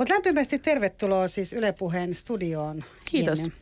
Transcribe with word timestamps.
Mutta 0.00 0.14
lämpimästi 0.14 0.58
tervetuloa 0.58 1.28
siis 1.28 1.52
Yle 1.52 1.72
Puheen 1.72 2.14
studioon. 2.14 2.84
Kiitos. 3.04 3.38
Jenny. 3.38 3.54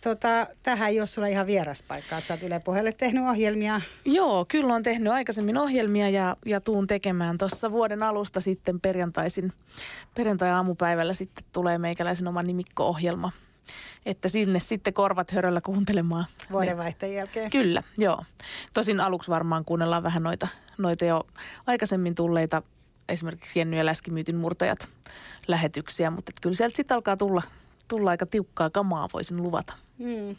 Tota, 0.00 0.46
tähän 0.62 0.88
ei 0.88 1.00
ole 1.00 1.06
sulla 1.06 1.28
ihan 1.28 1.46
vieras 1.46 1.82
paikka, 1.82 2.18
että 2.18 2.28
sä 2.28 2.34
oot 2.34 2.42
Yle 2.42 2.60
Puheelle 2.64 2.92
tehnyt 2.92 3.24
ohjelmia. 3.24 3.80
Joo, 4.04 4.44
kyllä 4.48 4.74
on 4.74 4.82
tehnyt 4.82 5.12
aikaisemmin 5.12 5.58
ohjelmia 5.58 6.10
ja, 6.10 6.36
ja 6.46 6.60
tuun 6.60 6.86
tekemään 6.86 7.38
tuossa 7.38 7.70
vuoden 7.70 8.02
alusta 8.02 8.40
sitten 8.40 8.80
perjantaisin, 8.80 9.52
perjantai-aamupäivällä 10.14 11.12
sitten 11.12 11.44
tulee 11.52 11.78
meikäläisen 11.78 12.28
oma 12.28 12.42
nimikko-ohjelma. 12.42 13.32
Että 14.06 14.28
sinne 14.28 14.58
sitten 14.58 14.94
korvat 14.94 15.30
höröllä 15.30 15.60
kuuntelemaan. 15.60 16.24
Vuodenvaihteen 16.52 17.14
jälkeen. 17.14 17.50
Kyllä, 17.50 17.82
joo. 17.98 18.24
Tosin 18.74 19.00
aluksi 19.00 19.30
varmaan 19.30 19.64
kuunnellaan 19.64 20.02
vähän 20.02 20.22
noita, 20.22 20.48
noita 20.78 21.04
jo 21.04 21.26
aikaisemmin 21.66 22.14
tulleita 22.14 22.62
esimerkiksi 23.08 23.58
Jenny 23.58 23.76
ja 23.76 23.86
Läskimyytin 23.86 24.36
murtajat 24.36 24.88
lähetyksiä, 25.48 26.10
mutta 26.10 26.32
kyllä 26.42 26.56
sieltä 26.56 26.76
sitten 26.76 26.94
alkaa 26.94 27.16
tulla, 27.16 27.42
tulla 27.88 28.10
aika 28.10 28.26
tiukkaa 28.26 28.70
kamaa, 28.70 29.08
voisin 29.12 29.36
luvata. 29.36 29.74
Mm. 29.98 30.36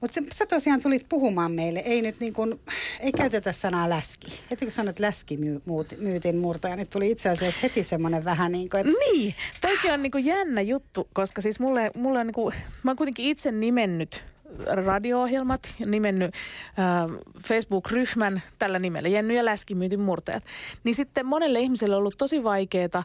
Mutta 0.00 0.20
sä 0.34 0.46
tosiaan 0.46 0.82
tulit 0.82 1.08
puhumaan 1.08 1.52
meille, 1.52 1.78
ei 1.80 2.02
nyt 2.02 2.20
niin 2.20 2.32
kuin, 2.32 2.60
ei 3.00 3.12
käytetä 3.12 3.52
sanaa 3.52 3.90
läski. 3.90 4.40
Heti 4.50 4.64
kun 4.64 4.72
sanot 4.72 4.98
läskimyytin 4.98 6.36
murtaja, 6.38 6.76
niin 6.76 6.88
tuli 6.88 7.10
itse 7.10 7.28
asiassa 7.28 7.60
heti 7.62 7.82
semmoinen 7.82 8.24
vähän 8.24 8.52
niin 8.52 8.70
kuin, 8.70 8.80
että... 8.80 8.92
Niin, 9.12 9.34
toikin 9.60 9.92
on 9.92 10.02
niin 10.02 10.10
kuin 10.10 10.24
jännä 10.24 10.60
juttu, 10.60 11.08
koska 11.14 11.40
siis 11.40 11.60
mulle, 11.60 11.90
mulle 11.94 12.18
on 12.18 12.26
niin 12.26 12.34
kuin, 12.34 12.54
mä 12.82 12.90
oon 12.90 12.96
kuitenkin 12.96 13.26
itse 13.26 13.52
nimennyt 13.52 14.24
radio-ohjelmat 14.66 15.74
ja 15.78 15.86
nimennyt 15.86 16.34
äh, 16.34 17.18
Facebook-ryhmän 17.48 18.42
tällä 18.58 18.78
nimellä, 18.78 19.08
Jenny 19.08 19.34
ja 19.34 19.44
Läskimyytin 19.44 20.00
murtajat. 20.00 20.44
Niin 20.84 20.94
sitten 20.94 21.26
monelle 21.26 21.60
ihmiselle 21.60 21.94
on 21.94 21.98
ollut 21.98 22.18
tosi 22.18 22.44
vaikeaa 22.44 23.04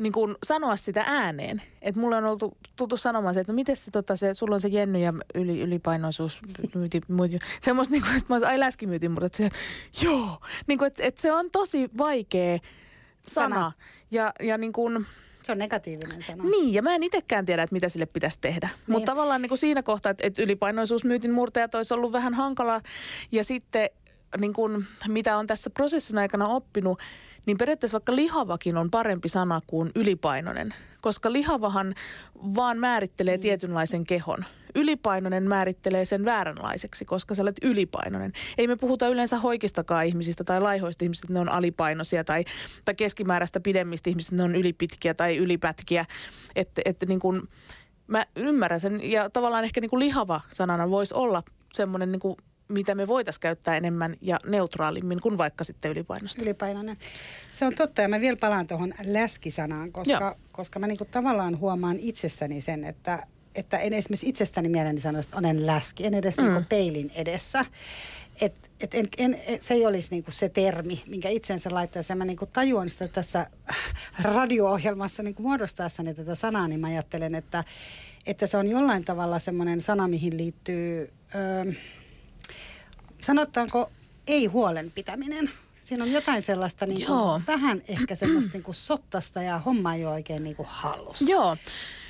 niin 0.00 0.12
kuin 0.12 0.36
sanoa 0.42 0.76
sitä 0.76 1.04
ääneen. 1.06 1.62
Että 1.82 2.00
mulle 2.00 2.16
on 2.16 2.24
ollut 2.24 2.56
tuttu 2.76 2.96
sanomaan 2.96 3.34
se, 3.34 3.40
että 3.40 3.52
no 3.52 3.54
miten 3.54 3.76
se, 3.76 3.90
tota, 3.90 4.16
se, 4.16 4.34
sulla 4.34 4.54
on 4.54 4.60
se 4.60 4.68
jenny 4.68 4.98
ja 4.98 5.12
yli, 5.34 5.60
ylipainoisuus, 5.60 6.40
myyti, 6.74 7.00
myyti. 7.08 7.38
Semmoista 7.60 7.92
niin 7.92 8.02
kuin, 8.02 8.16
että 8.16 8.26
mä 8.28 8.34
olisin, 8.34 8.48
ai 8.48 8.60
läskimyytin, 8.60 9.10
mutta 9.10 9.36
se, 9.36 9.50
joo. 10.02 10.38
Niin 10.66 10.78
kuin, 10.78 10.86
että, 10.86 11.02
että 11.02 11.20
se 11.20 11.32
on 11.32 11.50
tosi 11.50 11.90
vaikea 11.98 12.58
sana. 13.26 13.56
sana. 13.56 13.72
Ja, 14.10 14.32
ja 14.42 14.58
niin 14.58 14.72
kuin, 14.72 15.06
se 15.42 15.52
on 15.52 15.58
negatiivinen 15.58 16.22
sana. 16.22 16.44
Niin, 16.44 16.74
ja 16.74 16.82
mä 16.82 16.94
en 16.94 17.02
itsekään 17.02 17.46
tiedä, 17.46 17.62
että 17.62 17.74
mitä 17.74 17.88
sille 17.88 18.06
pitäisi 18.06 18.38
tehdä. 18.40 18.66
Niin. 18.72 18.82
Mutta 18.86 19.12
tavallaan 19.12 19.42
niin 19.42 19.48
kuin 19.48 19.58
siinä 19.58 19.82
kohtaa, 19.82 20.10
että, 20.10 20.26
että 20.26 20.42
ylipainoisuusmyytin 20.42 21.32
murtajat 21.32 21.74
olisi 21.74 21.94
ollut 21.94 22.12
vähän 22.12 22.34
hankala. 22.34 22.80
Ja 23.32 23.44
sitten 23.44 23.90
niin 24.38 24.52
kuin, 24.52 24.86
mitä 25.08 25.36
on 25.36 25.46
tässä 25.46 25.70
prosessin 25.70 26.18
aikana 26.18 26.48
oppinut, 26.48 26.98
niin 27.46 27.58
periaatteessa 27.58 27.94
vaikka 27.94 28.16
lihavakin 28.16 28.76
on 28.76 28.90
parempi 28.90 29.28
sana 29.28 29.60
kuin 29.66 29.90
ylipainoinen, 29.94 30.74
koska 31.00 31.32
lihavahan 31.32 31.94
vaan 32.54 32.78
määrittelee 32.78 33.36
mm. 33.36 33.40
tietynlaisen 33.40 34.04
kehon. 34.04 34.44
Ylipainoinen 34.74 35.48
määrittelee 35.48 36.04
sen 36.04 36.24
vääränlaiseksi, 36.24 37.04
koska 37.04 37.34
sä 37.34 37.42
olet 37.42 37.56
ylipainoinen. 37.62 38.32
Ei 38.58 38.66
me 38.66 38.76
puhuta 38.76 39.08
yleensä 39.08 39.38
hoikistakaan 39.38 40.06
ihmisistä 40.06 40.44
tai 40.44 40.60
laihoista 40.60 41.04
ihmisistä, 41.04 41.26
että 41.26 41.34
ne 41.34 41.40
on 41.40 41.48
alipainoisia 41.48 42.24
tai, 42.24 42.44
tai 42.84 42.94
keskimääräistä 42.94 43.60
pidemmistä 43.60 44.10
ihmisistä, 44.10 44.34
että 44.34 44.42
ne 44.42 44.48
on 44.48 44.56
ylipitkiä 44.56 45.14
tai 45.14 45.36
ylipätkiä. 45.36 46.04
Että, 46.56 46.82
että 46.84 47.06
niin 47.06 47.20
kuin, 47.20 47.42
mä 48.06 48.26
ymmärrän 48.36 48.80
sen 48.80 49.10
ja 49.10 49.30
tavallaan 49.30 49.64
ehkä 49.64 49.80
niin 49.80 49.90
kuin 49.90 50.00
lihava 50.00 50.40
sanana 50.54 50.90
voisi 50.90 51.14
olla 51.14 51.42
semmoinen 51.72 52.12
niin 52.12 52.20
kuin 52.20 52.36
mitä 52.70 52.94
me 52.94 53.06
voitaisiin 53.06 53.40
käyttää 53.40 53.76
enemmän 53.76 54.16
ja 54.20 54.40
neutraalimmin 54.46 55.20
kuin 55.20 55.38
vaikka 55.38 55.64
sitten 55.64 55.90
ylipainosta. 55.90 56.42
Ylipainoinen. 56.42 56.96
Se 57.50 57.66
on 57.66 57.74
totta 57.74 58.02
ja 58.02 58.08
mä 58.08 58.20
vielä 58.20 58.36
palaan 58.36 58.66
tuohon 58.66 58.94
läskisanaan, 59.04 59.92
koska, 59.92 60.36
koska 60.52 60.78
mä 60.78 60.86
niinku 60.86 61.04
tavallaan 61.04 61.58
huomaan 61.58 61.96
itsessäni 61.98 62.60
sen, 62.60 62.84
että, 62.84 63.26
että 63.54 63.78
en 63.78 63.92
esimerkiksi 63.92 64.28
itsestäni 64.28 64.68
mieleni 64.68 65.00
sanoa, 65.00 65.20
että 65.20 65.38
olen 65.38 65.66
läski, 65.66 66.06
en 66.06 66.14
edes 66.14 66.36
niinku 66.36 66.50
mm. 66.50 66.54
niinku 66.54 66.68
peilin 66.68 67.12
edessä. 67.14 67.64
Et, 68.40 68.54
et 68.80 68.94
en, 68.94 69.08
en, 69.18 69.38
et 69.46 69.62
se 69.62 69.74
ei 69.74 69.86
olisi 69.86 70.08
niinku 70.10 70.30
se 70.30 70.48
termi, 70.48 71.02
minkä 71.06 71.28
itsensä 71.28 71.70
laittaisi. 71.74 72.12
Ja 72.12 72.16
mä 72.16 72.24
niinku 72.24 72.46
tajuan 72.46 72.88
sitä 72.88 73.08
tässä 73.08 73.46
radio-ohjelmassa 74.22 75.22
niinku 75.22 75.42
muodostaessani 75.42 76.14
tätä 76.14 76.34
sanaa, 76.34 76.68
niin 76.68 76.80
mä 76.80 76.86
ajattelen, 76.86 77.34
että, 77.34 77.64
että 78.26 78.46
se 78.46 78.56
on 78.56 78.66
jollain 78.66 79.04
tavalla 79.04 79.38
semmoinen 79.38 79.80
sana, 79.80 80.08
mihin 80.08 80.36
liittyy... 80.36 81.12
Öö, 81.34 81.72
sanotaanko 83.20 83.90
ei 84.26 84.46
huolen 84.46 84.90
pitäminen. 84.90 85.50
Siinä 85.90 86.04
on 86.04 86.12
jotain 86.12 86.42
sellaista 86.42 86.86
niin 86.86 87.06
kuin, 87.06 87.42
vähän 87.46 87.82
ehkä 87.88 88.14
semmoista 88.14 88.50
niin 88.52 88.62
kuin 88.62 88.74
sottasta 88.74 89.42
ja 89.42 89.58
homma 89.58 89.94
ei 89.94 90.04
ole 90.04 90.14
oikein 90.14 90.44
niin 90.44 90.56
kuin 90.56 90.68
hallussa. 90.70 91.24
Joo. 91.30 91.56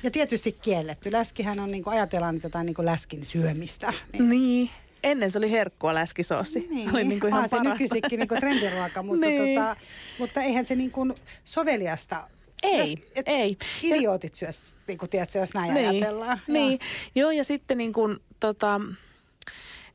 Ja 0.03 0.11
tietysti 0.11 0.51
kielletty. 0.51 1.11
Läskihän 1.11 1.59
on, 1.59 1.71
niin 1.71 1.83
kuin, 1.83 1.93
ajatellaan 1.93 2.35
nyt 2.35 2.43
jotain 2.43 2.65
niin 2.65 2.73
kuin 2.73 2.85
läskin 2.85 3.23
syömistä. 3.23 3.93
Niin. 4.13 4.29
niin. 4.29 4.69
Ennen 5.03 5.31
se 5.31 5.37
oli 5.37 5.51
herkkua 5.51 5.93
läskisoossi. 5.93 6.67
Niin. 6.69 6.89
Se 6.89 6.95
oli 6.95 7.03
niin 7.03 7.19
kuin 7.19 7.29
ihan 7.29 7.41
Aa, 7.41 7.47
se 7.47 7.69
nykyisinkin 7.69 8.19
niin 8.19 8.27
kuin 8.27 8.39
trendiruoka, 8.39 9.03
mutta, 9.07 9.25
niin. 9.25 9.59
tota, 9.59 9.75
mutta 10.19 10.41
eihän 10.41 10.65
se 10.65 10.75
niin 10.75 10.91
kuin 10.91 11.13
soveliasta 11.45 12.27
ei, 12.63 12.97
et 13.15 13.27
ei. 13.27 13.57
Idiootit 13.83 14.35
syö, 14.35 14.49
niin 14.87 14.97
kuin 14.97 15.09
tiedätkö, 15.09 15.39
jos 15.39 15.53
näin 15.53 15.73
niin, 15.73 15.89
ajatellaan. 15.89 16.41
Niin, 16.47 16.79
joo 17.15 17.31
ja 17.31 17.43
sitten 17.43 17.77
niin 17.77 17.93
kuin, 17.93 18.17
tota, 18.39 18.81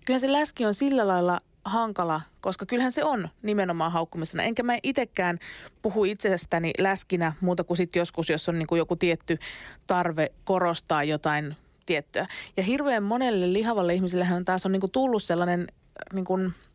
kyllähän 0.04 0.20
se 0.20 0.32
läski 0.32 0.66
on 0.66 0.74
sillä 0.74 1.08
lailla 1.08 1.40
hankala, 1.66 2.20
koska 2.40 2.66
kyllähän 2.66 2.92
se 2.92 3.04
on 3.04 3.28
nimenomaan 3.42 3.92
haukkumisena. 3.92 4.42
Enkä 4.42 4.62
mä 4.62 4.78
itsekään 4.82 5.38
puhu 5.82 6.04
itsestäni 6.04 6.72
läskinä 6.78 7.32
muuta 7.40 7.64
kuin 7.64 7.76
sitten 7.76 8.00
joskus, 8.00 8.30
jos 8.30 8.48
on 8.48 8.58
niin 8.58 8.66
kuin 8.66 8.78
joku 8.78 8.96
tietty 8.96 9.38
tarve 9.86 10.32
korostaa 10.44 11.04
jotain 11.04 11.56
tiettyä. 11.86 12.26
Ja 12.56 12.62
hirveän 12.62 13.02
monelle 13.02 13.52
lihavalle 13.52 13.94
ihmisellehän 13.94 14.44
taas 14.44 14.66
on 14.66 14.72
niin 14.72 14.80
kuin 14.80 14.92
tullut 14.92 15.22
sellainen 15.22 15.66
niin 16.12 16.24
kuin– 16.24 16.52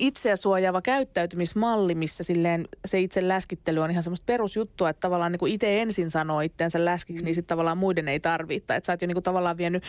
itseä 0.00 0.36
suojaava 0.36 0.82
käyttäytymismalli, 0.82 1.94
missä 1.94 2.24
silleen 2.24 2.68
se 2.84 3.00
itse 3.00 3.28
läskittely 3.28 3.80
on 3.80 3.90
ihan 3.90 4.02
semmoista 4.02 4.24
perusjuttua, 4.26 4.90
että 4.90 5.00
tavallaan 5.00 5.32
niin 5.32 5.38
kuin 5.38 5.52
itse 5.52 5.82
ensin 5.82 6.10
sanoo 6.10 6.40
itseänsä 6.40 6.84
läskiksi, 6.84 7.24
niin 7.24 7.34
sitten 7.34 7.48
tavallaan 7.48 7.78
muiden 7.78 8.08
ei 8.08 8.20
tarvitse. 8.20 8.74
Että 8.76 8.86
sä 8.86 8.92
oot 8.92 9.02
jo 9.02 9.06
niin 9.06 9.14
kuin 9.14 9.22
tavallaan 9.22 9.56
vienyt, 9.56 9.82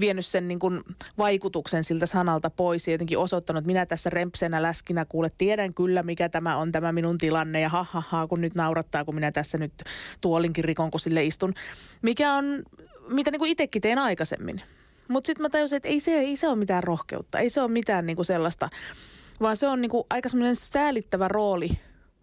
vienyt 0.00 0.26
sen 0.26 0.48
niin 0.48 0.58
kuin 0.58 0.80
vaikutuksen 1.18 1.84
siltä 1.84 2.06
sanalta 2.06 2.50
pois 2.50 2.88
ja 2.88 2.94
jotenkin 2.94 3.18
osoittanut, 3.18 3.58
että 3.58 3.66
minä 3.66 3.86
tässä 3.86 4.10
rempsenä 4.10 4.62
läskinä 4.62 5.04
kuule, 5.04 5.30
tiedän 5.38 5.74
kyllä 5.74 6.02
mikä 6.02 6.28
tämä 6.28 6.56
on 6.56 6.72
tämä 6.72 6.92
minun 6.92 7.18
tilanne 7.18 7.60
ja 7.60 7.68
ha, 7.68 7.86
ha, 7.90 8.02
ha 8.08 8.26
kun 8.26 8.40
nyt 8.40 8.54
naurattaa, 8.54 9.04
kun 9.04 9.14
minä 9.14 9.32
tässä 9.32 9.58
nyt 9.58 9.72
tuolinkin 10.20 10.64
rikon, 10.64 10.90
kun 10.90 11.00
sille 11.00 11.24
istun. 11.24 11.54
Mikä 12.02 12.34
on, 12.34 12.62
mitä 13.08 13.30
niin 13.30 13.38
kuin 13.38 13.50
itsekin 13.50 13.82
teen 13.82 13.98
aikaisemmin. 13.98 14.62
Mutta 15.10 15.26
sitten 15.26 15.42
mä 15.42 15.48
tajusin, 15.48 15.76
että 15.76 15.88
ei 15.88 16.00
se, 16.00 16.10
ei 16.10 16.36
se 16.36 16.48
ole 16.48 16.56
mitään 16.56 16.82
rohkeutta, 16.82 17.38
ei 17.38 17.50
se 17.50 17.60
ole 17.60 17.70
mitään 17.70 18.06
niinku 18.06 18.24
sellaista, 18.24 18.68
vaan 19.40 19.56
se 19.56 19.68
on 19.68 19.80
niinku 19.80 20.06
aika 20.10 20.28
semmoinen 20.28 20.56
säälittävä 20.56 21.28
rooli, 21.28 21.68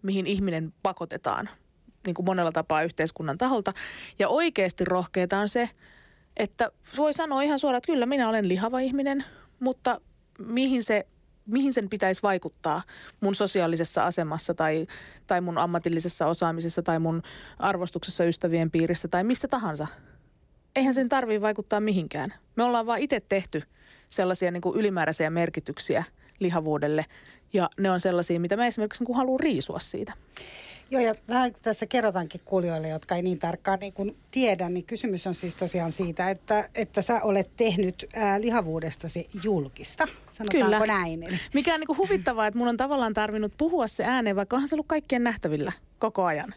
mihin 0.02 0.26
ihminen 0.26 0.72
pakotetaan 0.82 1.48
niin 2.06 2.14
kuin 2.14 2.26
monella 2.26 2.52
tapaa 2.52 2.82
yhteiskunnan 2.82 3.38
taholta. 3.38 3.72
Ja 4.18 4.28
oikeasti 4.28 4.84
rohkeita 4.84 5.38
on 5.38 5.48
se, 5.48 5.70
että 6.36 6.70
voi 6.96 7.12
sanoa 7.12 7.42
ihan 7.42 7.58
suoraan, 7.58 7.78
että 7.78 7.92
kyllä 7.92 8.06
minä 8.06 8.28
olen 8.28 8.48
lihava 8.48 8.80
ihminen, 8.80 9.24
mutta 9.60 10.00
mihin 10.38 10.82
se 10.82 11.06
mihin 11.46 11.72
sen 11.72 11.88
pitäisi 11.88 12.22
vaikuttaa 12.22 12.82
mun 13.20 13.34
sosiaalisessa 13.34 14.06
asemassa 14.06 14.54
tai, 14.54 14.86
tai 15.26 15.40
mun 15.40 15.58
ammatillisessa 15.58 16.26
osaamisessa 16.26 16.82
tai 16.82 16.98
mun 16.98 17.22
arvostuksessa 17.58 18.24
ystävien 18.24 18.70
piirissä 18.70 19.08
tai 19.08 19.24
missä 19.24 19.48
tahansa 19.48 19.86
eihän 20.78 20.94
sen 20.94 21.08
tarvitse 21.08 21.40
vaikuttaa 21.40 21.80
mihinkään. 21.80 22.34
Me 22.56 22.64
ollaan 22.64 22.86
vaan 22.86 22.98
itse 22.98 23.20
tehty 23.28 23.62
sellaisia 24.08 24.50
niin 24.50 24.60
kuin 24.60 24.78
ylimääräisiä 24.78 25.30
merkityksiä 25.30 26.04
lihavuudelle 26.38 27.04
ja 27.52 27.70
ne 27.78 27.90
on 27.90 28.00
sellaisia, 28.00 28.40
mitä 28.40 28.56
mä 28.56 28.66
esimerkiksi 28.66 29.04
niin 29.04 29.16
haluan 29.16 29.40
riisua 29.40 29.78
siitä. 29.78 30.12
Joo, 30.90 31.02
ja 31.02 31.14
vähän 31.28 31.52
tässä 31.62 31.86
kerrotaankin 31.86 32.40
kuulijoille, 32.44 32.88
jotka 32.88 33.16
ei 33.16 33.22
niin 33.22 33.38
tarkkaan 33.38 33.78
niin 33.78 33.92
kuin 33.92 34.16
tiedä, 34.30 34.68
niin 34.68 34.84
kysymys 34.84 35.26
on 35.26 35.34
siis 35.34 35.56
tosiaan 35.56 35.92
siitä, 35.92 36.30
että, 36.30 36.68
että 36.74 37.02
sä 37.02 37.20
olet 37.22 37.50
tehnyt 37.56 38.06
ää, 38.14 38.40
lihavuudestasi 38.40 39.28
julkista, 39.42 40.08
sanotaanko 40.26 40.70
Kyllä. 40.70 40.86
näin? 40.86 41.40
Mikä 41.54 41.74
on 41.74 41.80
niin 41.80 41.86
kuin 41.86 41.98
huvittavaa, 41.98 42.46
että 42.46 42.58
mun 42.58 42.68
on 42.68 42.76
tavallaan 42.76 43.14
tarvinnut 43.14 43.52
puhua 43.58 43.86
se 43.86 44.04
ääneen, 44.04 44.36
vaikka 44.36 44.56
onhan 44.56 44.68
se 44.68 44.74
ollut 44.74 44.86
kaikkien 44.86 45.24
nähtävillä 45.24 45.72
koko 45.98 46.24
ajan. 46.24 46.54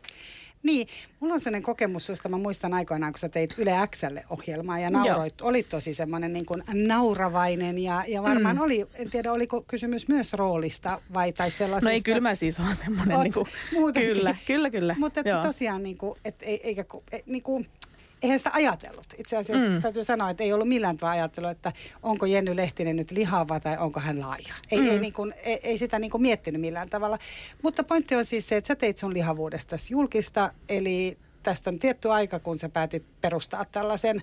Niin, 0.64 0.88
mulla 1.20 1.34
on 1.34 1.40
sellainen 1.40 1.64
kokemus, 1.64 2.10
josta 2.10 2.30
mä 2.30 2.38
muistan 2.38 2.74
aikoinaan, 2.74 3.14
kun 3.14 3.20
sä 3.20 3.30
teit 3.30 3.56
Yle 3.58 3.72
Xlle 3.96 4.24
ohjelmaa 4.30 4.80
ja 4.80 4.90
nauroit, 4.90 5.34
Joo. 5.40 5.50
olit 5.50 5.70
tosi 5.70 5.94
semmoinen 5.94 6.34
niin 6.34 6.46
kuin 6.46 6.64
nauravainen 6.74 7.78
ja, 7.78 8.04
ja 8.08 8.24
varmaan 8.24 8.56
mm. 8.56 8.62
oli, 8.62 8.86
en 8.94 9.10
tiedä 9.10 9.32
oliko 9.32 9.62
kysymys 9.62 10.08
myös 10.08 10.34
roolista 10.34 11.02
vai 11.14 11.34
tai 11.34 11.52
sellaisesta. 11.52 11.90
No 11.90 11.94
ei, 11.94 12.02
kyllä 12.02 12.20
mä 12.20 12.36
siis 12.36 12.60
on 12.60 12.76
semmoinen, 12.76 13.20
niin 13.20 13.34
kuin, 13.34 13.48
kyllä, 13.94 14.36
kyllä, 14.48 14.70
kyllä. 14.70 14.96
Mutta 15.00 15.22
tosiaan 15.44 15.84
niin 15.84 15.98
kuin, 15.98 16.20
et, 16.26 16.36
eikä, 16.42 16.86
niin 17.26 17.44
kuin, 17.44 17.68
eihän 18.22 18.40
sitä 18.40 18.50
ajatellut. 18.54 19.06
Itse 19.18 19.38
asiassa 19.38 19.70
mm. 19.70 19.82
täytyy 19.82 20.04
sanoa, 20.04 20.30
että 20.30 20.44
ei 20.44 20.54
ollut 20.54 20.68
millään 20.68 20.98
tavalla 20.98 21.14
ajattelu, 21.14 21.48
että 21.48 21.72
onko 22.04 22.26
Jenny 22.26 22.56
Lehtinen 22.56 22.96
nyt 22.96 23.12
lihava 23.12 23.60
tai 23.60 23.78
onko 23.78 24.00
hän 24.00 24.20
laaja. 24.20 24.54
Ei, 24.72 24.82
mm. 24.82 24.88
ei, 24.88 25.00
niin 25.00 25.14
kuin, 25.14 25.34
ei, 25.44 25.60
ei 25.64 25.78
sitä 25.78 26.00
niin 26.00 26.12
kuin 26.12 26.22
miettinyt 26.22 26.62
millään 26.62 26.90
tavalla. 26.90 27.18
Mutta 27.64 27.84
pointti 27.84 28.16
on 28.16 28.26
siis 28.26 28.50
se, 28.50 28.58
että 28.58 28.68
sä 28.68 28.76
teit 28.76 28.98
sun 28.98 29.14
lihavuudesta 29.14 29.76
julkista, 29.90 30.54
eli 30.70 31.18
tästä 31.44 31.70
on 31.70 31.80
tietty 31.80 32.12
aika, 32.12 32.40
kun 32.40 32.60
sä 32.60 32.70
päätit 32.70 33.04
perustaa 33.22 33.66
tällaisen 33.66 34.22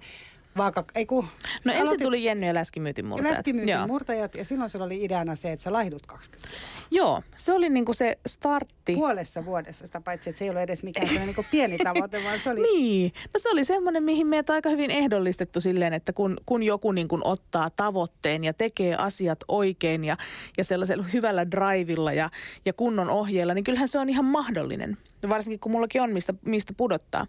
vaaka... 0.59 0.85
Ei 0.95 1.07
kun, 1.07 1.25
no 1.65 1.73
ensin 1.73 1.81
aloitit... 1.81 2.05
tuli 2.05 2.25
Jenny 2.25 2.47
ja 2.47 2.55
läskimyytin 2.55 3.07
murtajat. 3.07 3.37
Läskimyytin 3.37 3.75
Joo. 3.75 3.87
murtajat 3.87 4.35
ja 4.35 4.45
silloin 4.45 4.71
sulla 4.71 4.85
oli 4.85 5.05
ideana 5.05 5.35
se, 5.35 5.53
että 5.53 5.63
sä 5.63 5.73
laihdut 5.73 6.07
20 6.07 6.59
Joo, 6.91 7.23
se 7.37 7.53
oli 7.53 7.69
niinku 7.69 7.95
se 7.95 8.19
startti. 8.27 8.95
Puolessa 8.95 9.45
vuodessa 9.45 9.87
sitä 9.87 10.01
paitsi, 10.01 10.31
että 10.31 10.39
se 10.39 10.45
ei 10.45 10.51
ole 10.51 10.63
edes 10.63 10.83
mikään 10.83 11.09
niinku 11.15 11.45
pieni 11.51 11.79
tavoite, 11.79 12.25
vaan 12.25 12.41
se 12.41 12.51
oli... 12.51 12.63
niin, 12.73 13.13
no 13.35 13.41
se 13.41 13.51
oli 13.51 13.65
semmoinen, 13.65 14.03
mihin 14.03 14.27
meitä 14.27 14.53
aika 14.53 14.69
hyvin 14.69 14.91
ehdollistettu 14.91 15.61
silleen, 15.61 15.93
että 15.93 16.13
kun, 16.13 16.37
kun 16.47 16.63
joku 16.63 16.93
niinku 16.93 17.21
ottaa 17.25 17.71
tavoitteen 17.71 18.45
ja 18.45 18.55
tekee 18.55 18.95
asiat 18.95 19.39
oikein 19.49 20.05
ja, 20.05 20.17
ja 20.59 20.65
sellaisella 20.65 21.05
hyvällä 21.13 21.51
drivilla 21.51 22.13
ja, 22.13 22.31
ja 22.65 22.73
kunnon 22.73 23.11
ohjeella, 23.11 23.55
niin 23.55 23.65
kyllähän 23.65 23.89
se 23.89 23.99
on 23.99 24.09
ihan 24.09 24.25
mahdollinen. 24.25 24.99
Varsinkin 25.29 25.61
kun 25.61 25.73
mullakin 25.73 26.03
on 26.03 26.13
mistä, 26.13 26.35
mistä 26.45 26.73
pudottaa. 26.77 27.27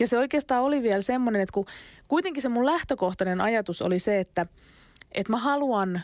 Ja 0.00 0.06
se 0.06 0.18
oikeastaan 0.18 0.62
oli 0.62 0.82
vielä 0.82 1.00
semmoinen, 1.00 1.42
että 1.42 1.52
kun 1.52 1.66
kuitenkin 2.08 2.42
se 2.42 2.48
mun 2.48 2.66
lähtökohtainen 2.66 3.40
ajatus 3.40 3.82
oli 3.82 3.98
se, 3.98 4.20
että, 4.20 4.46
että 5.12 5.32
mä 5.32 5.36
haluan 5.36 6.02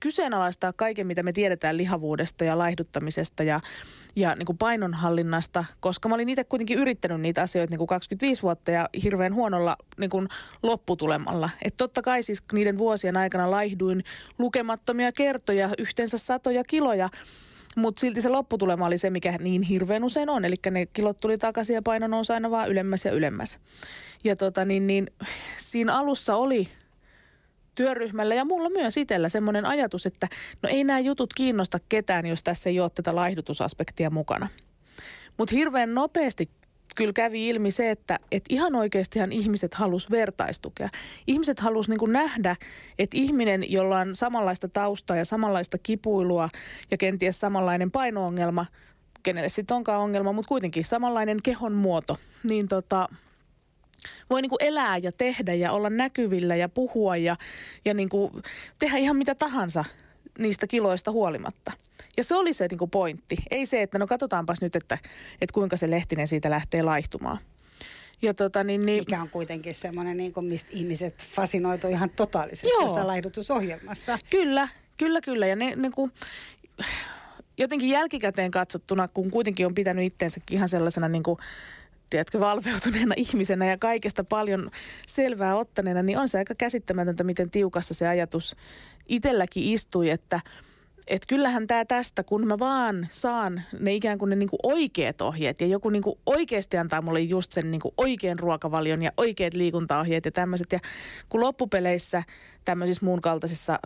kyseenalaistaa 0.00 0.72
kaiken, 0.72 1.06
mitä 1.06 1.22
me 1.22 1.32
tiedetään 1.32 1.76
lihavuudesta 1.76 2.44
ja 2.44 2.58
laihduttamisesta 2.58 3.42
ja, 3.42 3.60
ja 4.16 4.34
niin 4.34 4.46
kuin 4.46 4.58
painonhallinnasta, 4.58 5.64
koska 5.80 6.08
mä 6.08 6.14
olin 6.14 6.28
itse 6.28 6.44
kuitenkin 6.44 6.78
yrittänyt 6.78 7.20
niitä 7.20 7.42
asioita 7.42 7.70
niin 7.70 7.78
kuin 7.78 7.88
25 7.88 8.42
vuotta 8.42 8.70
ja 8.70 8.88
hirveän 9.02 9.34
huonolla 9.34 9.76
niin 9.98 10.10
kuin 10.10 10.28
lopputulemalla. 10.62 11.50
Et 11.64 11.76
totta 11.76 12.02
kai 12.02 12.22
siis 12.22 12.42
niiden 12.52 12.78
vuosien 12.78 13.16
aikana 13.16 13.50
laihduin 13.50 14.04
lukemattomia 14.38 15.12
kertoja, 15.12 15.70
yhteensä 15.78 16.18
satoja 16.18 16.64
kiloja, 16.64 17.08
mutta 17.78 18.00
silti 18.00 18.22
se 18.22 18.28
lopputulema 18.28 18.86
oli 18.86 18.98
se, 18.98 19.10
mikä 19.10 19.36
niin 19.40 19.62
hirveän 19.62 20.04
usein 20.04 20.28
on. 20.28 20.44
Eli 20.44 20.54
ne 20.70 20.86
kilot 20.86 21.18
tuli 21.20 21.38
takaisin 21.38 21.74
ja 21.74 21.82
paino 21.82 22.06
nousi 22.06 22.32
aina 22.32 22.50
vaan 22.50 22.68
ylemmäs 22.68 23.04
ja 23.04 23.12
ylemmäs. 23.12 23.58
Ja 24.24 24.36
tota, 24.36 24.64
niin, 24.64 24.86
niin, 24.86 25.06
siinä 25.56 25.98
alussa 25.98 26.36
oli 26.36 26.68
työryhmällä 27.74 28.34
ja 28.34 28.44
mulla 28.44 28.70
myös 28.70 28.96
itsellä 28.96 29.28
semmoinen 29.28 29.66
ajatus, 29.66 30.06
että 30.06 30.28
no 30.62 30.68
ei 30.68 30.84
nämä 30.84 30.98
jutut 30.98 31.34
kiinnosta 31.34 31.78
ketään, 31.88 32.26
jos 32.26 32.42
tässä 32.42 32.70
ei 32.70 32.80
ole 32.80 32.90
tätä 32.94 33.14
laihdutusaspektia 33.14 34.10
mukana. 34.10 34.48
Mutta 35.36 35.54
hirveän 35.54 35.94
nopeasti 35.94 36.50
kyllä 36.98 37.12
kävi 37.12 37.48
ilmi 37.48 37.70
se, 37.70 37.90
että, 37.90 38.18
että 38.32 38.54
ihan 38.54 38.74
oikeastihan 38.74 39.32
ihmiset 39.32 39.74
halus 39.74 40.10
vertaistukea. 40.10 40.88
Ihmiset 41.26 41.60
halus 41.60 41.88
niin 41.88 42.12
nähdä, 42.12 42.56
että 42.98 43.16
ihminen, 43.16 43.72
jolla 43.72 43.98
on 43.98 44.14
samanlaista 44.14 44.68
taustaa 44.68 45.16
ja 45.16 45.24
samanlaista 45.24 45.78
kipuilua 45.82 46.48
ja 46.90 46.96
kenties 46.96 47.40
samanlainen 47.40 47.90
painoongelma, 47.90 48.66
kenelle 49.22 49.48
sitten 49.48 49.74
onkaan 49.74 50.00
ongelma, 50.00 50.32
mutta 50.32 50.48
kuitenkin 50.48 50.84
samanlainen 50.84 51.38
kehon 51.42 51.72
muoto, 51.72 52.18
niin 52.42 52.68
tota, 52.68 53.08
voi 54.30 54.42
niin 54.42 54.50
elää 54.60 54.96
ja 54.96 55.12
tehdä 55.12 55.54
ja 55.54 55.72
olla 55.72 55.90
näkyvillä 55.90 56.56
ja 56.56 56.68
puhua 56.68 57.16
ja, 57.16 57.36
ja 57.84 57.94
niin 57.94 58.08
tehdä 58.78 58.96
ihan 58.96 59.16
mitä 59.16 59.34
tahansa 59.34 59.84
niistä 60.38 60.66
kiloista 60.66 61.10
huolimatta. 61.10 61.72
Ja 62.18 62.24
se 62.24 62.34
oli 62.34 62.52
se 62.52 62.66
niin 62.70 62.78
kuin 62.78 62.90
pointti. 62.90 63.36
Ei 63.50 63.66
se, 63.66 63.82
että 63.82 63.98
no 63.98 64.06
katsotaanpas 64.06 64.60
nyt, 64.60 64.76
että, 64.76 64.98
että 65.40 65.54
kuinka 65.54 65.76
se 65.76 65.90
Lehtinen 65.90 66.28
siitä 66.28 66.50
lähtee 66.50 66.82
laihtumaan. 66.82 67.38
Ja 68.22 68.34
tota, 68.34 68.64
niin, 68.64 68.86
niin... 68.86 69.02
Mikä 69.08 69.22
on 69.22 69.30
kuitenkin 69.30 69.74
semmoinen, 69.74 70.16
niin 70.16 70.32
kuin, 70.32 70.46
mistä 70.46 70.70
ihmiset 70.72 71.26
fasinoitu 71.26 71.88
ihan 71.88 72.10
totaalisesti 72.10 72.68
Joo. 72.68 72.86
tässä 72.86 73.06
laihdutusohjelmassa. 73.06 74.18
Kyllä, 74.30 74.68
kyllä, 74.96 75.20
kyllä. 75.20 75.46
Ja 75.46 75.56
ne, 75.56 75.76
ne 75.76 75.90
kun, 75.90 76.12
jotenkin 77.58 77.88
jälkikäteen 77.88 78.50
katsottuna, 78.50 79.08
kun 79.08 79.30
kuitenkin 79.30 79.66
on 79.66 79.74
pitänyt 79.74 80.04
itsensäkin 80.04 80.56
ihan 80.56 80.68
sellaisena 80.68 81.08
niin 81.08 81.22
kuin, 81.22 81.38
tiedätkö, 82.10 82.40
valveutuneena 82.40 83.14
ihmisenä 83.26 83.66
ja 83.66 83.78
kaikesta 83.78 84.24
paljon 84.24 84.70
selvää 85.06 85.56
ottaneena, 85.56 86.02
niin 86.02 86.18
on 86.18 86.28
se 86.28 86.38
aika 86.38 86.54
käsittämätöntä, 86.54 87.24
miten 87.24 87.50
tiukassa 87.50 87.94
se 87.94 88.08
ajatus 88.08 88.56
itselläkin 89.08 89.64
istui, 89.64 90.10
että 90.10 90.40
et 91.08 91.26
kyllähän 91.26 91.66
tämä 91.66 91.84
tästä, 91.84 92.24
kun 92.24 92.46
mä 92.46 92.58
vaan 92.58 93.08
saan 93.10 93.62
ne 93.80 93.94
ikään 93.94 94.18
kuin 94.18 94.30
ne 94.30 94.36
niinku 94.36 94.58
oikeat 94.62 95.20
ohjeet 95.20 95.60
ja 95.60 95.66
joku 95.66 95.90
niinku 95.90 96.18
oikeasti 96.26 96.78
antaa 96.78 97.02
mulle 97.02 97.20
just 97.20 97.52
sen 97.52 97.70
niinku 97.70 97.94
oikean 97.96 98.38
ruokavalion 98.38 99.02
ja 99.02 99.12
oikeat 99.16 99.54
liikuntaohjeet 99.54 100.24
ja 100.24 100.32
tämmöiset. 100.32 100.72
Ja 100.72 100.78
kun 101.28 101.40
loppupeleissä 101.40 102.22
tämmöisissä 102.64 103.04
muun 103.04 103.22
kaltaisissa 103.22 103.78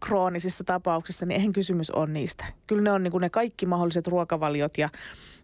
kroonisissa 0.00 0.64
tapauksissa, 0.64 1.26
niin 1.26 1.36
eihän 1.36 1.52
kysymys 1.52 1.90
ole 1.90 2.06
niistä. 2.06 2.44
Kyllä 2.66 2.82
ne 2.82 2.92
on 2.92 3.02
niin 3.02 3.12
kuin 3.12 3.22
ne 3.22 3.30
kaikki 3.30 3.66
mahdolliset 3.66 4.06
ruokavaliot 4.06 4.78
ja, 4.78 4.88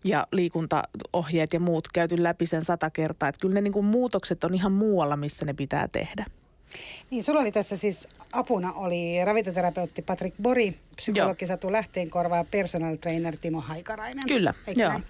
ja 0.05 0.27
liikuntaohjeet 0.33 1.53
ja 1.53 1.61
muut 1.61 1.89
käyty 1.89 2.23
läpi 2.23 2.47
sen 2.47 2.63
sata 2.63 2.91
kertaa. 2.91 3.29
Että 3.29 3.41
kyllä 3.41 3.55
ne 3.55 3.61
niin 3.61 3.73
kuin 3.73 3.87
muutokset 3.87 4.45
on 4.45 4.55
ihan 4.55 4.73
muualla, 4.73 5.17
missä 5.17 5.45
ne 5.45 5.55
pitää 5.55 5.89
tehdä. 5.89 6.25
Niin, 7.11 7.23
sulla 7.23 7.41
oli 7.41 7.53
tässä 7.53 7.77
siis 7.77 8.09
apuna 8.33 8.73
oli 8.73 9.25
ravintoterapeutti 9.25 10.03
Patrick 10.03 10.37
Bori, 10.43 10.75
psykologi 10.97 11.47
Satu 11.47 11.73
Lähteenkorva 11.73 12.37
ja 12.37 12.45
personal 12.45 12.97
trainer 12.97 13.37
Timo 13.37 13.61
Haikarainen. 13.61 14.27
Kyllä, 14.29 14.55
Eikö 14.67 14.81
joo. 14.81 14.91
Näin? 14.91 15.05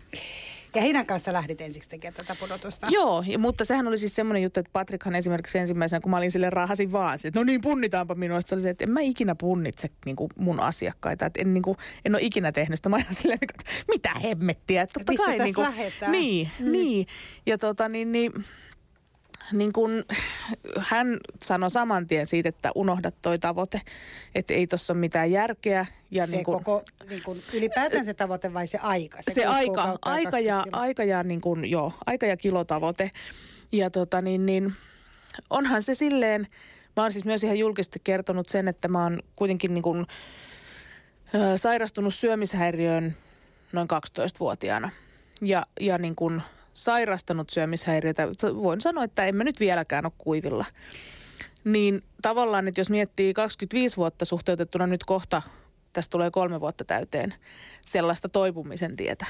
Ja 0.75 0.82
heidän 0.82 1.06
kanssa 1.06 1.32
lähdit 1.32 1.61
ensiksi 1.61 1.88
tekemään 1.88 2.14
tätä 2.14 2.37
pudotusta. 2.41 2.87
Joo, 2.91 3.25
mutta 3.38 3.64
sehän 3.64 3.88
oli 3.88 3.99
siis 3.99 4.14
semmoinen 4.14 4.43
juttu, 4.43 4.61
että 4.61 4.70
Patrickhan 4.73 5.14
esimerkiksi 5.14 5.59
ensimmäisenä, 5.59 6.00
kun 6.00 6.11
mä 6.11 6.17
olin 6.17 6.31
sille 6.31 6.50
rahasin 6.50 6.93
vaan, 6.93 7.19
että 7.25 7.41
no 7.41 7.44
niin, 7.44 7.61
punnitaanpa 7.61 8.14
minua. 8.14 8.41
Se 8.41 8.55
oli 8.55 8.62
se, 8.62 8.70
että 8.70 8.85
en 8.85 8.91
mä 8.91 9.00
ikinä 9.00 9.35
punnitse 9.35 9.88
niin 10.06 10.17
kuin 10.17 10.31
mun 10.37 10.61
asiakkaita. 10.61 11.26
Että 11.26 11.43
en, 11.43 11.55
niin 11.55 11.62
kuin, 11.62 11.76
en 12.05 12.14
ole 12.14 12.23
ikinä 12.23 12.53
tehnyt 12.53 12.79
sitä. 12.79 12.88
Mä 12.88 12.97
ajan 12.97 13.14
silleen, 13.14 13.38
että 13.43 13.73
mitä 13.88 14.11
hemmettiä. 14.23 14.82
Että 14.82 15.00
totta 15.00 15.23
kai, 15.23 15.38
niin 15.38 15.55
kuin, 15.55 15.69
Niin, 16.09 16.50
mm. 16.59 16.73
niin. 16.73 17.06
Ja 17.47 17.59
tota 17.59 17.88
niin, 17.88 18.12
niin 18.12 18.32
niin 19.52 19.72
kun, 19.72 20.04
hän 20.78 21.16
sanoi 21.42 21.70
saman 21.70 22.06
tien 22.06 22.26
siitä, 22.26 22.48
että 22.48 22.70
unohda 22.74 23.10
toi 23.10 23.38
tavoite, 23.38 23.80
että 24.34 24.54
ei 24.54 24.66
tuossa 24.66 24.92
ole 24.92 25.00
mitään 25.00 25.30
järkeä. 25.30 25.86
Ja 26.10 26.26
se 26.26 26.32
niin 26.32 26.44
kun, 26.44 26.54
koko, 26.54 26.84
niin 27.08 27.22
kun, 27.22 27.38
ylipäätään 27.54 28.04
se 28.04 28.14
tavoite 28.14 28.54
vai 28.54 28.66
se 28.66 28.78
aika? 28.78 29.22
Se, 29.22 29.32
se 29.32 29.44
aika, 29.44 29.98
aika, 30.02 30.38
ja, 30.38 30.64
aika, 30.72 31.04
ja, 31.04 31.22
niin 31.22 31.40
kun, 31.40 31.70
joo, 31.70 31.92
aika 32.06 32.26
ja 32.26 32.36
kilotavoite. 32.36 33.10
Ja 33.72 33.90
tota 33.90 34.22
niin, 34.22 34.46
niin 34.46 34.72
onhan 35.50 35.82
se 35.82 35.94
silleen, 35.94 36.46
mä 36.96 37.02
oon 37.02 37.12
siis 37.12 37.24
myös 37.24 37.44
ihan 37.44 37.58
julkisesti 37.58 38.00
kertonut 38.04 38.48
sen, 38.48 38.68
että 38.68 38.88
mä 38.88 39.02
oon 39.02 39.20
kuitenkin 39.36 39.74
niin 39.74 39.82
kun, 39.82 40.06
ö, 41.34 41.58
sairastunut 41.58 42.14
syömishäiriöön 42.14 43.16
noin 43.72 43.88
12-vuotiaana. 43.92 44.90
Ja, 45.40 45.66
ja 45.80 45.98
niin 45.98 46.14
kun 46.14 46.42
sairastanut 46.72 47.50
syömishäiriötä, 47.50 48.28
voin 48.62 48.80
sanoa, 48.80 49.04
että 49.04 49.24
emme 49.24 49.44
nyt 49.44 49.60
vieläkään 49.60 50.06
ole 50.06 50.12
kuivilla. 50.18 50.64
Niin 51.64 52.02
tavallaan, 52.23 52.68
että 52.68 52.80
jos 52.80 52.90
miettii 52.90 53.35
25 53.35 53.97
vuotta 53.97 54.25
suhteutettuna 54.25 54.87
nyt 54.87 55.04
kohta, 55.04 55.42
tästä 55.92 56.11
tulee 56.11 56.30
kolme 56.30 56.61
vuotta 56.61 56.85
täyteen, 56.85 57.35
sellaista 57.80 58.28
toipumisen 58.28 58.97
tietä, 58.97 59.26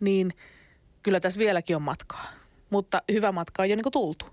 niin 0.00 0.30
kyllä 1.02 1.20
tässä 1.20 1.38
vieläkin 1.38 1.76
on 1.76 1.82
matkaa. 1.82 2.26
Mutta 2.70 3.02
hyvä 3.12 3.32
matka 3.32 3.62
on 3.62 3.70
jo 3.70 3.76
niin 3.76 3.82
kuin 3.82 3.92
tultu. 3.92 4.26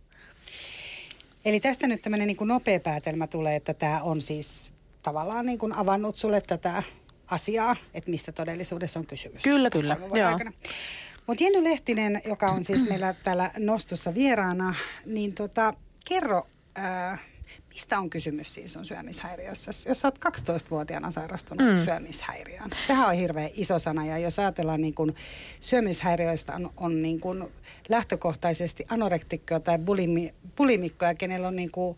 Eli 1.45 1.59
tästä 1.59 1.87
nyt 1.87 2.01
tämmöinen 2.01 2.27
niin 2.27 2.37
nopea 2.41 2.79
päätelmä 2.79 3.27
tulee, 3.27 3.55
että 3.55 3.73
tämä 3.73 4.01
on 4.01 4.21
siis 4.21 4.71
tavallaan 5.03 5.45
niin 5.45 5.57
kuin 5.57 5.73
avannut 5.73 6.15
sulle 6.15 6.41
tätä 6.41 6.83
asiaa, 7.27 7.75
että 7.93 8.09
mistä 8.09 8.31
todellisuudessa 8.31 8.99
on 8.99 9.05
kysymys. 9.05 9.43
Kyllä, 9.43 9.69
kyllä. 9.69 9.97
Joo. 10.13 10.39
Mutta 11.27 11.43
Jenny 11.43 11.63
Lehtinen, 11.63 12.21
joka 12.25 12.47
on 12.47 12.63
siis 12.63 12.89
meillä 12.89 13.15
täällä 13.23 13.51
nostossa 13.57 14.13
vieraana, 14.13 14.75
niin 15.05 15.33
tota, 15.33 15.73
kerro, 16.05 16.47
ää, 16.75 17.17
mistä 17.69 17.99
on 17.99 18.09
kysymys 18.09 18.53
siis 18.53 18.77
on 18.77 18.85
syömishäiriössä? 18.85 19.71
Jos 19.89 20.01
sä 20.01 20.07
oot 20.07 20.19
12-vuotiaana 20.25 21.11
sairastunut 21.11 21.67
mm. 21.67 21.85
syömishäiriöön, 21.85 22.69
sehän 22.87 23.07
on 23.07 23.13
hirveän 23.13 23.49
iso 23.53 23.79
sana. 23.79 24.05
Ja 24.05 24.17
jos 24.17 24.39
ajatellaan 24.39 24.81
niin 24.81 24.93
kun 24.93 25.13
syömishäiriöistä 25.59 26.55
on, 26.55 26.71
on 26.77 27.01
niin 27.01 27.19
kun 27.19 27.51
lähtökohtaisesti 27.89 28.85
anorektikkoja 28.89 29.59
tai 29.59 29.79
bulimi, 29.79 30.33
bulimikkoja, 30.57 31.15
kenellä 31.15 31.47
on 31.47 31.55
niin 31.55 31.71
kuin 31.71 31.97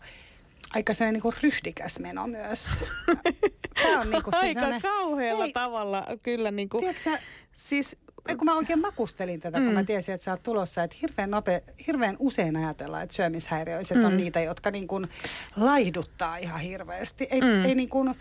aika 0.74 0.94
sellainen 0.94 1.22
niin 1.24 1.34
ryhdikäs 1.42 1.98
meno 1.98 2.26
myös. 2.26 2.84
Tämä 3.82 4.00
on 4.00 4.10
niin 4.10 4.22
kuin 4.22 4.34
siis 4.40 4.56
aika 4.56 4.80
kauhealla 4.80 5.44
ei, 5.44 5.52
tavalla 5.52 6.06
kyllä. 6.22 6.50
Niin 6.50 6.68
kuin, 6.68 6.80
tiedätkö, 6.80 7.18
siis 7.56 7.96
kun 8.28 8.44
mä 8.44 8.56
oikein 8.56 8.80
makustelin 8.80 9.40
tätä, 9.40 9.60
mm. 9.60 9.64
kun 9.64 9.74
mä 9.74 9.80
mm. 9.80 9.86
tiesin, 9.86 10.14
että 10.14 10.24
sä 10.24 10.30
oot 10.30 10.42
tulossa, 10.42 10.82
että 10.82 10.96
hirveän, 11.02 11.30
nope, 11.30 11.62
hirveän 11.86 12.16
usein 12.18 12.56
ajatellaan, 12.56 13.02
että 13.02 13.16
syömishäiriöiset 13.16 13.96
mm. 13.96 14.04
on 14.04 14.16
niitä, 14.16 14.40
jotka 14.40 14.70
niin 14.70 14.86
kuin 14.86 15.08
laihduttaa 15.56 16.36
ihan 16.36 16.60
hirveästi. 16.60 17.26
Ei, 17.30 17.40
mm. 17.40 17.64
ei 17.64 17.74
niin 17.74 17.88
kuin, 17.88 18.14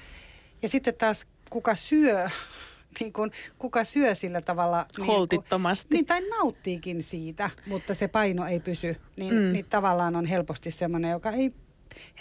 ja 0.61 0.69
sitten 0.69 0.95
taas 0.95 1.27
kuka 1.49 1.75
syö, 1.75 2.29
niin 2.99 3.13
kuin, 3.13 3.31
kuka 3.57 3.83
syö 3.83 4.15
sillä 4.15 4.41
tavalla... 4.41 4.85
Niin 4.97 5.07
Holtittomasti. 5.07 5.95
Niin, 5.95 6.05
tai 6.05 6.29
nauttiikin 6.29 7.03
siitä, 7.03 7.49
mutta 7.67 7.93
se 7.93 8.07
paino 8.07 8.47
ei 8.47 8.59
pysy, 8.59 8.95
niin, 9.17 9.33
mm. 9.33 9.53
niin 9.53 9.65
tavallaan 9.65 10.15
on 10.15 10.25
helposti 10.25 10.71
semmoinen, 10.71 11.11
joka 11.11 11.31
ei 11.31 11.53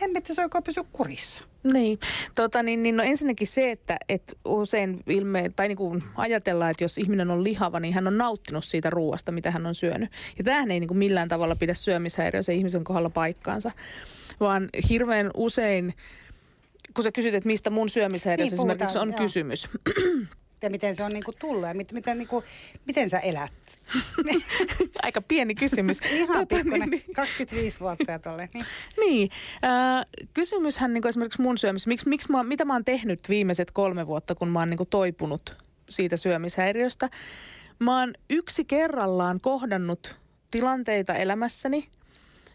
hemmetti 0.01 0.35
se 0.35 0.43
oikein 0.43 0.65
pysyä 0.65 0.85
kurissa. 0.93 1.43
Niin, 1.73 1.99
tota, 2.37 2.63
niin, 2.63 2.83
niin 2.83 2.97
no 2.97 3.03
ensinnäkin 3.03 3.47
se, 3.47 3.71
että 3.71 3.97
et 4.09 4.39
usein 4.45 5.01
ilme, 5.07 5.51
tai 5.57 5.69
niin 5.69 5.77
kuin 5.77 6.03
ajatellaan, 6.17 6.71
että 6.71 6.85
jos 6.85 6.99
ihminen 6.99 7.31
on 7.31 7.45
lihava, 7.45 7.81
niin 7.81 7.95
hän 7.95 8.07
on 8.07 8.19
nauttinut 8.19 8.65
siitä 8.65 8.91
ruoasta, 8.91 9.33
mitä 9.33 9.51
hän 9.51 9.67
on 9.67 9.75
syönyt. 9.75 10.11
Ja 10.39 10.45
tämähän 10.45 10.71
ei 10.71 10.81
niin 10.81 10.89
kuin 10.89 10.99
millään 10.99 11.29
tavalla 11.29 11.57
pidä 11.57 11.75
se 11.75 12.55
ihmisen 12.55 12.85
kohdalla 12.85 13.11
paikkaansa, 13.11 13.71
vaan 14.41 14.69
hirveän 14.89 15.31
usein, 15.37 15.95
kun 16.95 17.05
sä 17.05 17.13
kysyt, 17.13 17.35
että 17.35 17.47
mistä 17.47 17.71
mun 17.71 17.89
syömishäiriö 17.89 18.45
niin, 18.45 18.55
esimerkiksi 18.55 18.99
on 18.99 19.09
joo. 19.09 19.19
kysymys, 19.19 19.69
ja 20.63 20.71
miten 20.71 20.95
se 20.95 21.05
on 21.05 21.11
niin 21.13 21.25
kuin 21.25 21.37
tullut 21.41 21.69
ja 21.69 21.75
miten, 21.75 21.95
miten, 21.95 22.19
niin 22.19 22.29
kuin, 22.29 22.45
miten 22.87 23.11
sä 23.11 23.19
elät? 23.19 23.81
Aika 25.03 25.23
pieni 25.23 25.55
kysymys. 25.55 26.01
Ihan 26.13 26.49
tota, 26.49 26.57
pikkuinen, 26.57 26.91
niin, 26.91 27.05
25 27.15 27.81
vuotta 27.81 28.13
ja 28.13 28.19
tolle. 28.19 28.49
Niin, 28.55 28.67
niin. 29.07 29.31
Äh, 29.65 30.05
kysymyshän 30.35 30.95
niin 30.95 31.03
kuin 31.03 31.09
esimerkiksi 31.09 31.43
mun 31.43 31.59
syömisessä, 31.59 31.89
miksi, 31.89 32.09
miksi 32.09 32.33
mä, 32.33 32.43
mitä 32.43 32.65
mä 32.65 32.73
oon 32.73 32.85
tehnyt 32.85 33.21
viimeiset 33.29 33.71
kolme 33.71 34.07
vuotta, 34.07 34.35
kun 34.35 34.49
mä 34.49 34.59
oon 34.59 34.71
niin 34.71 34.79
kuin 34.79 34.89
toipunut 34.89 35.57
siitä 35.91 36.17
syömishäiriöstä. 36.17 37.09
Mä 37.79 38.01
oon 38.01 38.13
yksi 38.31 38.65
kerrallaan 38.65 39.41
kohdannut 39.41 40.17
tilanteita 40.51 41.15
elämässäni. 41.15 41.89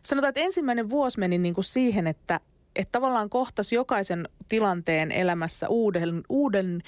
Sanotaan, 0.03 0.29
että 0.29 0.41
ensimmäinen 0.41 0.89
vuosi 0.89 1.19
meni 1.19 1.37
niin 1.37 1.53
kuin 1.53 1.65
siihen, 1.65 2.07
että, 2.07 2.39
että 2.75 2.91
tavallaan 2.91 3.29
kohtas 3.29 3.71
jokaisen 3.71 4.29
tilanteen 4.47 5.11
elämässä 5.11 5.67
uuden, 5.69 6.23
uuden 6.29 6.83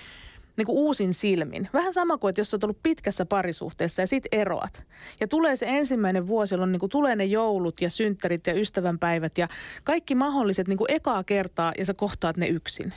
niin 0.60 0.66
kuin 0.66 0.78
uusin 0.78 1.14
silmin. 1.14 1.70
Vähän 1.74 1.94
sama 1.94 2.18
kuin, 2.18 2.30
että 2.30 2.42
jos 2.42 2.54
olet 2.54 2.64
ollut 2.64 2.84
pitkässä 2.84 3.26
parisuhteessa 3.26 4.02
ja 4.02 4.08
sit 4.08 4.24
eroat. 4.32 4.84
Ja 5.20 5.28
tulee 5.28 5.56
se 5.56 5.66
ensimmäinen 5.70 6.28
vuosi, 6.28 6.54
jolloin 6.54 6.72
niin 6.72 6.80
kuin 6.80 6.90
tulee 6.90 7.16
ne 7.16 7.26
joulut 7.26 7.82
ja 7.82 7.90
synttärit 7.90 8.48
ja 8.48 8.54
ystävänpäivät 8.54 9.38
ja 9.38 9.48
kaikki 9.84 10.16
mahdolliset 10.16 10.68
niin 10.68 10.78
kuin 10.78 10.92
ekaa 10.92 11.24
kertaa 11.24 11.74
ja 11.78 11.86
sä 11.86 11.94
kohtaat 11.94 12.38
ne 12.38 12.48
yksin. 12.48 12.94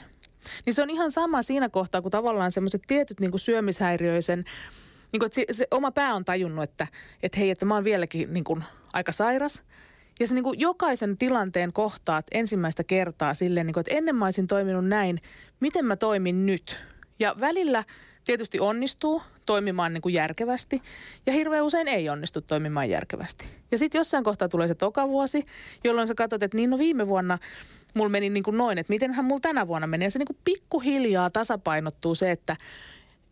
Niin 0.65 0.73
se 0.73 0.81
on 0.81 0.89
ihan 0.89 1.11
sama 1.11 1.41
siinä 1.41 1.69
kohtaa, 1.69 2.01
kun 2.01 2.11
tavallaan 2.11 2.51
semmoiset 2.51 2.81
tietyt 2.87 3.19
niin 3.19 3.31
kuin 3.31 3.41
syömishäiriöisen, 3.41 4.45
niin 5.11 5.19
kuin, 5.19 5.25
että 5.25 5.35
se, 5.35 5.45
se 5.51 5.67
oma 5.71 5.91
pää 5.91 6.13
on 6.13 6.25
tajunnut, 6.25 6.63
että, 6.63 6.87
että 7.23 7.39
hei, 7.39 7.49
että 7.49 7.65
mä 7.65 7.73
oon 7.73 7.83
vieläkin 7.83 8.33
niin 8.33 8.43
kuin 8.43 8.63
aika 8.93 9.11
sairas. 9.11 9.63
Ja 10.19 10.27
se 10.27 10.35
niin 10.35 10.43
kuin 10.43 10.59
jokaisen 10.59 11.17
tilanteen 11.17 11.73
kohtaat 11.73 12.25
ensimmäistä 12.31 12.83
kertaa 12.83 13.33
silleen, 13.33 13.67
niin 13.67 13.73
kuin, 13.73 13.81
että 13.81 13.95
ennen 13.95 14.15
mä 14.15 14.25
olisin 14.25 14.47
toiminut 14.47 14.87
näin, 14.87 15.21
miten 15.59 15.85
mä 15.85 15.95
toimin 15.95 16.45
nyt– 16.45 16.79
ja 17.19 17.35
välillä 17.39 17.83
tietysti 18.23 18.59
onnistuu 18.59 19.21
toimimaan 19.45 19.93
niin 19.93 20.01
kuin 20.01 20.13
järkevästi 20.13 20.81
ja 21.25 21.33
hirveän 21.33 21.63
usein 21.63 21.87
ei 21.87 22.09
onnistu 22.09 22.41
toimimaan 22.41 22.89
järkevästi. 22.89 23.45
Ja 23.71 23.77
sitten 23.77 23.99
jossain 23.99 24.23
kohtaa 24.23 24.49
tulee 24.49 24.67
se 24.67 24.75
toka 24.75 25.07
vuosi, 25.09 25.45
jolloin 25.83 26.07
sä 26.07 26.15
katsot, 26.15 26.43
että 26.43 26.57
niin 26.57 26.69
no 26.69 26.77
viime 26.77 27.07
vuonna 27.07 27.37
mulla 27.93 28.09
meni 28.09 28.29
niin 28.29 28.43
kuin 28.43 28.57
noin, 28.57 28.77
että 28.77 28.93
mitenhän 28.93 29.25
mulla 29.25 29.39
tänä 29.39 29.67
vuonna 29.67 29.87
menee. 29.87 30.05
Ja 30.05 30.11
se 30.11 30.19
niin 30.19 30.27
kuin 30.27 30.39
pikkuhiljaa 30.43 31.29
tasapainottuu 31.29 32.15
se, 32.15 32.31
että, 32.31 32.57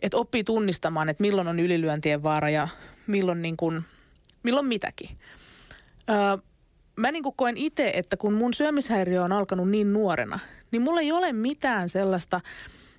että 0.02 0.18
oppii 0.18 0.44
tunnistamaan, 0.44 1.10
että 1.10 1.22
milloin 1.22 1.48
on 1.48 1.60
ylilyöntien 1.60 2.24
vaara 2.24 2.50
ja 2.50 2.68
milloin, 3.08 3.42
niin 3.42 3.58
kuin, 3.58 3.84
milloin 4.44 4.66
mitäkin. 4.66 5.10
Öö, 6.10 6.38
mä 6.96 7.12
niin 7.12 7.24
kuin 7.24 7.36
koen 7.36 7.58
itse, 7.58 7.92
että 7.96 8.18
kun 8.18 8.34
mun 8.34 8.54
syömishäiriö 8.54 9.24
on 9.24 9.32
alkanut 9.32 9.70
niin 9.70 9.94
nuorena, 9.94 10.40
niin 10.72 10.82
mulla 10.82 11.02
ei 11.02 11.12
ole 11.12 11.34
mitään 11.34 11.90
sellaista– 11.90 12.42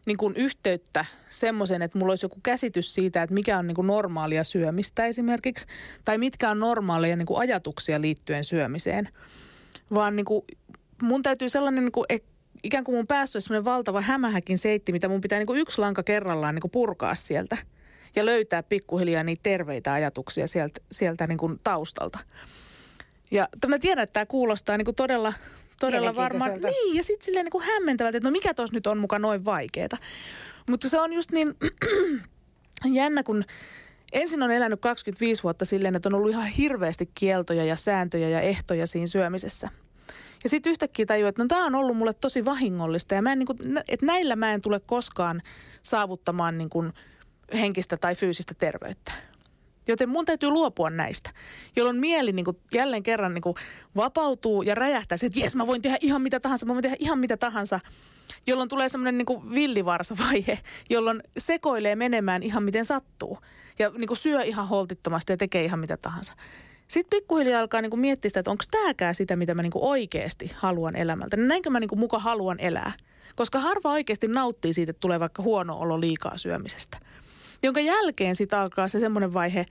niin 0.07 0.17
kuin 0.17 0.37
yhteyttä 0.37 1.05
semmoisen, 1.31 1.83
että 1.83 1.99
mulla 1.99 2.13
olisi 2.13 2.25
joku 2.25 2.39
käsitys 2.43 2.95
siitä, 2.95 3.23
että 3.23 3.35
mikä 3.35 3.59
on 3.59 3.67
niin 3.67 3.75
kuin 3.75 3.87
normaalia 3.87 4.45
syömistä 4.45 5.07
esimerkiksi, 5.07 5.67
tai 6.05 6.19
mitkä 6.19 6.51
on 6.51 6.61
normaaleja 6.61 7.17
niin 7.17 7.27
kuin 7.27 7.41
ajatuksia 7.41 8.01
liittyen 8.01 8.45
syömiseen. 8.45 9.09
Vaan 9.95 10.17
niin 10.17 10.27
kuin 10.27 10.45
mun 11.03 11.23
täytyy 11.23 11.49
sellainen, 11.49 11.85
niin 11.85 11.93
kuin, 11.93 12.05
että 12.09 12.29
ikään 12.63 12.85
kuin 12.85 12.97
mun 12.97 13.07
päässä 13.07 13.37
olisi 13.37 13.47
sellainen 13.47 13.65
valtava 13.65 14.01
hämähäkin 14.01 14.59
seitti, 14.59 14.93
mitä 14.93 15.09
mun 15.09 15.21
pitää 15.21 15.39
niin 15.39 15.47
kuin 15.47 15.61
yksi 15.61 15.81
lanka 15.81 16.03
kerrallaan 16.03 16.55
niin 16.55 16.61
kuin 16.61 16.71
purkaa 16.71 17.15
sieltä 17.15 17.57
ja 18.17 18.27
löytää 18.27 18.63
pikkuhiljaa 18.63 19.25
niitä 19.25 19.43
terveitä 19.43 19.93
ajatuksia 19.93 20.47
sieltä, 20.47 20.81
sieltä 20.93 21.27
niin 21.27 21.39
kuin 21.39 21.61
taustalta. 21.65 22.19
Ja 23.31 23.49
mä 23.69 23.79
tiedän, 23.79 24.03
että 24.03 24.13
tämä 24.13 24.27
kuulostaa 24.27 24.77
niin 24.77 24.85
kuin 24.85 24.95
todella 24.95 25.33
todella 25.81 26.17
varmaan. 26.17 26.51
Niin, 26.51 26.97
ja 26.97 27.05
sitten 27.05 27.25
silleen 27.25 27.45
niin 27.45 27.53
kuin 27.53 27.65
hämmentävältä, 27.65 28.19
että 28.19 28.29
no 28.29 28.33
mikä 28.33 28.55
tuossa 28.55 28.75
nyt 28.75 28.87
on 28.87 28.99
muka 28.99 29.19
noin 29.19 29.45
vaikeeta. 29.45 29.97
Mutta 30.69 30.89
se 30.89 31.01
on 31.01 31.13
just 31.13 31.31
niin 31.33 31.55
jännä, 32.99 33.23
kun 33.23 33.45
ensin 34.13 34.43
on 34.43 34.51
elänyt 34.51 34.81
25 34.81 35.43
vuotta 35.43 35.65
silleen, 35.65 35.97
että 35.97 36.09
on 36.09 36.15
ollut 36.15 36.31
ihan 36.31 36.47
hirveästi 36.47 37.11
kieltoja 37.15 37.65
ja 37.65 37.77
sääntöjä 37.77 38.29
ja 38.29 38.41
ehtoja 38.41 38.87
siinä 38.87 39.07
syömisessä. 39.07 39.69
Ja 40.45 40.51
sitten 40.51 40.71
yhtäkkiä 40.71 41.07
tajuu, 41.07 41.29
että 41.29 41.43
no 41.43 41.49
tämä 41.49 41.67
on 41.67 41.75
ollut 41.75 41.97
mulle 41.97 42.13
tosi 42.15 42.45
vahingollista 42.45 43.15
ja 43.15 43.23
mä 43.23 43.33
en 43.33 43.39
niin 43.39 43.47
kuin, 43.47 43.59
että 43.89 44.07
näillä 44.07 44.37
mä 44.37 44.55
en 44.55 44.61
tule 44.61 44.81
koskaan 44.81 45.43
saavuttamaan 45.83 46.59
niin 46.59 46.71
kuin 46.71 46.93
henkistä 47.55 47.97
tai 47.97 48.15
fyysistä 48.15 48.55
terveyttä. 48.59 49.13
Joten 49.89 50.09
mun 50.09 50.25
täytyy 50.25 50.51
luopua 50.51 50.91
näistä, 50.91 51.31
jolloin 51.77 51.97
mieli 51.97 52.33
niin 52.33 52.45
kuin 52.45 52.57
jälleen 52.75 53.03
kerran 53.03 53.35
niin 53.35 53.43
kuin 53.43 53.55
vapautuu 53.97 54.63
ja 54.63 54.75
räjähtää 54.75 55.19
se, 55.19 55.27
että 55.27 55.41
jes 55.41 55.57
mä 55.57 55.67
voin 55.67 55.83
tehdä 55.83 55.99
ihan 56.01 56.23
mitä 56.23 56.41
tahansa, 56.41 56.67
mä 56.67 56.73
voin 56.73 56.83
tehdä 56.83 56.97
ihan 56.99 57.19
mitä 57.19 57.37
tahansa. 57.37 57.81
Jolloin 58.47 58.69
tulee 58.69 58.89
semmoinen 58.89 59.19
niin 59.19 59.55
villivarsavaihe, 59.55 60.59
jolloin 60.91 61.23
sekoilee 61.39 61.97
menemään 61.97 62.43
ihan 62.43 62.63
miten 62.63 62.85
sattuu. 62.85 63.39
Ja 63.79 63.91
niin 63.91 64.09
kuin 64.09 64.19
syö 64.19 64.43
ihan 64.43 64.69
holtittomasti 64.69 65.33
ja 65.33 65.37
tekee 65.37 65.65
ihan 65.65 65.79
mitä 65.79 65.97
tahansa. 65.97 66.35
Sitten 66.89 67.19
pikkuhiljaa 67.19 67.61
alkaa 67.61 67.83
niin 67.83 67.91
kuin 67.91 68.01
miettiä 68.01 68.29
sitä, 68.29 68.41
että 68.41 68.51
onko 68.51 68.65
tämäkään 68.71 69.15
sitä, 69.15 69.37
mitä 69.37 69.55
mä 69.55 69.63
niin 69.63 69.71
kuin 69.71 69.85
oikeasti 69.85 70.53
haluan 70.55 70.97
elämältä. 70.97 71.37
Niin 71.37 71.49
näinkö 71.49 71.71
mä 71.71 71.81
niin 71.81 71.89
kuin 71.89 71.99
muka 71.99 72.19
haluan 72.19 72.61
elää? 72.61 72.93
Koska 73.37 73.61
harva 73.61 73.93
oikeasti 73.93 74.29
nauttii 74.29 74.73
siitä, 74.73 74.91
että 74.91 75.01
tulee 75.01 75.21
vaikka 75.21 75.43
huono 75.43 75.79
olo 75.79 76.01
liikaa 76.01 76.39
syömisestä 76.39 76.99
jonka 77.63 77.81
jälkeen 77.81 78.37
sitten 78.37 78.59
alkaa 78.59 78.89
se 78.89 79.01
semmoinen 79.01 79.35
vaihe, 79.35 79.67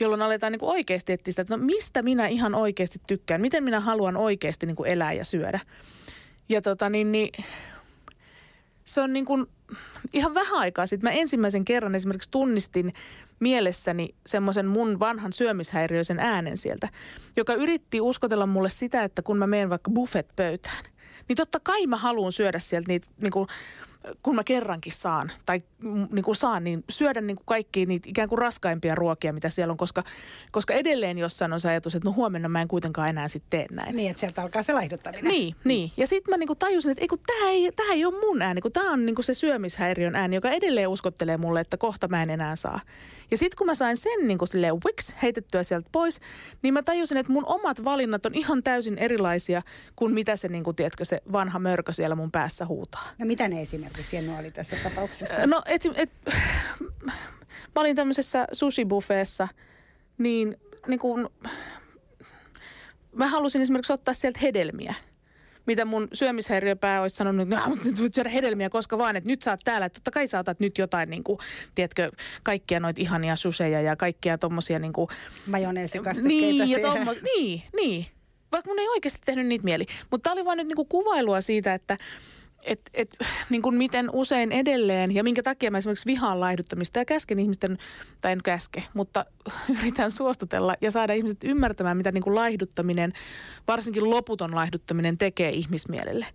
jolloin 0.00 0.22
aletaan 0.22 0.52
niin 0.52 0.60
kuin 0.60 0.70
oikeasti 0.70 1.12
etsiä 1.12 1.32
sitä, 1.32 1.42
että 1.42 1.56
no 1.56 1.64
mistä 1.64 2.02
minä 2.02 2.26
ihan 2.26 2.54
oikeasti 2.54 3.00
tykkään, 3.06 3.40
miten 3.40 3.64
minä 3.64 3.80
haluan 3.80 4.16
oikeasti 4.16 4.66
niin 4.66 4.76
kuin 4.76 4.90
elää 4.90 5.12
ja 5.12 5.24
syödä. 5.24 5.60
Ja 6.48 6.62
tota 6.62 6.90
niin, 6.90 7.12
niin 7.12 7.44
se 8.84 9.00
on 9.00 9.12
niin 9.12 9.24
kuin 9.24 9.46
ihan 10.12 10.34
vähän 10.34 10.58
aikaa 10.58 10.86
sitten. 10.86 11.10
Mä 11.10 11.20
ensimmäisen 11.20 11.64
kerran 11.64 11.94
esimerkiksi 11.94 12.30
tunnistin 12.30 12.92
mielessäni 13.40 14.14
semmoisen 14.26 14.66
mun 14.66 15.00
vanhan 15.00 15.32
syömishäiriöisen 15.32 16.18
äänen 16.18 16.56
sieltä, 16.56 16.88
joka 17.36 17.54
yritti 17.54 18.00
uskotella 18.00 18.46
mulle 18.46 18.70
sitä, 18.70 19.04
että 19.04 19.22
kun 19.22 19.38
mä 19.38 19.46
menen 19.46 19.70
vaikka 19.70 19.90
buffet-pöytään, 19.90 20.84
niin 21.28 21.36
totta 21.36 21.60
kai 21.60 21.86
mä 21.86 21.96
haluan 21.96 22.32
syödä 22.32 22.58
sieltä 22.58 22.88
niitä 22.88 23.06
niin 23.20 23.30
kuin 23.30 23.48
kun 24.22 24.34
mä 24.34 24.44
kerrankin 24.44 24.92
saan, 24.92 25.32
tai 25.46 25.62
niin 26.12 26.24
kuin 26.24 26.36
saan, 26.36 26.64
niin 26.64 26.84
syödä 26.88 27.20
niin 27.20 27.36
kuin 27.36 27.46
kaikkia 27.46 27.86
niitä 27.86 28.10
ikään 28.10 28.28
kuin 28.28 28.38
raskaimpia 28.38 28.94
ruokia, 28.94 29.32
mitä 29.32 29.48
siellä 29.48 29.72
on, 29.72 29.76
koska, 29.76 30.04
koska 30.52 30.74
edelleen 30.74 31.18
jossain 31.18 31.52
on 31.52 31.60
se 31.60 31.68
ajatus, 31.68 31.94
että 31.94 32.08
no 32.08 32.12
huomenna 32.12 32.48
mä 32.48 32.62
en 32.62 32.68
kuitenkaan 32.68 33.08
enää 33.08 33.28
sitten 33.28 33.50
tee 33.50 33.76
näin. 33.76 33.96
Niin, 33.96 34.10
että 34.10 34.20
sieltä 34.20 34.42
alkaa 34.42 34.62
se 34.62 34.72
laihduttaminen. 34.72 35.24
Niin, 35.24 35.54
niin. 35.64 35.92
Ja 35.96 36.06
sitten 36.06 36.32
mä 36.32 36.36
niin 36.36 36.46
kuin 36.46 36.58
tajusin, 36.58 36.90
että 36.90 37.02
ei 37.02 37.08
kun 37.08 37.18
tämä 37.26 37.50
ei, 37.50 37.72
tää 37.76 37.86
ei 37.92 38.04
ole 38.04 38.20
mun 38.20 38.42
ääni, 38.42 38.60
kun 38.60 38.72
tämä 38.72 38.92
on 38.92 39.06
niin 39.06 39.14
kuin 39.14 39.24
se 39.24 39.34
syömishäiriön 39.34 40.16
ääni, 40.16 40.36
joka 40.36 40.50
edelleen 40.50 40.88
uskottelee 40.88 41.36
mulle, 41.36 41.60
että 41.60 41.76
kohta 41.76 42.08
mä 42.08 42.22
en 42.22 42.30
enää 42.30 42.56
saa. 42.56 42.80
Ja 43.30 43.38
sitten 43.38 43.56
kun 43.58 43.66
mä 43.66 43.74
sain 43.74 43.96
sen 43.96 44.28
niin 44.28 44.38
kuin 44.38 44.48
silleen 44.48 44.74
wiks 44.74 45.14
heitettyä 45.22 45.62
sieltä 45.62 45.88
pois, 45.92 46.20
niin 46.62 46.74
mä 46.74 46.82
tajusin, 46.82 47.18
että 47.18 47.32
mun 47.32 47.46
omat 47.46 47.84
valinnat 47.84 48.26
on 48.26 48.34
ihan 48.34 48.62
täysin 48.62 48.98
erilaisia 48.98 49.62
kuin 49.96 50.14
mitä 50.14 50.36
se, 50.36 50.48
niin 50.48 50.64
kuin, 50.64 50.76
tiedätkö, 50.76 51.04
se 51.04 51.22
vanha 51.32 51.58
mörkö 51.58 51.92
siellä 51.92 52.16
mun 52.16 52.30
päässä 52.30 52.66
huutaa. 52.66 53.02
No 53.18 53.26
mitä 53.26 53.48
ne 53.48 53.60
esimerkiksi 53.60 54.16
Jennu 54.16 54.36
oli 54.38 54.50
tässä 54.50 54.76
tapauksessa? 54.82 55.46
No 55.46 55.62
et, 55.66 55.82
et, 55.94 56.10
mä 57.74 57.80
olin 57.80 57.96
tämmöisessä 57.96 58.46
sushi-buffeessa, 58.52 59.48
niin, 60.18 60.56
niin 60.86 61.00
kuin, 61.00 61.28
mä 63.12 63.26
halusin 63.26 63.62
esimerkiksi 63.62 63.92
ottaa 63.92 64.14
sieltä 64.14 64.38
hedelmiä– 64.42 64.94
mitä 65.68 65.84
mun 65.84 66.08
syömishäiriöpää 66.12 67.02
olisi 67.02 67.16
sanonut, 67.16 67.42
että 67.52 67.68
no, 67.68 67.76
nyt 67.84 68.00
voit 68.00 68.14
syödä 68.14 68.28
hedelmiä 68.28 68.70
koska 68.70 68.98
vaan, 68.98 69.16
että 69.16 69.30
nyt 69.30 69.42
sä 69.42 69.50
oot 69.50 69.60
täällä. 69.64 69.86
Että 69.86 70.00
totta 70.00 70.10
kai 70.10 70.28
sä 70.28 70.38
otat 70.38 70.60
nyt 70.60 70.78
jotain, 70.78 71.10
niin 71.10 71.24
kuin, 71.24 71.38
tiedätkö, 71.74 72.10
kaikkia 72.42 72.80
noita 72.80 73.00
ihania 73.00 73.36
suseja 73.36 73.80
ja 73.80 73.96
kaikkia 73.96 74.38
tommosia 74.38 74.78
niin 74.78 74.92
kuin... 74.92 75.08
Majoneesikastikkeita 75.46 76.64
niin, 76.64 76.70
ja 76.70 76.88
tommos, 76.88 77.22
niin, 77.22 77.62
niin. 77.76 78.06
Vaikka 78.52 78.70
mun 78.70 78.78
ei 78.78 78.88
oikeasti 78.88 79.20
tehnyt 79.24 79.46
niitä 79.46 79.64
mieli. 79.64 79.86
Mutta 80.10 80.24
tää 80.24 80.32
oli 80.32 80.44
vaan 80.44 80.58
nyt 80.58 80.66
niin 80.66 80.76
kuin 80.76 80.88
kuvailua 80.88 81.40
siitä, 81.40 81.74
että 81.74 81.98
et, 82.62 82.90
et, 82.94 83.16
niin 83.50 83.62
kuin 83.62 83.74
miten 83.74 84.10
usein 84.12 84.52
edelleen 84.52 85.14
ja 85.14 85.24
minkä 85.24 85.42
takia 85.42 85.70
mä 85.70 85.78
esimerkiksi 85.78 86.06
vihaan 86.06 86.40
laihduttamista 86.40 86.98
ja 86.98 87.04
käsken 87.04 87.38
ihmisten, 87.38 87.78
tai 88.20 88.32
en 88.32 88.42
käske, 88.44 88.84
mutta 88.94 89.24
yritän 89.78 90.10
suostutella 90.10 90.74
ja 90.80 90.90
saada 90.90 91.12
ihmiset 91.12 91.44
ymmärtämään, 91.44 91.96
mitä 91.96 92.12
niin 92.12 92.24
kuin 92.24 92.34
laihduttaminen, 92.34 93.12
varsinkin 93.68 94.10
loputon 94.10 94.54
laihduttaminen 94.54 95.18
tekee 95.18 95.50
ihmismielelle. 95.50 96.26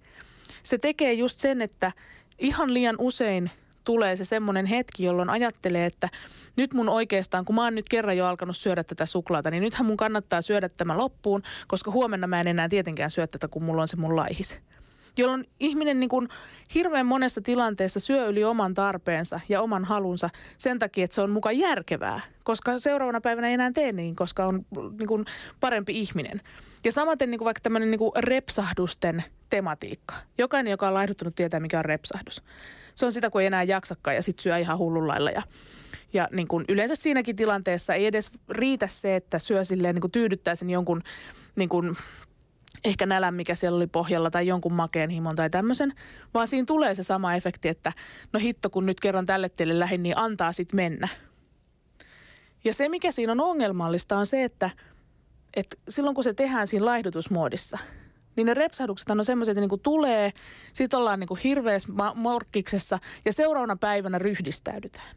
Se 0.63 0.77
tekee 0.77 1.13
just 1.13 1.39
sen, 1.39 1.61
että 1.61 1.91
ihan 2.39 2.73
liian 2.73 2.95
usein 2.99 3.51
tulee 3.83 4.15
se 4.15 4.25
semmoinen 4.25 4.65
hetki, 4.65 5.03
jolloin 5.03 5.29
ajattelee, 5.29 5.85
että 5.85 6.09
nyt 6.55 6.73
mun 6.73 6.89
oikeastaan, 6.89 7.45
kun 7.45 7.55
mä 7.55 7.63
oon 7.63 7.75
nyt 7.75 7.89
kerran 7.89 8.17
jo 8.17 8.25
alkanut 8.25 8.57
syödä 8.57 8.83
tätä 8.83 9.05
suklaata, 9.05 9.51
niin 9.51 9.63
nythän 9.63 9.85
mun 9.85 9.97
kannattaa 9.97 10.41
syödä 10.41 10.69
tämä 10.69 10.97
loppuun, 10.97 11.43
koska 11.67 11.91
huomenna 11.91 12.27
mä 12.27 12.41
en 12.41 12.47
enää 12.47 12.69
tietenkään 12.69 13.11
syö 13.11 13.27
tätä, 13.27 13.47
kun 13.47 13.63
mulla 13.63 13.81
on 13.81 13.87
se 13.87 13.95
mun 13.95 14.15
laihis 14.15 14.61
jolloin 15.17 15.49
ihminen 15.59 15.99
niin 15.99 16.09
kuin 16.09 16.29
hirveän 16.75 17.05
monessa 17.05 17.41
tilanteessa 17.41 17.99
syö 17.99 18.27
yli 18.27 18.43
oman 18.43 18.73
tarpeensa 18.73 19.39
ja 19.49 19.61
oman 19.61 19.85
halunsa 19.85 20.29
sen 20.57 20.79
takia, 20.79 21.03
että 21.03 21.15
se 21.15 21.21
on 21.21 21.29
muka 21.29 21.51
järkevää, 21.51 22.19
koska 22.43 22.79
seuraavana 22.79 23.21
päivänä 23.21 23.47
ei 23.47 23.53
enää 23.53 23.71
tee 23.71 23.91
niin, 23.91 24.15
koska 24.15 24.45
on 24.45 24.65
niin 24.99 25.07
kuin 25.07 25.25
parempi 25.59 25.99
ihminen. 25.99 26.41
Ja 26.83 26.91
samaten 26.91 27.31
niin 27.31 27.39
kuin 27.39 27.45
vaikka 27.45 27.61
tämmöinen 27.63 27.91
niin 27.91 27.99
kuin 27.99 28.11
repsahdusten 28.17 29.23
tematiikka. 29.49 30.15
Jokainen, 30.37 30.71
joka 30.71 30.87
on 30.87 30.93
laihduttanut, 30.93 31.35
tietää, 31.35 31.59
mikä 31.59 31.79
on 31.79 31.85
repsahdus. 31.85 32.43
Se 32.95 33.05
on 33.05 33.11
sitä, 33.11 33.29
kun 33.29 33.41
ei 33.41 33.47
enää 33.47 33.63
jaksakaan 33.63 34.15
ja 34.15 34.23
sitten 34.23 34.43
syö 34.43 34.57
ihan 34.57 34.77
hullullailla 34.77 35.31
ja 35.31 35.41
ja 36.13 36.27
niin 36.31 36.47
kuin 36.47 36.65
yleensä 36.69 36.95
siinäkin 36.95 37.35
tilanteessa 37.35 37.93
ei 37.93 38.05
edes 38.05 38.31
riitä 38.49 38.87
se, 38.87 39.15
että 39.15 39.39
syö 39.39 39.63
silleen 39.63 39.95
niin 39.95 40.01
kuin 40.01 40.11
tyydyttää 40.11 40.55
sen 40.55 40.69
jonkun 40.69 41.01
niin 41.55 41.69
kuin 41.69 41.95
ehkä 42.83 43.05
nälän, 43.05 43.33
mikä 43.33 43.55
siellä 43.55 43.75
oli 43.75 43.87
pohjalla 43.87 44.31
tai 44.31 44.47
jonkun 44.47 44.73
makeen 44.73 45.09
himon 45.09 45.35
tai 45.35 45.49
tämmöisen, 45.49 45.93
vaan 46.33 46.47
siinä 46.47 46.65
tulee 46.65 46.95
se 46.95 47.03
sama 47.03 47.35
efekti, 47.35 47.67
että 47.67 47.93
no 48.33 48.39
hitto, 48.39 48.69
kun 48.69 48.85
nyt 48.85 48.99
kerran 48.99 49.25
tälle 49.25 49.49
tielle 49.49 49.79
lähin, 49.79 50.03
niin 50.03 50.17
antaa 50.17 50.51
sitten 50.51 50.77
mennä. 50.77 51.07
Ja 52.63 52.73
se, 52.73 52.89
mikä 52.89 53.11
siinä 53.11 53.31
on 53.31 53.41
ongelmallista, 53.41 54.17
on 54.17 54.25
se, 54.25 54.43
että, 54.43 54.69
että 55.53 55.75
silloin 55.89 56.15
kun 56.15 56.23
se 56.23 56.33
tehdään 56.33 56.67
siinä 56.67 56.85
laihdutusmuodissa, 56.85 57.77
niin 58.35 58.45
ne 58.45 58.53
repsahdukset 58.53 59.09
on 59.09 59.25
semmoiset, 59.25 59.51
että 59.51 59.61
niinku 59.61 59.77
tulee, 59.77 60.31
sitten 60.73 60.99
ollaan 60.99 61.19
niinku 61.19 61.37
hirveässä 61.43 61.93
morkkiksessa 62.15 62.99
ja 63.25 63.33
seuraavana 63.33 63.75
päivänä 63.75 64.17
ryhdistäydytään. 64.17 65.15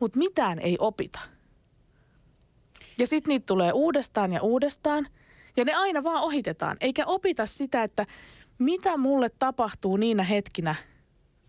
Mutta 0.00 0.18
mitään 0.18 0.58
ei 0.58 0.76
opita. 0.80 1.20
Ja 2.98 3.06
sitten 3.06 3.28
niitä 3.28 3.46
tulee 3.46 3.72
uudestaan 3.72 4.32
ja 4.32 4.42
uudestaan– 4.42 5.06
ja 5.56 5.64
ne 5.64 5.74
aina 5.74 6.04
vaan 6.04 6.22
ohitetaan, 6.22 6.76
eikä 6.80 7.06
opita 7.06 7.46
sitä, 7.46 7.82
että 7.82 8.06
mitä 8.58 8.96
mulle 8.96 9.28
tapahtuu 9.38 9.96
niinä 9.96 10.22
hetkinä, 10.22 10.74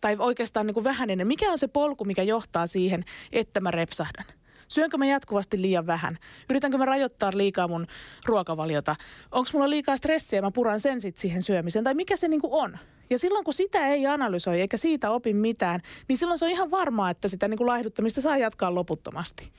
tai 0.02 0.16
oikeastaan 0.20 0.66
niin 0.66 0.74
kuin 0.74 0.84
vähän 0.84 1.10
ennen, 1.10 1.28
mikä 1.28 1.52
on 1.52 1.58
se 1.58 1.68
polku, 1.68 2.06
mikä 2.06 2.24
johtaa 2.24 2.68
siihen, 2.68 3.04
että 3.32 3.60
mä 3.62 3.72
repsahdan. 3.72 4.26
Syönkö 4.68 4.98
mä 4.98 5.06
jatkuvasti 5.06 5.62
liian 5.62 5.88
vähän? 5.88 6.18
Yritänkö 6.50 6.78
mä 6.78 6.86
rajoittaa 6.86 7.32
liikaa 7.36 7.68
mun 7.68 7.88
ruokavaliota? 8.26 8.96
Onko 9.32 9.50
mulla 9.54 9.70
liikaa 9.70 9.98
stressiä 9.98 10.38
ja 10.38 10.44
mä 10.44 10.52
puran 10.52 10.80
sen 10.80 11.02
sitten 11.02 11.22
siihen 11.22 11.44
syömiseen? 11.44 11.84
Tai 11.84 11.94
mikä 11.94 12.16
se 12.16 12.28
niinku 12.28 12.58
on? 12.58 12.78
Ja 13.10 13.20
silloin 13.20 13.46
kun 13.46 13.54
sitä 13.54 13.88
ei 13.88 14.06
analysoi 14.08 14.62
eikä 14.62 14.78
siitä 14.78 15.12
opi 15.12 15.34
mitään, 15.34 15.80
niin 16.08 16.18
silloin 16.18 16.40
se 16.40 16.46
on 16.46 16.52
ihan 16.52 16.72
varmaa, 16.72 17.10
että 17.10 17.28
sitä 17.28 17.48
niin 17.48 17.58
kuin 17.58 17.68
laihduttamista 17.68 18.22
saa 18.22 18.38
jatkaa 18.38 18.76
loputtomasti. 18.76 19.50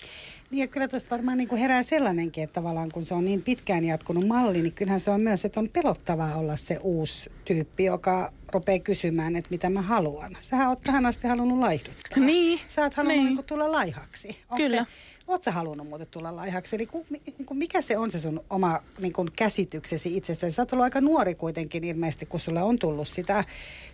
Niin 0.50 0.60
ja 0.60 0.66
kyllä 0.66 0.88
tuosta 0.88 1.10
varmaan 1.10 1.38
niin 1.38 1.48
kuin 1.48 1.60
herää 1.60 1.82
sellainenkin, 1.82 2.44
että 2.44 2.54
tavallaan 2.54 2.90
kun 2.92 3.04
se 3.04 3.14
on 3.14 3.24
niin 3.24 3.42
pitkään 3.42 3.84
jatkunut 3.84 4.26
malli, 4.26 4.62
niin 4.62 4.72
kyllähän 4.72 5.00
se 5.00 5.10
on 5.10 5.22
myös, 5.22 5.44
että 5.44 5.60
on 5.60 5.68
pelottavaa 5.68 6.34
olla 6.34 6.56
se 6.56 6.78
uusi 6.82 7.30
tyyppi, 7.44 7.84
joka 7.84 8.32
rupeaa 8.52 8.78
kysymään, 8.78 9.36
että 9.36 9.50
mitä 9.50 9.70
mä 9.70 9.82
haluan. 9.82 10.36
Sähän 10.40 10.68
oot 10.68 10.82
tähän 10.82 11.06
asti 11.06 11.28
halunnut 11.28 11.58
laihduttaa. 11.58 12.24
Niin. 12.24 12.60
Sä 12.66 12.82
oot 12.82 12.94
halunnut 12.94 13.16
niin. 13.16 13.26
niin 13.26 13.36
kuin 13.36 13.46
tulla 13.46 13.72
laihaksi. 13.72 14.28
Onko 14.28 14.64
Kyllä. 14.64 14.84
Se, 14.84 14.90
Sä 15.44 15.50
halunnut 15.50 15.88
muuten 15.88 16.06
tulla 16.10 16.36
laihaksi? 16.36 16.76
Eli 16.76 16.86
ku, 16.86 17.06
niin 17.10 17.46
kuin 17.46 17.58
mikä 17.58 17.80
se 17.80 17.98
on 17.98 18.10
se 18.10 18.18
sun 18.18 18.44
oma 18.50 18.80
niin 18.98 19.12
kuin 19.12 19.28
käsityksesi 19.36 20.16
itsestäsi? 20.16 20.56
Sä 20.56 20.62
oot 20.62 20.72
ollut 20.72 20.84
aika 20.84 21.00
nuori 21.00 21.34
kuitenkin 21.34 21.84
ilmeisesti, 21.84 22.26
kun 22.26 22.40
sulle 22.40 22.62
on 22.62 22.78
tullut 22.78 23.08
sitä, 23.08 23.44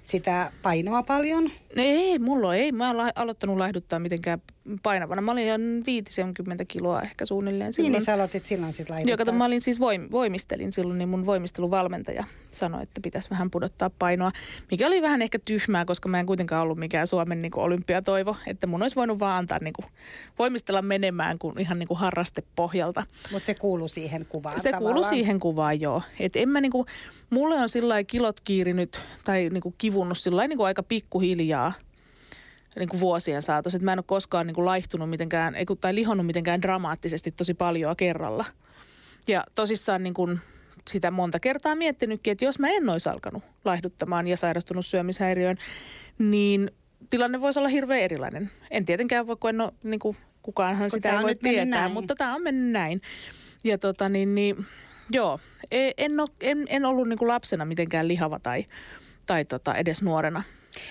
sitä 0.03 0.53
painoa 0.63 1.03
paljon. 1.03 1.51
Ei, 1.77 2.19
mulla 2.19 2.55
ei. 2.55 2.73
Mä 2.73 2.87
oon 2.87 2.97
la- 2.97 3.13
aloittanut 3.15 3.57
laihduttaa 3.59 3.99
mitenkään 3.99 4.43
painavana. 4.83 5.23
Mä 5.23 5.33
olin 5.33 5.49
jo 5.49 5.55
50 5.87 6.65
kiloa 6.65 7.03
ehkä 7.03 7.25
suunnilleen 7.27 7.67
Niin, 7.69 7.73
silloin. 7.75 7.93
niin 7.93 8.05
sä 8.05 8.15
aloitit 8.15 8.47
silloin 8.47 8.73
sit 8.73 8.91
laihduttaa. 8.91 9.11
Joo, 9.11 9.17
kato, 9.19 9.33
mä 9.33 9.45
olin 9.45 9.61
siis 9.61 9.81
voim, 9.81 10.09
voimistelin 10.11 10.73
silloin, 10.73 10.99
niin 10.99 11.09
mun 11.09 11.27
voimisteluvalmentaja 11.27 12.25
sanoi, 12.53 12.83
että 12.83 13.01
pitäisi 13.01 13.31
vähän 13.31 13.51
pudottaa 13.51 13.91
painoa, 13.91 14.31
mikä 14.71 14.87
oli 14.87 15.03
vähän 15.03 15.23
ehkä 15.23 15.39
tyhmää, 15.39 15.85
koska 15.85 16.09
mä 16.09 16.21
en 16.21 16.27
kuitenkaan 16.27 16.63
ollut 16.63 16.79
mikään 16.79 17.07
Suomen 17.07 17.43
niin 17.43 17.53
kuin 17.53 17.65
olympiatoivo, 17.65 18.37
että 18.47 18.67
mun 18.67 18.83
olisi 18.83 18.97
voinut 18.97 19.21
vaan 19.21 19.39
antaa 19.39 19.59
niin 19.61 19.73
kuin, 19.75 19.87
voimistella 20.39 20.83
menemään 20.83 21.20
kuin 21.39 21.61
ihan 21.61 21.79
niin 21.79 21.89
kuin 21.89 21.99
harrastepohjalta. 21.99 23.05
Mutta 23.33 23.47
se 23.47 23.55
kuuluu 23.55 23.89
siihen 23.89 24.27
kuvaan 24.27 24.61
Se 24.61 24.73
kuuluu 24.73 25.05
siihen 25.05 25.41
kuvaan, 25.41 25.81
joo. 25.81 26.03
Et 26.21 26.37
en 26.37 26.49
mä 26.49 26.61
niinku, 26.61 26.87
mulle 27.31 27.55
on 27.55 27.69
sillä 27.69 28.05
kilot 28.05 28.41
kiirinyt 28.41 29.01
tai 29.25 29.49
niinku 29.53 29.75
kivunnut 29.79 30.19
sillä 30.19 30.37
lailla 30.37 30.49
niinku 30.49 30.63
aika 30.63 30.83
pikkuhiljaa 30.83 31.73
niinku 32.77 33.01
vuosien 33.01 33.43
saatossa. 33.43 33.77
Et 33.77 33.83
mä 33.83 33.93
en 33.93 33.99
ole 33.99 34.05
koskaan 34.07 34.47
niinku 34.47 34.65
laihtunut 34.65 35.11
mitenkään, 35.11 35.55
ei 35.55 35.65
tai 35.81 35.95
lihonnut 35.95 36.27
mitenkään 36.27 36.63
dramaattisesti 36.63 37.31
tosi 37.31 37.55
paljon 37.55 37.97
kerralla. 37.97 38.45
Ja 39.29 39.45
tosissaan 39.55 40.03
niinku 40.03 40.29
sitä 40.91 41.11
monta 41.11 41.41
kertaa 41.41 41.75
miettinytkin, 41.75 42.33
että 42.33 42.45
jos 42.45 42.59
mä 42.59 42.69
en 42.69 42.89
olisi 42.89 43.09
alkanut 43.09 43.43
laihduttamaan 43.65 44.27
ja 44.27 44.37
sairastunut 44.37 44.87
syömishäiriöön, 44.87 45.57
niin 46.19 46.71
tilanne 47.11 47.41
voisi 47.41 47.59
olla 47.59 47.69
hirveän 47.69 48.01
erilainen. 48.01 48.51
En 48.71 48.85
tietenkään 48.85 49.27
voi, 49.27 49.37
kun 49.37 49.51
en 49.51 49.61
ole, 49.61 49.73
niin 49.83 50.01
kuin, 50.01 50.17
kukaanhan 50.43 50.85
Kun 50.85 50.91
sitä 50.91 51.17
ei 51.17 51.23
voi 51.23 51.35
tietää, 51.35 51.65
näin. 51.65 51.93
mutta 51.93 52.15
tämä 52.15 52.35
on 52.35 52.43
mennyt 52.43 52.71
näin. 52.73 53.03
Ja 53.65 53.79
tota 53.79 54.09
niin, 54.09 54.35
niin 54.35 54.67
joo, 55.11 55.41
e- 55.71 55.91
en, 55.99 56.21
ole, 56.21 56.29
en, 56.41 56.67
en 56.69 56.85
ollut 56.85 57.09
niin 57.09 57.19
kuin 57.19 57.29
lapsena 57.29 57.65
mitenkään 57.65 58.09
lihava 58.09 58.39
tai, 58.39 58.65
tai 59.27 59.45
tota 59.45 59.75
edes 59.75 60.03
nuorena. 60.03 60.43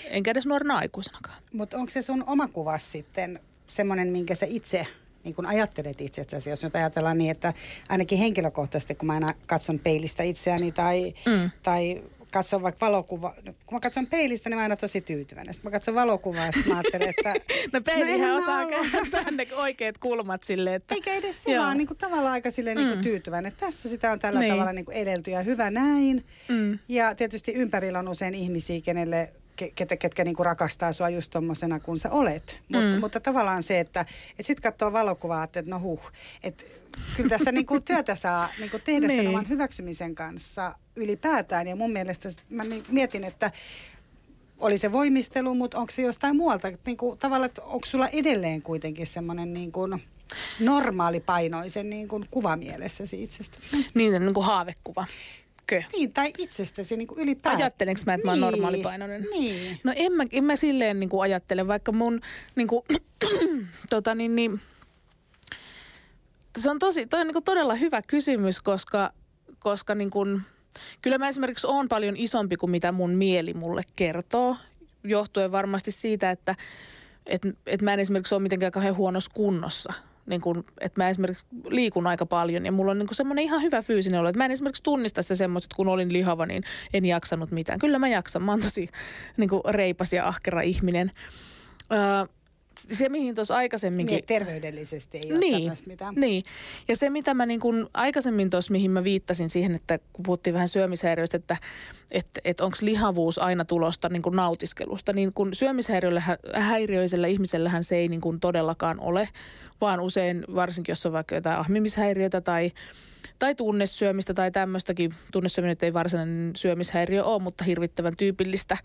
Enkä 0.09 0.31
edes 0.31 0.45
nuorena 0.45 0.77
aikuisenakaan. 0.77 1.37
Mutta 1.53 1.77
onko 1.77 1.89
se 1.89 2.01
sun 2.01 2.23
oma 2.27 2.47
kuvas 2.47 2.91
sitten 2.91 3.39
semmoinen, 3.67 4.07
minkä 4.07 4.35
sä 4.35 4.45
itse 4.49 4.87
niin 5.23 5.35
kun 5.35 5.45
ajattelet 5.45 6.01
itsestäsi, 6.01 6.49
jos 6.49 6.63
nyt 6.63 6.75
ajatellaan 6.75 7.17
niin, 7.17 7.31
että 7.31 7.53
ainakin 7.89 8.17
henkilökohtaisesti, 8.17 8.95
kun 8.95 9.07
mä 9.07 9.13
aina 9.13 9.33
katson 9.47 9.79
peilistä 9.79 10.23
itseäni 10.23 10.71
tai, 10.71 11.13
Mm. 11.25 11.49
tai 11.63 12.03
katson 12.31 12.61
vaikka 12.63 12.85
valokuvaa, 12.85 13.33
kun 13.65 13.75
mä 13.75 13.79
katson 13.79 14.07
peilistä, 14.07 14.49
niin 14.49 14.57
mä 14.57 14.63
aina 14.63 14.75
tosi 14.75 15.01
tyytyväinen. 15.01 15.53
Sitten 15.53 15.71
mä 15.71 15.75
katson 15.75 15.95
valokuvaa 15.95 16.45
ja 16.45 16.51
sitten 16.51 16.73
mä 16.73 16.79
ajattelen, 16.79 17.09
että... 17.17 17.33
No 17.73 17.81
peilihän 17.81 18.29
mä 18.29 18.37
osaa 18.37 18.65
kääntää 18.65 19.31
ne 19.31 19.47
oikeat 19.55 19.97
kulmat 19.97 20.43
silleen, 20.43 20.75
että... 20.75 20.95
Eikä 20.95 21.13
edes 21.15 21.43
se, 21.43 21.59
vaan 21.59 21.77
niin 21.77 21.87
kuin 21.87 21.97
tavallaan 21.97 22.33
aika 22.33 22.51
silleen 22.51 22.77
niin 22.77 22.87
kuin 22.87 22.97
Mm. 22.99 23.03
tyytyväinen. 23.03 23.51
että 23.51 23.65
Tässä 23.65 23.89
sitä 23.89 24.11
on 24.11 24.19
tällä 24.19 24.39
Niin. 24.39 24.51
tavalla 24.53 24.73
niin 24.73 24.85
kuin 24.85 24.97
edelty 24.97 25.31
ja 25.31 25.41
hyvä 25.41 25.71
näin. 25.71 26.25
Mm. 26.49 26.79
Ja 26.87 27.15
tietysti 27.15 27.53
ympärillä 27.53 27.99
on 27.99 28.07
usein 28.09 28.33
ihmisiä, 28.33 28.81
kenelle, 28.81 29.33
ke- 29.33 29.38
ketkä, 29.75 29.97
ketkä 29.97 30.23
niinku 30.23 30.43
rakastaa 30.43 30.93
sua 30.93 31.09
just 31.09 31.31
tommosena 31.31 31.79
kuin 31.79 31.97
sä 31.99 32.11
olet. 32.11 32.57
Mut, 32.69 32.83
Mm. 32.83 32.99
Mutta 32.99 33.19
tavallaan 33.19 33.63
se, 33.63 33.79
että 33.79 34.05
et 34.39 34.45
sit 34.45 34.59
katsoo 34.59 34.93
valokuvaa, 34.93 35.43
että 35.43 35.63
no 35.65 35.79
huh, 35.79 36.11
että 36.43 36.63
kyllä 37.17 37.29
tässä 37.29 37.51
niinku 37.51 37.79
työtä 37.85 38.15
saa 38.15 38.49
niinku 38.59 38.79
tehdä 38.79 39.07
sen 39.07 39.17
Niin. 39.17 39.27
oman 39.27 39.49
hyväksymisen 39.49 40.15
kanssa 40.15 40.75
ylipäätään. 40.95 41.67
Ja 41.67 41.75
mun 41.75 41.91
mielestä 41.91 42.29
mä 42.49 42.63
mi- 42.63 42.83
mietin, 42.91 43.23
että 43.23 43.51
oli 44.59 44.77
se 44.77 44.91
voimistelu, 44.91 45.55
mutta 45.55 45.77
onko 45.77 45.91
se 45.91 46.01
jostain 46.01 46.35
muualta? 46.35 46.67
Niin 46.85 46.97
kuin, 46.97 47.17
tavallaan, 47.17 47.49
että 47.49 47.61
onko 47.63 47.85
sulla 47.85 48.07
edelleen 48.07 48.61
kuitenkin 48.61 49.07
semmoinen 49.07 49.53
niin 49.53 49.71
kuin 49.71 50.03
normaalipainoisen 50.59 51.89
niin 51.89 52.07
kuin 52.07 52.23
kuvamielessäsi 52.31 53.23
itsestäsi? 53.23 53.69
Niin, 53.93 54.13
niin 54.21 54.33
kuin 54.33 54.45
haavekuva. 54.45 55.05
Kö? 55.69 55.83
Niin, 55.93 56.13
tai 56.13 56.33
itsestäsi 56.37 56.97
niin 56.97 57.07
kuin 57.07 57.19
ylipäätään. 57.19 57.61
Ajattelenko 57.61 58.01
mä, 58.05 58.13
että 58.13 58.27
mä 58.27 58.31
oon 58.31 58.39
Niin, 58.39 58.51
normaalipainoinen? 58.51 59.25
Niin. 59.31 59.79
No 59.83 59.93
en 59.95 60.11
mä, 60.11 60.23
en 60.31 60.43
mä 60.43 60.55
silleen 60.55 60.99
niin 60.99 61.09
kuin 61.09 61.21
ajattele, 61.21 61.67
vaikka 61.67 61.91
mun 61.91 62.21
niin 62.55 62.67
kuin, 62.67 62.83
tota 63.89 64.15
niin, 64.15 64.35
niin, 64.35 64.61
se 66.57 66.69
on 66.69 66.79
tosi, 66.79 67.05
toi 67.05 67.21
on 67.21 67.27
niin 67.27 67.33
kuin 67.33 67.43
todella 67.43 67.75
hyvä 67.75 68.01
kysymys, 68.07 68.61
koska, 68.61 69.13
koska 69.59 69.95
niin 69.95 70.09
kuin, 70.09 70.41
kyllä 71.01 71.17
mä 71.17 71.27
esimerkiksi 71.27 71.67
oon 71.67 71.89
paljon 71.89 72.17
isompi 72.17 72.55
kuin 72.55 72.71
mitä 72.71 72.91
mun 72.91 73.11
mieli 73.11 73.53
mulle 73.53 73.83
kertoo, 73.95 74.55
johtuen 75.03 75.51
varmasti 75.51 75.91
siitä, 75.91 76.31
että 76.31 76.55
et, 77.25 77.41
et 77.65 77.81
mä 77.81 77.93
en 77.93 77.99
esimerkiksi 77.99 78.35
ole 78.35 78.41
mitenkään 78.41 78.71
kauhean 78.71 78.95
huonossa 78.95 79.31
kunnossa. 79.33 79.93
Niin 80.29 80.41
kun, 80.41 80.63
että 80.81 81.01
mä 81.01 81.09
esimerkiksi 81.09 81.45
liikun 81.69 82.07
aika 82.07 82.25
paljon 82.25 82.65
ja 82.65 82.71
mulla 82.71 82.91
on 82.91 82.99
niin 82.99 83.07
semmoinen 83.11 83.45
ihan 83.45 83.61
hyvä 83.61 83.81
fyysinen 83.81 84.19
olo. 84.19 84.29
Että 84.29 84.37
mä 84.37 84.45
en 84.45 84.51
esimerkiksi 84.51 84.83
tunnista 84.83 85.23
semmoista, 85.23 85.65
että 85.65 85.75
kun 85.75 85.87
olin 85.87 86.13
lihava, 86.13 86.45
niin 86.45 86.63
en 86.93 87.05
jaksanut 87.05 87.51
mitään. 87.51 87.79
Kyllä 87.79 87.99
mä 87.99 88.07
jaksan. 88.07 88.43
Mä 88.43 88.51
oon 88.51 88.61
tosi 88.61 88.89
niin 89.37 89.49
kuin 89.49 89.61
reipas 89.69 90.13
ja 90.13 90.27
ahkera 90.27 90.61
ihminen. 90.61 91.11
Öö, 91.91 92.38
se, 92.91 93.09
mihin 93.09 93.35
tuossa 93.35 93.55
aikaisemminkin... 93.55 94.15
Niin, 94.15 94.25
terveydellisesti 94.25 95.17
ei 95.17 95.31
ole 95.31 95.39
Niin, 95.39 95.71
mitään. 95.85 96.13
niin. 96.15 96.43
Ja 96.87 96.95
se, 96.95 97.09
mitä 97.09 97.33
mä 97.33 97.45
niin 97.45 97.59
kun 97.59 97.89
aikaisemmin 97.93 98.49
tuossa, 98.49 98.71
mihin 98.71 98.91
mä 98.91 99.03
viittasin 99.03 99.49
siihen, 99.49 99.75
että 99.75 99.99
kun 100.13 100.23
puhuttiin 100.23 100.53
vähän 100.53 100.67
syömishäiriöistä, 100.67 101.37
että 101.37 101.57
että 102.11 102.41
että 102.45 102.65
onko 102.65 102.77
lihavuus 102.81 103.39
aina 103.39 103.65
tulosta 103.65 104.09
niin 104.09 104.21
kun 104.21 104.35
nautiskelusta, 104.35 105.13
niin 105.13 105.33
kun 105.33 105.53
syömishäiriöisellä 105.53 107.27
ihmisellähän 107.27 107.83
se 107.83 107.95
ei 107.95 108.07
niin 108.07 108.21
kun 108.21 108.39
todellakaan 108.39 108.99
ole, 108.99 109.29
vaan 109.81 109.99
usein, 109.99 110.45
varsinkin 110.55 110.91
jos 110.91 111.05
on 111.05 111.13
vaikka 111.13 111.35
jotain 111.35 111.59
ahmimishäiriötä 111.59 112.41
tai 112.41 112.71
tai 113.39 113.55
tunnesyömistä 113.55 114.33
tai 114.33 114.51
tämmöistäkin. 114.51 115.13
Tunnesyöminen 115.31 115.77
ei 115.81 115.93
varsinainen 115.93 116.51
syömishäiriö 116.55 117.23
ole, 117.23 117.41
mutta 117.41 117.63
hirvittävän 117.63 118.15
tyypillistä 118.15 118.77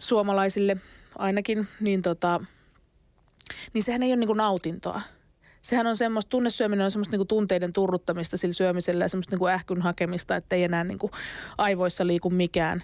suomalaisille 0.00 0.76
ainakin, 1.18 1.68
niin 1.80 2.02
tota, 2.02 2.40
niin 3.72 3.82
sehän 3.82 4.02
ei 4.02 4.10
ole 4.10 4.16
niin 4.16 4.26
kuin 4.26 4.36
nautintoa. 4.36 5.00
Sehän 5.60 5.86
on 5.86 5.96
semmoista, 5.96 6.28
tunnesyöminen 6.28 6.84
on 6.84 6.90
semmoista 6.90 7.16
niin 7.16 7.26
tunteiden 7.26 7.72
turruttamista 7.72 8.36
sillä 8.36 8.52
syömisellä 8.52 9.04
ja 9.04 9.08
semmoista 9.08 9.36
niin 9.36 9.48
ähkyn 9.48 9.82
hakemista, 9.82 10.36
että 10.36 10.56
ei 10.56 10.64
enää 10.64 10.84
niin 10.84 10.98
kuin 10.98 11.12
aivoissa 11.58 12.06
liiku 12.06 12.30
mikään. 12.30 12.82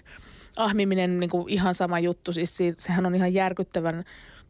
Ahmiminen 0.57 1.19
niin 1.19 1.29
kuin 1.29 1.49
ihan 1.49 1.73
sama 1.73 1.99
juttu, 1.99 2.33
siis 2.33 2.57
sehän 2.77 3.05
on 3.05 3.15
ihan 3.15 3.33
järkyttävän 3.33 4.03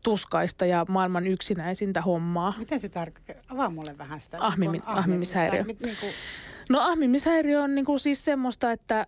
tuskaista 0.03 0.65
ja 0.65 0.85
maailman 0.89 1.27
yksinäisintä 1.27 2.01
hommaa. 2.01 2.53
Miten 2.57 2.79
se 2.79 2.89
tarkoittaa? 2.89 3.35
Avaa 3.49 3.69
mulle 3.69 3.97
vähän 3.97 4.21
sitä. 4.21 4.37
Ahmimi, 4.41 4.81
ahmimishäiriö. 4.85 5.63
Niin 5.63 5.77
kuin... 5.99 6.11
No 6.69 6.79
ahmimishäiriö 6.79 7.63
on 7.63 7.75
niin 7.75 7.85
kuin 7.85 7.99
siis 7.99 8.25
semmoista, 8.25 8.71
että 8.71 9.07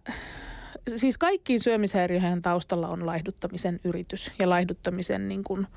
siis 0.88 1.18
kaikkiin 1.18 1.60
syömishäiriöihin 1.60 2.42
taustalla 2.42 2.88
on 2.88 3.06
laihduttamisen 3.06 3.80
yritys 3.84 4.32
ja 4.40 4.50
laihduttamisen 4.50 5.28
niin 5.28 5.44
kuin 5.44 5.68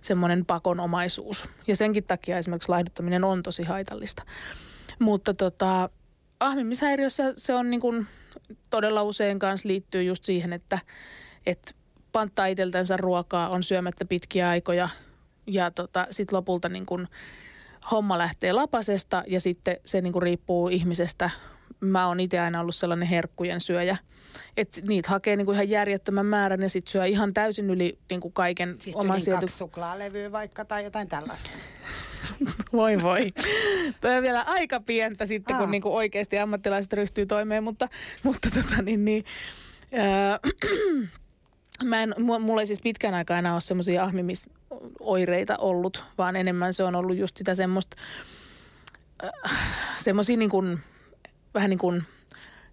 semmoinen 0.00 0.46
pakonomaisuus. 0.46 1.48
Ja 1.66 1.76
senkin 1.76 2.04
takia 2.04 2.38
esimerkiksi 2.38 2.68
laihduttaminen 2.68 3.24
on 3.24 3.42
tosi 3.42 3.62
haitallista. 3.62 4.22
Mutta 4.98 5.34
tota, 5.34 5.90
ahmimishäiriössä 6.40 7.32
se 7.36 7.54
on 7.54 7.70
niin 7.70 7.80
kuin 7.80 8.06
todella 8.70 9.02
usein 9.02 9.38
kanssa 9.38 9.68
liittyy 9.68 10.02
just 10.02 10.24
siihen, 10.24 10.52
että, 10.52 10.78
että 11.46 11.72
panttaa 12.12 12.46
itseltänsä 12.46 12.96
ruokaa, 12.96 13.48
on 13.48 13.62
syömättä 13.62 14.04
pitkiä 14.04 14.48
aikoja 14.48 14.88
ja 15.46 15.70
tota, 15.70 16.06
sitten 16.10 16.36
lopulta 16.36 16.68
niin 16.68 16.86
kun 16.86 17.08
homma 17.90 18.18
lähtee 18.18 18.52
lapasesta 18.52 19.22
ja 19.26 19.40
sitten 19.40 19.76
se 19.84 20.00
niin 20.00 20.12
kun 20.12 20.22
riippuu 20.22 20.68
ihmisestä. 20.68 21.30
Mä 21.80 22.06
oon 22.06 22.20
itse 22.20 22.40
aina 22.40 22.60
ollut 22.60 22.74
sellainen 22.74 23.08
herkkujen 23.08 23.60
syöjä, 23.60 23.96
että 24.56 24.80
niitä 24.80 25.08
hakee 25.08 25.36
niin 25.36 25.46
kuin 25.46 25.54
ihan 25.54 25.68
järjettömän 25.68 26.26
määrän 26.26 26.62
ja 26.62 26.68
sitten 26.68 26.92
syö 26.92 27.06
ihan 27.06 27.34
täysin 27.34 27.70
yli 27.70 27.98
niin 28.10 28.20
kuin 28.20 28.32
kaiken 28.32 28.76
siis 28.78 28.96
oman 28.96 29.20
sijoitu... 29.20 29.40
kaksi 29.40 29.56
suklaalevyä 29.56 30.32
vaikka 30.32 30.64
tai 30.64 30.84
jotain 30.84 31.08
tällaista. 31.08 31.50
voi 32.72 33.02
voi. 33.02 33.32
Tuo 34.00 34.10
on 34.10 34.22
vielä 34.22 34.42
aika 34.42 34.80
pientä 34.80 35.26
sitten, 35.26 35.56
Aa. 35.56 35.60
kun 35.62 35.70
niin 35.70 35.82
kuin 35.82 35.94
oikeasti 35.94 36.38
ammattilaiset 36.38 36.92
ryhtyy 36.92 37.26
toimeen, 37.26 37.64
mutta, 37.64 37.88
mutta 38.22 38.48
tota 38.50 38.82
niin, 38.82 39.04
niin 39.04 39.24
äh, 39.94 41.10
Mä 41.84 42.02
en, 42.02 42.14
mulla 42.18 42.62
ei 42.62 42.66
siis 42.66 42.82
pitkän 42.82 43.14
aikaa 43.14 43.38
enää 43.38 43.52
ole 43.52 43.60
semmoisia 43.60 44.04
ahmimisoireita 44.04 45.56
ollut, 45.56 46.04
vaan 46.18 46.36
enemmän 46.36 46.74
se 46.74 46.84
on 46.84 46.96
ollut 46.96 47.16
just 47.16 47.36
sitä 47.36 47.54
semmoista, 47.54 47.96
äh, 49.24 49.52
semmoisia 49.98 50.36
niin 50.36 50.50
kuin, 50.50 50.78
vähän 51.54 51.70
niin 51.70 51.78
kuin 51.78 52.02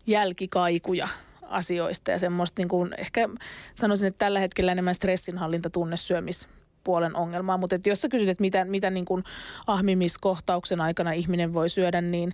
jälkikaikuja 0.07 1.07
asioista 1.49 2.11
ja 2.11 2.19
semmoista 2.19 2.59
niin 2.59 2.67
kuin, 2.67 2.93
ehkä 2.97 3.29
sanoisin, 3.73 4.07
että 4.07 4.25
tällä 4.25 4.39
hetkellä 4.39 4.71
enemmän 4.71 4.95
stressinhallinta 4.95 5.69
tunnesyömis 5.69 6.47
puolen 6.83 7.15
ongelmaa, 7.15 7.57
mutta 7.57 7.75
että 7.75 7.89
jos 7.89 8.01
sä 8.01 8.09
kysyt, 8.09 8.29
että 8.29 8.41
mitä, 8.41 8.65
mitä 8.65 8.89
niin 8.89 9.05
kuin 9.05 9.23
ahmimiskohtauksen 9.67 10.81
aikana 10.81 11.11
ihminen 11.11 11.53
voi 11.53 11.69
syödä, 11.69 12.01
niin, 12.01 12.33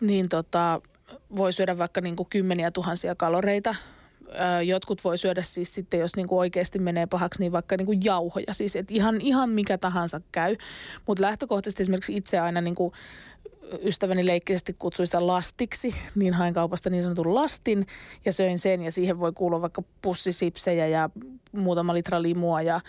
niin 0.00 0.28
tota, 0.28 0.80
voi 1.36 1.52
syödä 1.52 1.78
vaikka 1.78 2.00
niin 2.00 2.16
kuin 2.16 2.28
kymmeniä 2.30 2.70
tuhansia 2.70 3.14
kaloreita 3.14 3.74
jotkut 4.64 5.04
voi 5.04 5.18
syödä 5.18 5.42
siis 5.42 5.74
sitten, 5.74 6.00
jos 6.00 6.16
niinku 6.16 6.38
oikeasti 6.38 6.78
menee 6.78 7.06
pahaksi, 7.06 7.40
niin 7.40 7.52
vaikka 7.52 7.76
niinku 7.76 7.94
jauhoja. 8.04 8.52
Siis 8.54 8.76
et 8.76 8.90
ihan, 8.90 9.20
ihan 9.20 9.50
mikä 9.50 9.78
tahansa 9.78 10.20
käy. 10.32 10.56
Mutta 11.06 11.22
lähtökohtaisesti 11.22 11.82
esimerkiksi 11.82 12.16
itse 12.16 12.38
aina 12.38 12.60
niinku 12.60 12.92
ystäväni 13.84 14.26
leikkisesti 14.26 14.72
kutsui 14.78 15.06
sitä 15.06 15.26
lastiksi, 15.26 15.94
niin 16.14 16.34
hain 16.34 16.54
kaupasta 16.54 16.90
niin 16.90 17.02
sanotun 17.02 17.34
lastin 17.34 17.86
ja 18.24 18.32
söin 18.32 18.58
sen 18.58 18.82
ja 18.82 18.92
siihen 18.92 19.20
voi 19.20 19.32
kuulua 19.32 19.60
vaikka 19.60 19.82
pussisipsejä 20.02 20.86
ja 20.86 21.10
muutama 21.56 21.94
litra 21.94 22.22
limua 22.22 22.62
ja 22.62 22.76
ö, 22.76 22.80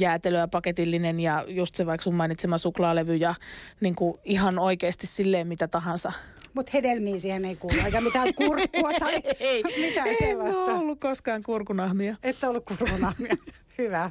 jäätelöä 0.00 0.48
paketillinen 0.48 1.20
ja 1.20 1.44
just 1.48 1.76
se 1.76 1.86
vaikka 1.86 2.02
sun 2.02 2.14
mainitsema 2.14 2.58
suklaalevy 2.58 3.16
ja 3.16 3.34
niin 3.80 3.94
kuin 3.94 4.18
ihan 4.24 4.58
oikeasti 4.58 5.06
silleen 5.06 5.46
mitä 5.46 5.68
tahansa. 5.68 6.12
Mutta 6.54 6.70
hedelmiä 6.74 7.18
siihen 7.18 7.44
ei 7.44 7.56
kuulu, 7.56 7.76
eikä 7.84 8.00
mitään 8.00 8.34
kurkkua 8.34 8.92
tai 9.00 9.14
ei, 9.40 9.62
mitään 9.80 10.08
en 10.08 10.16
sellaista. 10.18 10.70
En 10.70 10.76
ollut 10.76 11.00
koskaan 11.00 11.42
kurkunahmia. 11.42 12.16
Et 12.22 12.44
ollut 12.44 12.64
kurkunahmia. 12.64 13.36
Hyvä. 13.78 14.10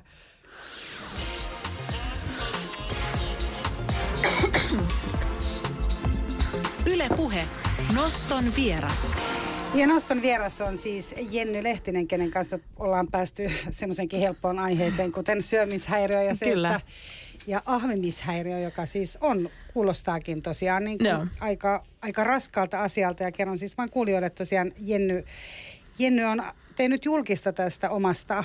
Yle 6.94 7.10
Puhe. 7.16 7.44
Noston 7.94 8.44
vieras. 8.56 8.98
Ja 9.74 9.88
noston 9.88 10.22
vieras 10.22 10.62
on 10.62 10.78
siis 10.78 11.16
Jenny 11.32 11.64
Lehtinen, 11.64 12.08
kenen 12.08 12.32
kanssa 12.32 12.58
me 12.58 12.64
ollaan 12.80 13.08
päästy 13.08 13.52
semmoisenkin 13.72 14.20
helppoon 14.20 14.60
aiheeseen, 14.60 15.12
kuten 15.12 15.42
syömishäiriö 15.42 16.22
ja 16.22 16.36
se, 16.36 16.46
Kyllä. 16.46 16.76
Että, 16.76 16.88
ja 17.48 17.62
ahmimishäiriö, 17.66 18.60
joka 18.60 18.86
siis 18.86 19.18
on, 19.22 19.50
kuulostaakin 19.74 20.42
tosiaan 20.42 20.84
niin 20.84 20.98
kuin 20.98 21.30
aika, 21.40 21.84
aika 22.02 22.24
raskalta 22.24 22.80
asialta. 22.80 23.24
Ja 23.24 23.32
kerron 23.32 23.58
siis 23.58 23.78
vain 23.78 23.90
kuulijoille 23.90 24.30
tosiaan 24.30 24.72
Jenny, 24.80 25.26
Jenny 26.00 26.24
on 26.24 26.44
tehnyt 26.76 27.06
julkista 27.06 27.54
tästä 27.54 27.90
omasta, 27.90 28.44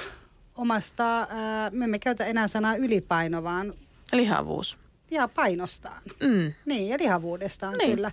omasta 0.56 1.26
ää, 1.30 1.70
me 1.70 1.84
emme 1.84 1.98
käytä 1.98 2.26
enää 2.26 2.48
sanaa 2.48 2.76
ylipaino, 2.76 3.42
vaan... 3.42 3.74
Lihavuus 4.12 4.78
ja 5.10 5.28
painostaan. 5.28 6.02
Mm. 6.20 6.52
Niin, 6.66 6.88
ja 6.88 6.96
lihavuudestaan 7.00 7.78
niin. 7.78 7.90
kyllä. 7.90 8.12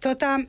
Tota, 0.00 0.40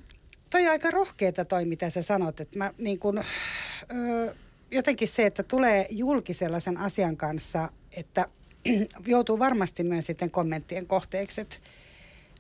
toi 0.50 0.68
aika 0.68 0.92
rohkeeta 0.92 1.46
toi, 1.46 1.66
mitä 1.66 1.90
sä 1.90 2.02
sanot. 2.02 2.40
Että 2.40 2.58
mä 2.58 2.74
niin 2.78 3.00
kun, 3.00 3.18
ö, 3.18 4.36
jotenkin 4.72 5.08
se, 5.08 5.26
että 5.26 5.44
tulee 5.44 5.88
julki 5.90 6.34
sellaisen 6.34 6.78
asian 6.78 7.18
kanssa, 7.18 7.70
että 7.98 8.26
joutuu 9.08 9.40
varmasti 9.40 9.84
myös 9.84 10.06
sitten 10.06 10.32
kommenttien 10.32 10.88
kohteeksi, 10.88 11.42
että 11.42 11.56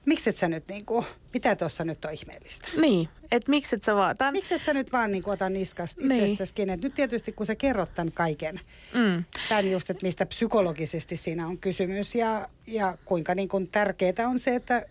miksi 0.05 0.29
et 0.29 0.37
sä 0.37 0.47
nyt 0.47 0.67
niin 0.67 0.85
kuin, 0.85 1.05
mitä 1.33 1.55
tuossa 1.55 1.83
nyt 1.83 2.05
on 2.05 2.13
ihmeellistä? 2.13 2.67
Niin, 2.81 3.09
että 3.31 3.49
miksi 3.49 3.75
et 3.75 3.83
sä 3.83 3.95
vaan... 3.95 4.17
Tämän... 4.17 4.33
Miksi 4.33 4.53
et 4.53 4.63
sä 4.63 4.73
nyt 4.73 4.91
vaan 4.91 5.11
niin 5.11 5.23
kuin, 5.23 5.33
ota 5.33 5.49
niskasta 5.49 6.07
niin. 6.07 6.23
itsestäskin? 6.23 6.69
Et 6.69 6.81
nyt 6.81 6.93
tietysti 6.93 7.31
kun 7.31 7.45
sä 7.45 7.55
kerrot 7.55 7.93
tämän 7.93 8.11
kaiken, 8.11 8.59
mm. 8.93 9.23
tämän 9.49 9.71
just, 9.71 9.89
että 9.89 10.05
mistä 10.05 10.25
psykologisesti 10.25 11.17
siinä 11.17 11.47
on 11.47 11.57
kysymys 11.57 12.15
ja, 12.15 12.49
ja 12.67 12.97
kuinka 13.05 13.35
niin 13.35 13.49
kuin 13.49 13.67
tärkeää 13.67 14.27
on 14.27 14.39
se, 14.39 14.55
että 14.55 14.85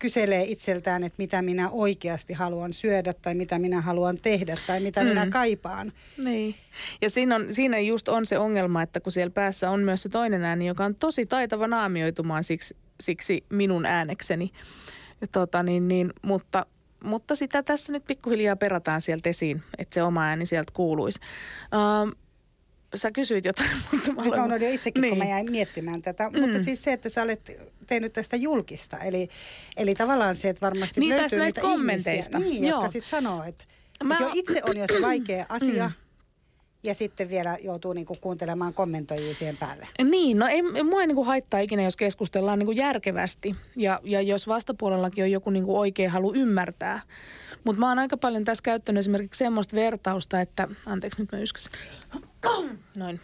kyselee 0.00 0.44
itseltään, 0.44 1.04
että 1.04 1.14
mitä 1.18 1.42
minä 1.42 1.70
oikeasti 1.70 2.32
haluan 2.32 2.72
syödä 2.72 3.12
tai 3.12 3.34
mitä 3.34 3.58
minä 3.58 3.80
haluan 3.80 4.18
tehdä 4.22 4.56
tai 4.66 4.80
mitä 4.80 5.00
mm. 5.00 5.08
minä 5.08 5.26
kaipaan. 5.26 5.92
Niin. 6.18 6.54
Ja 7.02 7.10
siinä, 7.10 7.36
on, 7.36 7.54
siinä 7.54 7.78
just 7.78 8.08
on 8.08 8.26
se 8.26 8.38
ongelma, 8.38 8.82
että 8.82 9.00
kun 9.00 9.12
siellä 9.12 9.30
päässä 9.30 9.70
on 9.70 9.80
myös 9.80 10.02
se 10.02 10.08
toinen 10.08 10.44
ääni, 10.44 10.66
joka 10.66 10.84
on 10.84 10.94
tosi 10.94 11.26
taitava 11.26 11.66
naamioitumaan 11.66 12.44
siksi, 12.44 12.76
siksi 13.00 13.44
minun 13.48 13.86
äänekseni. 13.86 14.50
Tota 15.32 15.62
niin, 15.62 15.88
niin, 15.88 16.12
mutta, 16.22 16.66
mutta 17.04 17.34
sitä 17.34 17.62
tässä 17.62 17.92
nyt 17.92 18.04
pikkuhiljaa 18.06 18.56
perataan 18.56 19.00
sieltä 19.00 19.28
esiin, 19.28 19.62
että 19.78 19.94
se 19.94 20.02
oma 20.02 20.24
ääni 20.24 20.46
sieltä 20.46 20.72
kuuluisi. 20.74 21.20
Uh, 22.04 22.16
sä 22.94 23.10
kysyit 23.10 23.44
jotain, 23.44 23.70
mutta 23.92 24.12
mä 24.12 24.22
olen... 24.22 24.50
Nyt 24.50 24.62
jo 24.62 24.70
itsekin, 24.70 25.00
niin. 25.00 25.10
kun 25.10 25.18
mä 25.18 25.24
niin. 25.24 25.30
jäin 25.30 25.50
miettimään 25.50 26.02
tätä. 26.02 26.30
Mm. 26.30 26.40
Mutta 26.40 26.64
siis 26.64 26.82
se, 26.82 26.92
että 26.92 27.08
sä 27.08 27.22
olet 27.22 27.50
tehnyt 27.86 28.12
tästä 28.12 28.36
julkista. 28.36 28.98
Eli, 28.98 29.28
eli 29.76 29.94
tavallaan 29.94 30.34
se, 30.34 30.48
että 30.48 30.66
varmasti 30.66 31.00
niin, 31.00 31.16
löytyy 31.16 31.44
niitä 31.44 31.60
kommenteista. 31.60 32.38
ihmisiä, 32.38 32.60
niin, 32.60 32.68
jotka 32.68 32.88
sitten 32.88 33.10
sanoo, 33.10 33.42
että, 33.42 33.64
mä... 34.04 34.14
että 34.14 34.24
jo 34.24 34.30
itse 34.34 34.62
on 34.64 34.76
jo 34.76 34.86
se 34.86 35.02
vaikea 35.02 35.46
asia. 35.48 35.88
Mm 35.88 36.09
ja 36.82 36.94
sitten 36.94 37.28
vielä 37.28 37.58
joutuu 37.60 37.92
niinku 37.92 38.16
kuuntelemaan 38.20 38.74
kommentoijia 38.74 39.34
siihen 39.34 39.56
päälle. 39.56 39.88
Niin, 40.04 40.38
no 40.38 40.46
ei, 40.46 40.62
mua 40.62 41.00
ei 41.00 41.06
niinku 41.06 41.24
haittaa 41.24 41.60
ikinä, 41.60 41.82
jos 41.82 41.96
keskustellaan 41.96 42.58
niinku 42.58 42.72
järkevästi 42.72 43.52
ja, 43.76 44.00
ja 44.04 44.20
jos 44.20 44.48
vastapuolellakin 44.48 45.24
on 45.24 45.30
joku 45.30 45.50
niinku 45.50 45.78
oikea 45.78 46.10
halu 46.10 46.34
ymmärtää. 46.34 47.00
Mutta 47.64 47.80
mä 47.80 47.88
oon 47.88 47.98
aika 47.98 48.16
paljon 48.16 48.44
tässä 48.44 48.62
käyttänyt 48.62 49.00
esimerkiksi 49.00 49.38
semmoista 49.38 49.76
vertausta, 49.76 50.40
että, 50.40 50.68
anteeksi 50.86 51.22
nyt 51.22 51.32
mä 51.32 51.38
yskäsin, 51.38 51.72
noin, 52.96 53.20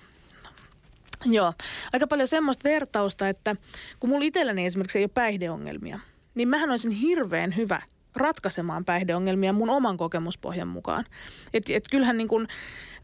Joo, 1.25 1.53
aika 1.93 2.07
paljon 2.07 2.29
semmoista 2.29 2.65
vertausta, 2.65 3.29
että 3.29 3.57
kun 4.01 4.11
mulla 4.11 4.25
itselläni 4.25 4.67
esimerkiksi 4.67 4.99
ei 4.99 5.05
ole 5.05 5.11
päihdeongelmia, 5.15 6.01
niin 6.35 6.49
mähän 6.49 6.71
olisin 6.71 6.91
hirveän 6.91 7.57
hyvä 7.57 7.83
ratkaisemaan 8.17 8.85
päihdeongelmia 8.85 9.53
mun 9.53 9.71
oman 9.71 9.97
kokemuspohjan 9.97 10.69
mukaan. 10.69 11.05
Että 11.55 11.73
et 11.75 11.85
kyllähän 11.91 12.17
niin 12.17 12.29
kuin, 12.29 12.47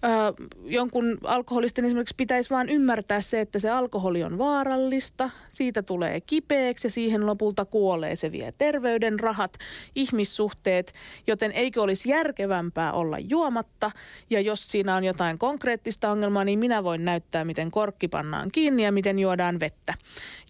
ö, 0.05 0.45
jonkun 0.65 1.19
alkoholistin 1.25 1.85
esimerkiksi 1.85 2.15
pitäisi 2.17 2.51
vaan 2.51 2.69
ymmärtää 2.69 3.21
se, 3.21 3.41
että 3.41 3.59
se 3.59 3.71
alkoholi 3.71 4.25
on 4.25 4.39
vaarallista, 4.39 5.31
siitä 5.49 5.83
tulee 5.83 6.21
kipeäksi 6.21 6.87
ja 6.87 6.91
siihen 6.91 7.27
lopulta 7.27 7.65
kuolee. 7.65 8.17
Se 8.17 8.33
vie 8.33 8.53
terveyden, 8.59 9.21
rahat, 9.21 9.59
ihmissuhteet, 9.95 10.93
joten 11.27 11.53
eikö 11.53 11.83
olisi 11.83 12.11
järkevämpää 12.11 12.93
olla 12.93 13.19
juomatta 13.19 13.91
ja 14.31 14.41
jos 14.41 14.71
siinä 14.71 14.97
on 14.97 15.05
jotain 15.05 15.39
konkreettista 15.39 16.11
ongelmaa, 16.11 16.45
niin 16.45 16.59
minä 16.59 16.85
voin 16.85 17.05
näyttää, 17.05 17.45
miten 17.45 17.71
korkki 17.71 18.09
pannaan 18.09 18.49
kiinni 18.53 18.85
ja 18.85 18.93
miten 18.93 19.19
juodaan 19.19 19.61
vettä. 19.61 19.95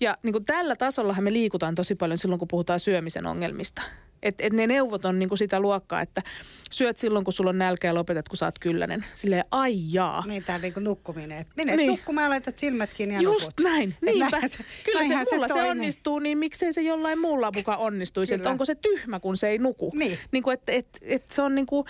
Ja 0.01 0.19
niin 0.23 0.45
tällä 0.47 0.77
tasollahan 0.77 1.25
me 1.25 1.33
liikutaan 1.33 1.75
tosi 1.75 1.95
paljon 1.95 2.19
silloin, 2.19 2.39
kun 2.39 2.49
puhutaan 2.49 2.81
syömisen 2.81 3.27
ongelmista. 3.27 3.83
Että 4.23 4.45
et 4.47 4.53
ne 4.53 4.67
neuvot 4.67 5.05
on 5.05 5.19
niinku 5.19 5.37
sitä 5.37 5.61
luokkaa, 5.61 6.01
että 6.01 6.23
syöt 6.71 6.99
silloin, 6.99 7.25
kun 7.25 7.33
sulla 7.33 7.51
on 7.51 7.59
nälkä 7.59 7.89
ja 7.89 7.95
lopetat, 7.95 8.29
kun 8.29 8.37
sä 8.37 8.45
oot 8.47 8.59
kyllänen. 8.59 9.05
Silleen, 9.15 9.45
ai 9.51 9.75
jaa. 9.93 10.25
Niin, 10.27 10.45
tää 10.45 10.59
niinku 10.59 10.81
nukkuminen. 10.81 11.39
Et 11.39 11.47
menet 11.57 11.77
niin. 11.77 11.89
nukkumaan 11.89 12.31
laitat 12.31 12.59
silmät 12.59 12.91
kiinni 12.95 13.15
ja 13.15 13.21
Just 13.21 13.41
nukut. 13.41 13.61
näin, 13.63 13.95
niinpä. 14.01 14.39
näin 14.39 14.49
se- 14.51 14.65
Kyllä 14.85 15.09
se 15.09 15.15
mulla 15.33 15.49
se, 15.49 15.55
toinen. 15.55 15.71
onnistuu, 15.71 16.19
niin 16.19 16.39
miksei 16.39 16.73
se 16.73 16.83
jollain 16.83 17.19
muulla 17.21 17.53
muka 17.57 17.77
onnistuisi. 17.77 18.35
Että 18.35 18.51
onko 18.51 18.65
se 18.65 18.75
tyhmä, 18.75 19.21
kun 19.21 19.37
se 19.37 19.49
ei 19.49 19.59
nuku. 19.59 19.93
Niin. 19.95 20.19
niin 20.33 20.43
kuin, 20.43 20.55
että 20.55 20.73
et, 20.73 20.87
et 21.03 21.31
se 21.31 21.43
on 21.43 21.55
niinku, 21.55 21.85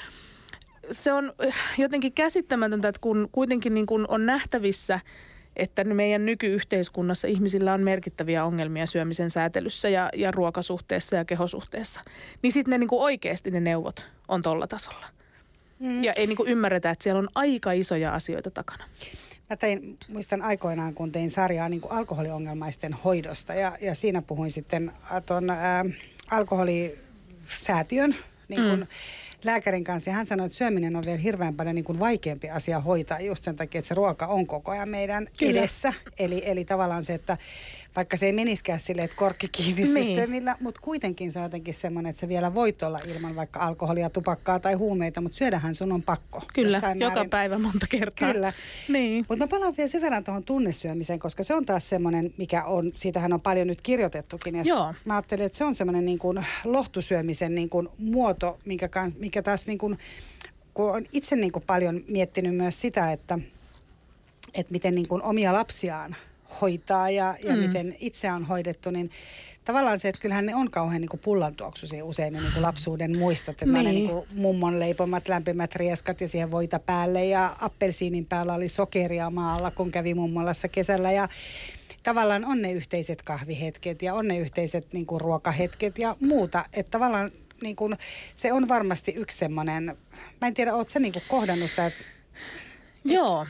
se 0.91 1.13
on 1.13 1.33
äh, 1.49 1.55
jotenkin 1.79 2.13
käsittämätöntä, 2.13 2.89
että 2.89 3.01
kun 3.01 3.29
kuitenkin 3.33 3.75
niin 3.75 3.87
kuin 3.87 4.05
on 4.09 4.27
nähtävissä, 4.27 5.01
että 5.57 5.85
meidän 5.85 6.27
nykyyhteiskunnassa 6.27 7.29
ihmisillä 7.29 7.73
on 7.73 7.83
merkittäviä 7.83 8.45
ongelmia 8.45 8.87
syömisen 8.87 9.31
säätelyssä 9.31 9.89
ja, 9.89 10.09
ja 10.17 10.31
ruokasuhteessa 10.31 11.17
ja 11.17 11.25
kehosuhteessa. 11.25 12.01
Niin 12.43 12.53
sitten 12.53 12.71
ne 12.71 12.79
niin 12.79 12.89
kuin 12.89 13.03
oikeasti 13.03 13.51
ne 13.51 13.61
neuvot 13.61 14.07
on 14.29 14.43
tolla 14.43 14.67
tasolla. 14.67 15.07
Mm. 15.79 16.05
Ja 16.05 16.13
ei 16.17 16.27
niin 16.27 16.37
kuin 16.37 16.49
ymmärretä, 16.49 16.91
että 16.91 17.03
siellä 17.03 17.19
on 17.19 17.29
aika 17.35 17.73
isoja 17.73 18.15
asioita 18.15 18.51
takana. 18.51 18.85
Mä 19.51 19.57
tein, 19.57 19.99
muistan 20.09 20.43
aikoinaan, 20.43 20.95
kun 20.95 21.13
tein 21.13 21.31
sarjaa 21.31 21.69
niin 21.69 21.81
kuin 21.81 21.93
alkoholiongelmaisten 21.93 22.93
hoidosta 22.93 23.55
ja, 23.55 23.77
ja 23.81 23.95
siinä 23.95 24.23
puhuin 24.23 24.51
sitten 24.51 24.93
tuon 25.27 25.51
äh, 25.51 25.59
alkoholisäätiön 26.31 28.17
niin 28.49 28.63
kuin 28.63 28.81
mm. 28.81 28.87
Lääkärin 29.45 29.85
kanssa 29.85 30.11
ja 30.11 30.15
hän 30.15 30.27
sanoi, 30.27 30.47
että 30.47 30.59
syöminen 30.59 30.97
on 30.97 31.05
vielä 31.05 31.19
hirveän 31.19 31.57
paljon 31.57 31.75
niin 31.75 31.85
kuin 31.85 32.01
vaikeampi 32.01 32.51
asia 32.51 32.81
hoitaa 32.81 33.21
just 33.21 33.45
sen 33.45 33.57
takia, 33.57 33.79
että 33.79 33.89
se 33.89 33.95
ruoka 33.95 34.27
on 34.27 34.47
koko 34.47 34.73
ajan 34.73 34.89
meidän 34.89 35.29
Kyllä. 35.39 35.61
edessä. 35.61 35.93
Eli, 36.19 36.43
eli 36.45 36.65
tavallaan 36.65 37.05
se, 37.05 37.15
että 37.15 37.39
vaikka 37.97 38.17
se 38.17 38.27
ei 38.27 38.33
meniskään 38.33 38.81
silleen, 38.81 39.05
että 39.05 39.17
korkki 39.17 39.49
kiinni 39.49 39.83
Niin. 39.83 39.95
systeemillä, 39.95 40.57
mutta 40.61 40.81
kuitenkin 40.81 41.33
se 41.33 41.39
on 41.39 41.43
jotenkin 41.43 41.75
semmoinen, 41.75 42.11
että 42.11 42.21
se 42.21 42.29
vielä 42.29 42.55
voit 42.55 42.83
olla 42.83 43.01
ilman 43.07 43.37
vaikka 43.37 43.61
alkoholia, 43.61 44.11
tupakkaa 44.11 44.59
tai 44.61 44.75
huumeita, 44.75 45.21
mutta 45.21 45.39
syödähän 45.39 45.75
sun 45.75 45.93
on 45.93 46.03
pakko. 46.03 46.43
Kyllä, 46.55 46.81
joka 46.95 47.15
määrin. 47.15 47.31
päivä 47.31 47.59
monta 47.59 47.87
kertaa. 47.91 48.33
Kyllä. 48.33 48.53
Niin. 48.89 49.27
Mutta 49.29 49.45
mä 49.45 49.49
palaan 49.49 49.75
vielä 49.77 49.89
sen 49.91 50.01
verran 50.03 50.25
tuohon 50.25 50.45
tunnesyömiseen, 50.45 51.19
koska 51.19 51.45
se 51.45 51.55
on 51.55 51.67
taas 51.67 51.89
semmoinen, 51.89 52.35
mikä 52.37 52.65
on, 52.65 52.93
siitähän 52.97 53.33
on 53.33 53.41
paljon 53.41 53.67
nyt 53.67 53.81
kirjoitettukin. 53.81 54.55
Ja 54.55 54.63
Joo. 54.67 54.95
Mä 55.05 55.15
ajattelin, 55.15 55.47
että 55.47 55.59
se 55.59 55.65
on 55.65 55.75
semmoinen 55.75 56.05
niin 56.05 56.19
kuin 56.19 56.45
lohtusyömisen 56.65 57.55
niin 57.55 57.69
kuin 57.69 57.89
muoto, 57.99 58.59
mikä, 58.65 58.89
mikä 59.19 59.43
taas 59.43 59.67
niin 59.67 59.79
kuin, 59.79 59.99
kun 60.75 60.91
on 60.93 61.05
itse 61.13 61.37
niin 61.37 61.53
kuin 61.53 61.65
paljon 61.67 62.01
miettinyt 62.09 62.55
myös 62.57 62.81
sitä, 62.81 63.13
että, 63.13 63.39
että 64.55 64.73
miten 64.73 64.95
niin 64.95 65.09
kuin 65.09 65.23
omia 65.23 65.53
lapsiaan 65.53 66.17
hoitaa 66.61 67.11
ja, 67.11 67.37
ja 67.45 67.53
mm. 67.53 67.59
miten 67.59 67.97
itse 67.99 68.33
on 68.33 68.45
hoidettu, 68.45 68.91
niin 68.91 69.11
tavallaan 69.65 69.99
se, 69.99 70.09
että 70.09 70.21
kyllähän 70.21 70.47
ne 70.47 70.55
on 70.55 70.71
kauhean 70.71 71.01
niin 71.01 71.09
kuin 71.09 71.21
pullantuoksuisia 71.21 72.05
usein 72.05 72.33
ne 72.33 72.41
niin 72.41 72.53
kuin 72.53 72.63
lapsuuden 72.63 73.19
muistot, 73.19 73.53
että 73.53 73.65
niin. 73.65 73.75
ne 73.75 73.83
Niin. 73.83 73.95
niin 73.95 74.11
kuin 74.11 74.27
mummon 74.35 74.81
leipomat 74.81 75.29
lämpimät 75.29 75.77
rieskat 75.77 76.21
ja 76.21 76.29
siihen 76.29 76.51
voita 76.51 76.79
päälle 76.79 77.25
ja 77.25 77.57
appelsiinin 77.61 78.27
päällä 78.27 78.55
oli 78.55 78.69
sokeria 78.69 79.31
maalla, 79.31 79.71
kun 79.71 79.91
kävi 79.91 80.15
mummolassa 80.15 80.69
kesällä 80.69 81.13
ja 81.13 81.29
tavallaan 82.03 82.45
on 82.45 82.63
ne 82.63 82.73
yhteiset 82.73 83.23
kahvihetket 83.23 84.03
ja 84.03 84.15
on 84.15 84.29
ne 84.29 84.39
yhteiset 84.39 84.93
niin 84.93 85.07
kuin 85.07 85.21
ruokahetket 85.21 85.99
ja 85.99 86.17
muuta, 86.21 86.65
että 86.73 86.91
tavallaan 86.91 87.31
niin 87.63 87.77
kuin, 87.77 87.97
se 88.37 88.53
on 88.53 88.69
varmasti 88.69 89.13
yksi 89.17 89.39
semmoinen, 89.39 89.97
mä 90.41 90.49
en 90.49 90.55
tiedä, 90.55 90.75
ootko 90.75 90.93
sä 90.93 90.99
niin 90.99 91.13
kuin 91.13 91.23
kohdannut 91.29 91.71
sitä, 91.71 91.87
että 91.87 92.05
Joo. 93.05 93.47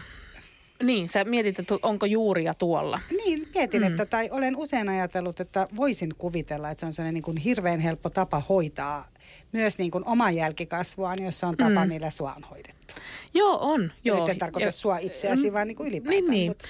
Niin, 0.82 1.08
sä 1.08 1.24
mietit, 1.24 1.58
että 1.58 1.74
onko 1.82 2.06
juuria 2.06 2.54
tuolla. 2.54 3.00
Niin, 3.24 3.48
mietin, 3.54 3.80
mm. 3.80 3.86
että 3.86 4.06
tai 4.06 4.28
olen 4.32 4.56
usein 4.56 4.88
ajatellut, 4.88 5.40
että 5.40 5.68
voisin 5.76 6.14
kuvitella, 6.18 6.70
että 6.70 6.80
se 6.80 6.86
on 6.86 6.92
sellainen 6.92 7.14
niin 7.14 7.22
kuin 7.22 7.36
hirveän 7.36 7.80
helppo 7.80 8.10
tapa 8.10 8.42
hoitaa 8.48 9.08
myös 9.52 9.78
niin 9.78 9.90
kuin 9.90 10.04
oman 10.06 10.36
jälkikasvuaan, 10.36 11.22
jos 11.22 11.40
se 11.40 11.46
on 11.46 11.56
tapa, 11.56 11.84
mm. 11.84 11.88
millä 11.88 12.10
sua 12.10 12.34
on 12.36 12.44
hoidettu. 12.50 12.94
Joo, 13.34 13.58
on. 13.60 13.92
Joo. 14.04 14.20
nyt 14.20 14.28
en 14.28 14.38
tarkoita 14.38 14.66
Ja- 14.66 14.72
sua 14.72 14.98
itseäsi, 14.98 15.50
Mm, 15.50 15.54
vaan 15.54 15.68
niin 15.68 15.76
kuin 15.76 15.88
ylipäätään. 15.88 16.24
Niin, 16.24 16.30
niin. 16.30 16.50
Mut, 16.50 16.62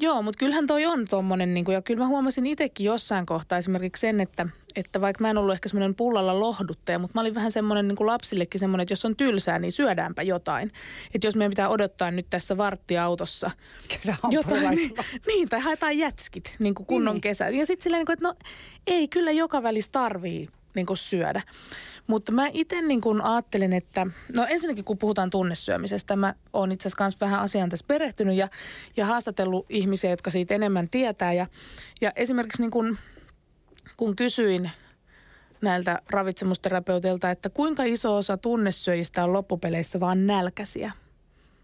Joo, 0.00 0.22
mutta 0.22 0.38
kyllähän 0.38 0.66
toi 0.66 0.86
on 0.86 1.04
tommonen, 1.08 1.54
niin 1.54 1.64
ja 1.72 1.82
kyllä 1.82 2.02
mä 2.02 2.08
huomasin 2.08 2.46
itsekin 2.46 2.86
jossain 2.86 3.26
kohtaa 3.26 3.58
esimerkiksi 3.58 4.00
sen, 4.00 4.20
että, 4.20 4.46
että 4.76 5.00
vaikka 5.00 5.22
mä 5.22 5.30
en 5.30 5.38
ollut 5.38 5.52
ehkä 5.54 5.68
semmoinen 5.68 5.94
pullalla 5.94 6.40
lohduttaja, 6.40 6.98
mutta 6.98 7.18
mä 7.18 7.20
olin 7.20 7.34
vähän 7.34 7.52
semmoinen 7.52 7.88
niin 7.88 7.96
kuin 7.96 8.06
lapsillekin 8.06 8.60
semmoinen, 8.60 8.82
että 8.82 8.92
jos 8.92 9.04
on 9.04 9.16
tylsää, 9.16 9.58
niin 9.58 9.72
syödäänpä 9.72 10.22
jotain. 10.22 10.72
Että 11.14 11.26
jos 11.26 11.36
meidän 11.36 11.50
pitää 11.50 11.68
odottaa 11.68 12.10
nyt 12.10 12.26
tässä 12.30 12.56
varttiautossa 12.56 13.50
jotain, 14.30 14.70
niin, 14.70 14.94
niin, 15.26 15.48
tai 15.48 15.60
haetaan 15.60 15.98
jätskit 15.98 16.54
niin 16.58 16.74
kuin 16.74 16.86
kunnon 16.86 17.14
Niin. 17.14 17.20
kesä. 17.20 17.48
Ja 17.48 17.66
sitten 17.66 17.84
silleen, 17.84 18.00
niin 18.00 18.06
kuin, 18.06 18.14
että 18.14 18.28
no 18.28 18.34
ei, 18.86 19.08
kyllä 19.08 19.30
joka 19.30 19.62
välissä 19.62 19.92
tarvii 19.92 20.48
niin 20.74 20.86
kuin 20.86 20.96
syödä. 20.96 21.42
Mutta 22.06 22.32
mä 22.32 22.46
itse 22.52 22.82
niin 22.82 23.00
kuin 23.00 23.20
ajattelen, 23.20 23.72
että 23.72 24.06
no 24.32 24.46
ensinnäkin 24.48 24.84
kun 24.84 24.98
puhutaan 24.98 25.30
tunnesyömisestä, 25.30 26.16
mä 26.16 26.34
oon 26.52 26.72
itse 26.72 26.82
asiassa 26.82 26.98
kanssa 26.98 27.20
vähän 27.20 27.40
asiaan 27.40 27.70
tässä 27.70 27.84
perehtynyt 27.88 28.36
ja, 28.36 28.48
ja 28.96 29.06
haastatellut 29.06 29.66
ihmisiä, 29.68 30.10
jotka 30.10 30.30
siitä 30.30 30.54
enemmän 30.54 30.88
tietää. 30.90 31.32
Ja, 31.32 31.46
ja 32.00 32.12
esimerkiksi 32.16 32.62
niin 32.62 32.70
kuin, 32.70 32.98
kun 33.96 34.16
kysyin 34.16 34.70
näiltä 35.60 36.02
ravitsemusterapeutilta, 36.10 37.30
että 37.30 37.50
kuinka 37.50 37.84
iso 37.84 38.16
osa 38.16 38.36
tunnesyöjistä 38.36 39.24
on 39.24 39.32
loppupeleissä 39.32 40.00
vaan 40.00 40.26
nälkäisiä, 40.26 40.92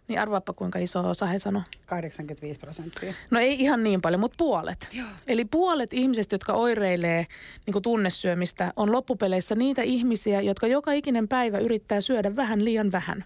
niin 0.09 0.21
arvaappa 0.21 0.53
kuinka 0.53 0.79
iso 0.79 1.09
osa 1.11 1.27
he 1.27 1.39
sanoo. 1.39 1.63
85 1.87 2.61
prosenttia. 2.61 3.15
No 3.31 3.41
ei 3.41 3.61
ihan 3.61 3.83
niin 3.83 4.01
paljon, 4.01 4.21
mutta 4.21 4.37
puolet. 4.39 4.89
Joo. 4.93 5.07
Eli 5.27 5.45
puolet 5.45 5.93
ihmisistä, 5.93 6.35
jotka 6.35 6.53
oireilee 6.53 7.27
niin 7.67 7.73
kuin 7.73 7.83
tunnesyömistä, 7.83 8.73
on 8.77 8.93
loppupeleissä 8.93 9.55
niitä 9.55 9.83
ihmisiä, 9.83 10.41
jotka 10.41 10.67
joka 10.67 10.93
ikinen 10.93 11.29
päivä 11.29 11.59
yrittää 11.59 12.01
syödä 12.01 12.37
vähän 12.37 12.65
liian 12.65 12.93
vähän. 12.93 13.25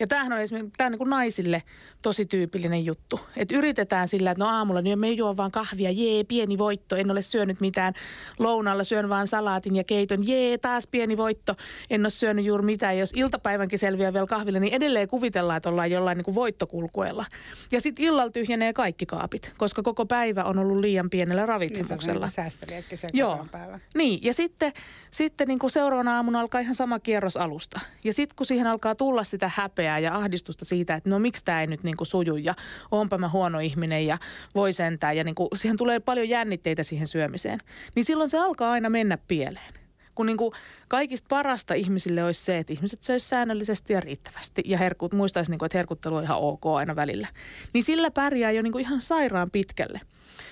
Ja 0.00 0.06
tämähän 0.06 0.32
on 0.32 0.40
esimerkiksi 0.40 0.72
tämä 0.76 0.86
on 0.86 0.92
niin 0.92 0.98
kuin 0.98 1.10
naisille 1.10 1.62
tosi 2.02 2.26
tyypillinen 2.26 2.84
juttu. 2.84 3.20
Että 3.36 3.54
yritetään 3.54 4.08
sillä, 4.08 4.30
että 4.30 4.44
no 4.44 4.50
aamulla 4.50 4.82
niin 4.82 4.98
me 4.98 5.10
juon 5.10 5.36
vaan 5.36 5.50
kahvia, 5.50 5.90
jee, 5.90 6.24
pieni 6.24 6.58
voitto, 6.58 6.96
en 6.96 7.10
ole 7.10 7.22
syönyt 7.22 7.60
mitään. 7.60 7.94
Lounalla 8.38 8.84
syön 8.84 9.08
vaan 9.08 9.26
salaatin 9.26 9.76
ja 9.76 9.84
keiton, 9.84 10.26
jee, 10.26 10.58
taas 10.58 10.86
pieni 10.86 11.16
voitto, 11.16 11.56
en 11.90 12.00
ole 12.00 12.10
syönyt 12.10 12.44
juuri 12.44 12.64
mitään. 12.64 12.94
Ja 12.94 13.00
jos 13.00 13.12
iltapäivänkin 13.16 13.78
selviää 13.78 14.12
vielä 14.12 14.26
kahvilla, 14.26 14.60
niin 14.60 14.74
edelleen 14.74 15.08
kuvitellaan, 15.08 15.56
että 15.56 15.68
ollaan 15.68 15.90
jollain 15.90 16.16
niin 16.16 16.24
kuin 16.24 16.34
voittokulkuella. 16.34 17.24
Ja 17.72 17.80
sitten 17.80 18.04
illalla 18.04 18.32
tyhjenee 18.32 18.72
kaikki 18.72 19.06
kaapit, 19.06 19.52
koska 19.56 19.82
koko 19.82 20.06
päivä 20.06 20.44
on 20.44 20.58
ollut 20.58 20.78
liian 20.78 21.10
pienellä 21.10 21.42
se 21.42 21.46
ravitsemuksella. 21.46 22.26
niin 22.26 22.30
säästeliäkin 22.30 22.98
sen 22.98 23.10
Joo, 23.12 23.46
niin 23.94 24.20
ja 24.22 24.34
sitten, 24.34 24.72
sitten 25.10 25.48
niin 25.48 25.58
kuin 25.58 25.70
seuraavana 25.70 26.16
aamuna 26.16 26.40
alkaa 26.40 26.60
ihan 26.60 26.74
sama 26.74 26.98
kierros 26.98 27.36
alusta. 27.36 27.80
Ja 28.04 28.12
sitten 28.12 28.36
kun 28.36 28.46
siihen 28.46 28.66
alkaa 28.66 28.94
tulla 28.94 29.24
sitä 29.24 29.50
häpeää 29.54 29.85
ja 29.86 30.16
ahdistusta 30.16 30.64
siitä, 30.64 30.94
että 30.94 31.10
no 31.10 31.18
miksi 31.18 31.44
tämä 31.44 31.60
ei 31.60 31.66
nyt 31.66 31.82
niin 31.82 31.96
kuin 31.96 32.06
suju 32.06 32.36
ja 32.36 32.54
onpa 32.90 33.18
mä 33.18 33.28
huono 33.28 33.60
ihminen 33.60 34.06
ja 34.06 34.18
voi 34.54 34.72
sentään. 34.72 35.16
Ja 35.16 35.24
niin 35.24 35.34
kuin, 35.34 35.48
siihen 35.54 35.76
tulee 35.76 36.00
paljon 36.00 36.28
jännitteitä 36.28 36.82
siihen 36.82 37.06
syömiseen. 37.06 37.58
Niin 37.94 38.04
silloin 38.04 38.30
se 38.30 38.38
alkaa 38.38 38.72
aina 38.72 38.90
mennä 38.90 39.18
pieleen. 39.28 39.74
Kun 40.14 40.26
niin 40.26 40.36
kuin 40.36 40.52
kaikista 40.88 41.26
parasta 41.28 41.74
ihmisille 41.74 42.24
olisi 42.24 42.44
se, 42.44 42.58
että 42.58 42.72
ihmiset 42.72 43.02
söisivät 43.02 43.28
säännöllisesti 43.28 43.92
ja 43.92 44.00
riittävästi. 44.00 44.62
Ja 44.64 44.78
herkut, 44.78 45.12
muistaisi, 45.12 45.50
niin 45.50 45.58
kuin, 45.58 45.66
että 45.66 45.78
herkuttelu 45.78 46.16
on 46.16 46.24
ihan 46.24 46.38
ok 46.38 46.66
aina 46.66 46.96
välillä. 46.96 47.28
Niin 47.72 47.84
sillä 47.84 48.10
pärjää 48.10 48.50
jo 48.50 48.62
niin 48.62 48.72
kuin 48.72 48.84
ihan 48.84 49.00
sairaan 49.00 49.50
pitkälle. 49.50 50.00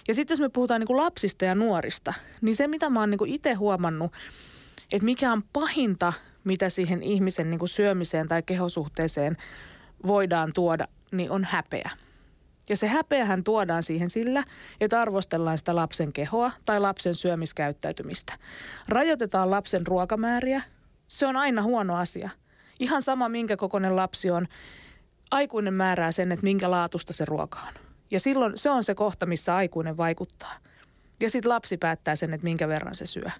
Ja 0.09 0.15
sitten 0.15 0.35
jos 0.35 0.41
me 0.41 0.49
puhutaan 0.49 0.81
niin 0.81 0.87
kuin 0.87 0.97
lapsista 0.97 1.45
ja 1.45 1.55
nuorista, 1.55 2.15
niin 2.41 2.57
se 2.57 2.69
mitä 2.69 2.91
mä 2.91 3.01
oon 3.01 3.11
niin 3.11 3.27
itse 3.27 3.53
huomannut, 3.53 4.13
että 4.93 5.05
mikä 5.05 5.33
on 5.33 5.43
pahinta, 5.53 6.13
mitä 6.45 6.69
siihen 6.69 7.03
ihmisen 7.03 7.51
niin 7.51 7.59
kuin 7.59 7.69
syömiseen 7.69 8.29
tai 8.29 8.43
kehosuhteeseen 8.43 9.37
voidaan 10.07 10.53
tuoda, 10.53 10.89
niin 11.13 11.31
on 11.31 11.45
häpeä. 11.45 11.91
Ja 12.69 12.77
se 12.77 12.87
häpeähän 12.87 13.45
tuodaan 13.45 13.83
siihen 13.83 14.11
sillä, 14.11 14.45
että 14.81 15.01
arvostellaan 15.01 15.59
sitä 15.59 15.77
lapsen 15.77 16.13
kehoa 16.13 16.51
tai 16.65 16.81
lapsen 16.81 17.15
syömiskäyttäytymistä. 17.15 18.33
Rajoitetaan 18.89 19.51
lapsen 19.51 19.87
ruokamääriä. 19.87 20.63
Se 21.09 21.27
on 21.27 21.37
aina 21.37 21.63
huono 21.63 21.97
asia. 21.97 22.31
Ihan 22.81 23.03
sama, 23.03 23.29
minkä 23.29 23.57
kokoinen 23.57 23.97
lapsi 23.97 24.31
on. 24.31 24.49
Aikuinen 25.31 25.75
määrää 25.75 26.13
sen, 26.13 26.33
että 26.33 26.45
minkä 26.45 26.71
laatusta 26.71 27.13
se 27.13 27.25
ruoka 27.25 27.59
on. 27.61 27.75
Ja 28.11 28.21
silloin 28.21 28.53
se 28.59 28.71
on 28.71 28.85
se 28.85 28.95
kohta, 28.95 29.27
missä 29.27 29.57
aikuinen 29.57 29.97
vaikuttaa. 29.97 30.55
Ja 31.21 31.31
sitten 31.31 31.49
lapsi 31.49 31.77
päättää 31.77 32.17
sen, 32.17 32.35
että 32.35 32.45
minkä 32.45 32.69
verran 32.69 32.95
se 32.95 33.07
syö. 33.07 33.31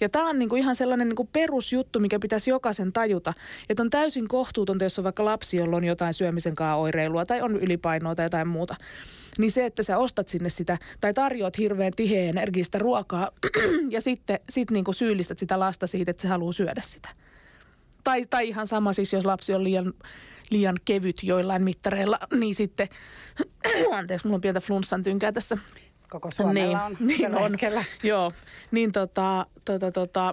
Ja 0.00 0.08
tämä 0.08 0.28
on 0.28 0.38
niinku 0.38 0.56
ihan 0.56 0.74
sellainen 0.74 1.08
niinku 1.08 1.28
perusjuttu, 1.32 2.00
mikä 2.00 2.18
pitäisi 2.18 2.50
jokaisen 2.50 2.92
tajuta. 2.92 3.34
Että 3.68 3.82
on 3.82 3.90
täysin 3.90 4.28
kohtuutonta, 4.28 4.84
jos 4.84 4.98
on 4.98 5.04
vaikka 5.04 5.24
lapsi, 5.24 5.56
jolla 5.56 5.76
on 5.76 5.84
jotain 5.84 6.14
syömisen 6.14 6.54
kanssa 6.54 6.74
oireilua 6.74 7.26
tai 7.26 7.42
on 7.42 7.56
ylipainoa 7.56 8.14
tai 8.14 8.26
jotain 8.26 8.48
muuta. 8.48 8.76
Niin 9.38 9.50
se, 9.50 9.66
että 9.66 9.82
sä 9.82 9.98
ostat 9.98 10.28
sinne 10.28 10.48
sitä 10.48 10.78
tai 11.00 11.14
tarjoat 11.14 11.58
hirveän 11.58 11.92
tiheä 11.96 12.28
energistä 12.28 12.78
ruokaa 12.78 13.30
ja 13.90 14.00
sitten 14.00 14.40
sit 14.48 14.70
niinku 14.70 14.92
syyllistät 14.92 15.38
sitä 15.38 15.60
lasta 15.60 15.86
siitä, 15.86 16.10
että 16.10 16.20
se 16.20 16.28
haluaa 16.28 16.52
syödä 16.52 16.80
sitä. 16.84 17.08
Tai, 18.04 18.26
tai 18.30 18.48
ihan 18.48 18.66
sama 18.66 18.92
siis, 18.92 19.12
jos 19.12 19.24
lapsi 19.24 19.54
on 19.54 19.64
liian, 19.64 19.94
liian 20.50 20.76
kevyt 20.84 21.22
joillain 21.22 21.64
mittareilla, 21.64 22.18
niin 22.34 22.54
sitten, 22.54 22.88
anteeksi, 23.92 24.26
mulla 24.26 24.36
on 24.36 24.40
pientä 24.40 24.60
flunssan 24.60 25.02
tynkää 25.02 25.32
tässä 25.32 25.58
Koko 26.10 26.30
Suomella 26.30 26.84
on 26.84 26.96
niin 27.06 27.34
on. 27.34 27.50
hetkellä. 27.50 27.84
Joo, 28.02 28.32
niin 28.70 28.92
tota, 28.92 29.46
tota, 29.64 29.92
tota, 29.92 30.32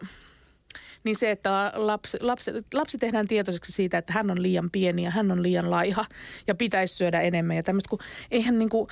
niin 1.03 1.15
se, 1.15 1.31
että 1.31 1.71
lapsi, 1.75 2.17
lapsi, 2.21 2.51
lapsi 2.73 2.97
tehdään 2.97 3.27
tietoiseksi 3.27 3.71
siitä, 3.71 3.97
että 3.97 4.13
hän 4.13 4.31
on 4.31 4.41
liian 4.41 4.71
pieni 4.71 5.03
ja 5.03 5.11
hän 5.11 5.31
on 5.31 5.43
liian 5.43 5.71
laiha 5.71 6.05
ja 6.47 6.55
pitäisi 6.55 6.95
syödä 6.95 7.21
enemmän 7.21 7.55
ja 7.55 7.63
tämmöistä, 7.63 7.89
kun 7.89 7.99
eihän 8.31 8.59
niin 8.59 8.69
kuin, 8.69 8.88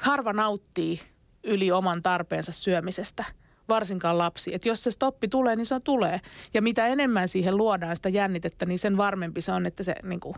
harva 0.00 0.32
nauttii 0.32 1.00
yli 1.44 1.72
oman 1.72 2.02
tarpeensa 2.02 2.52
syömisestä– 2.52 3.24
varsinkaan 3.70 4.18
lapsi. 4.18 4.54
Että 4.54 4.68
jos 4.68 4.84
se 4.84 4.90
stoppi 4.90 5.28
tulee, 5.28 5.56
niin 5.56 5.66
se 5.66 5.80
tulee. 5.80 6.20
Ja 6.54 6.62
mitä 6.62 6.86
enemmän 6.86 7.28
siihen 7.28 7.56
luodaan 7.56 7.96
sitä 7.96 8.08
jännitettä, 8.08 8.66
niin 8.66 8.78
sen 8.78 8.96
varmempi 8.96 9.40
se 9.40 9.52
on, 9.52 9.66
että 9.66 9.82
se 9.82 9.94
niin 10.02 10.20
kuin, 10.20 10.34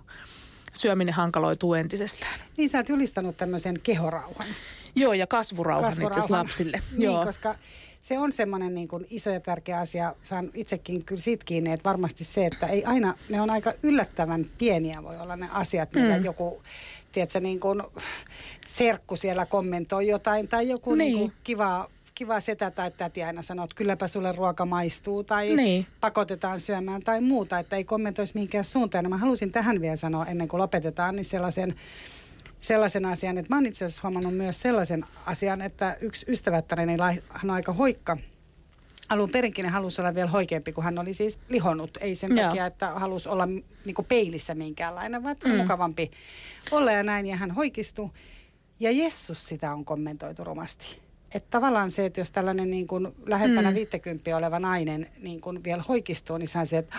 syöminen 0.73 1.15
hankaloituu 1.15 1.75
entisestään. 1.75 2.41
Niin 2.57 2.69
sä 2.69 2.79
oot 2.79 2.89
julistanut 2.89 3.37
tämmöisen 3.37 3.77
kehorauhan. 3.83 4.47
Joo, 4.95 5.13
ja 5.13 5.27
kasvurauhan, 5.27 5.91
kasvurauhan. 5.91 6.19
itse 6.19 6.33
lapsille. 6.33 6.83
Niin, 6.91 7.03
Joo. 7.03 7.25
koska 7.25 7.55
se 8.01 8.19
on 8.19 8.33
semmoinen 8.33 8.75
niin 8.75 8.89
kuin 8.89 9.07
iso 9.11 9.31
ja 9.31 9.41
tärkeä 9.41 9.79
asia. 9.79 10.15
Saan 10.25 10.51
itsekin 10.55 11.05
kyllä 11.05 11.23
siitä 11.23 11.45
kiinni, 11.45 11.73
että 11.73 11.89
varmasti 11.89 12.25
se, 12.25 12.47
että 12.47 12.67
ei 12.67 12.85
aina, 12.85 13.15
ne 13.29 13.41
on 13.41 13.51
aika 13.51 13.73
yllättävän 13.83 14.47
pieniä 14.59 15.03
voi 15.03 15.19
olla 15.19 15.37
ne 15.37 15.49
asiat, 15.53 15.95
millä 15.95 16.19
mm. 16.19 16.25
joku, 16.25 16.63
tiedätkö, 17.13 17.41
niin 17.41 17.61
kuin 17.61 17.83
serkku 18.67 19.17
siellä 19.17 19.47
kommentoi 19.47 20.07
jotain 20.07 20.49
tai 20.49 20.69
joku 20.69 20.95
niin. 20.95 20.99
Niin 20.99 21.19
kuin 21.19 21.33
kiva 21.45 21.91
kiva 22.15 22.41
setä 22.41 22.71
tai 22.71 22.91
täti 22.91 23.23
aina 23.23 23.43
sanoo, 23.43 23.65
että 23.65 23.75
kylläpä 23.75 24.07
sulle 24.07 24.33
ruoka 24.33 24.67
maistuu 24.67 25.25
tai 25.25 25.57
niin. 25.57 25.87
pakotetaan 26.01 26.61
syömään 26.61 27.03
tai 27.03 27.21
muuta, 27.21 27.59
että 27.59 27.77
ei 27.77 27.85
kommentoisi 27.85 28.35
mihinkään 28.35 28.65
suuntaan. 28.65 29.11
Mä 29.11 29.17
halusin 29.17 29.53
tähän 29.53 29.81
vielä 29.81 29.97
sanoa 29.97 30.27
ennen 30.27 30.49
kuin 30.49 30.61
lopetetaan, 30.61 31.17
niin 31.17 31.25
sellaisen, 31.25 31.75
sellaisen 32.61 33.07
asian, 33.07 33.39
että 33.39 33.55
mä 33.55 33.57
oon 33.57 33.67
itse 33.67 33.85
asiassa 33.85 34.03
huomannut 34.03 34.35
myös 34.35 34.61
sellaisen 34.61 35.05
asian, 35.27 35.63
että 35.63 35.97
yksi 36.01 36.27
ystävättärini, 36.29 36.97
hän 37.29 37.51
on 37.51 37.51
aika 37.51 37.73
hoikka, 37.73 38.17
alun 39.09 39.31
perinkin 39.31 39.69
halusi 39.69 40.01
olla 40.01 40.15
vielä 40.15 40.31
hoikeampi, 40.31 40.73
kun 40.73 40.85
hän 40.85 40.99
oli 40.99 41.15
siis 41.15 41.41
lihonnut. 41.49 41.99
Ei 42.01 42.15
sen 42.15 42.37
Joo. 42.37 42.47
takia, 42.47 42.67
että 42.67 42.91
halusi 42.91 43.29
olla 43.29 43.47
niin 43.47 44.07
peilissä 44.09 44.55
minkäänlainen, 44.55 45.23
vaan 45.23 45.37
mm. 45.45 45.57
mukavampi 45.57 46.11
olla 46.71 46.93
ja 46.93 47.03
näin. 47.03 47.27
Ja 47.27 47.37
hän 47.37 47.51
hoikistui. 47.51 48.11
Ja 48.81 48.91
Jessus 48.91 49.49
sitä 49.49 49.73
on 49.73 49.85
kommentoitu 49.85 50.45
rumasti 50.45 51.02
että 51.35 51.51
tavallaan 51.51 51.91
se, 51.91 52.07
että 52.07 52.21
jos 52.21 52.31
tällainen 52.31 52.71
niin 52.71 52.87
kuin 52.87 53.09
lähempänä 53.27 53.71
mm. 53.71 53.75
50 53.75 54.37
oleva 54.37 54.59
nainen 54.59 55.11
niin 55.19 55.41
kuin 55.41 55.65
vielä 55.65 55.83
hoikistuu, 55.89 56.39
niin 56.39 56.49
se, 56.65 56.79
että 56.79 56.97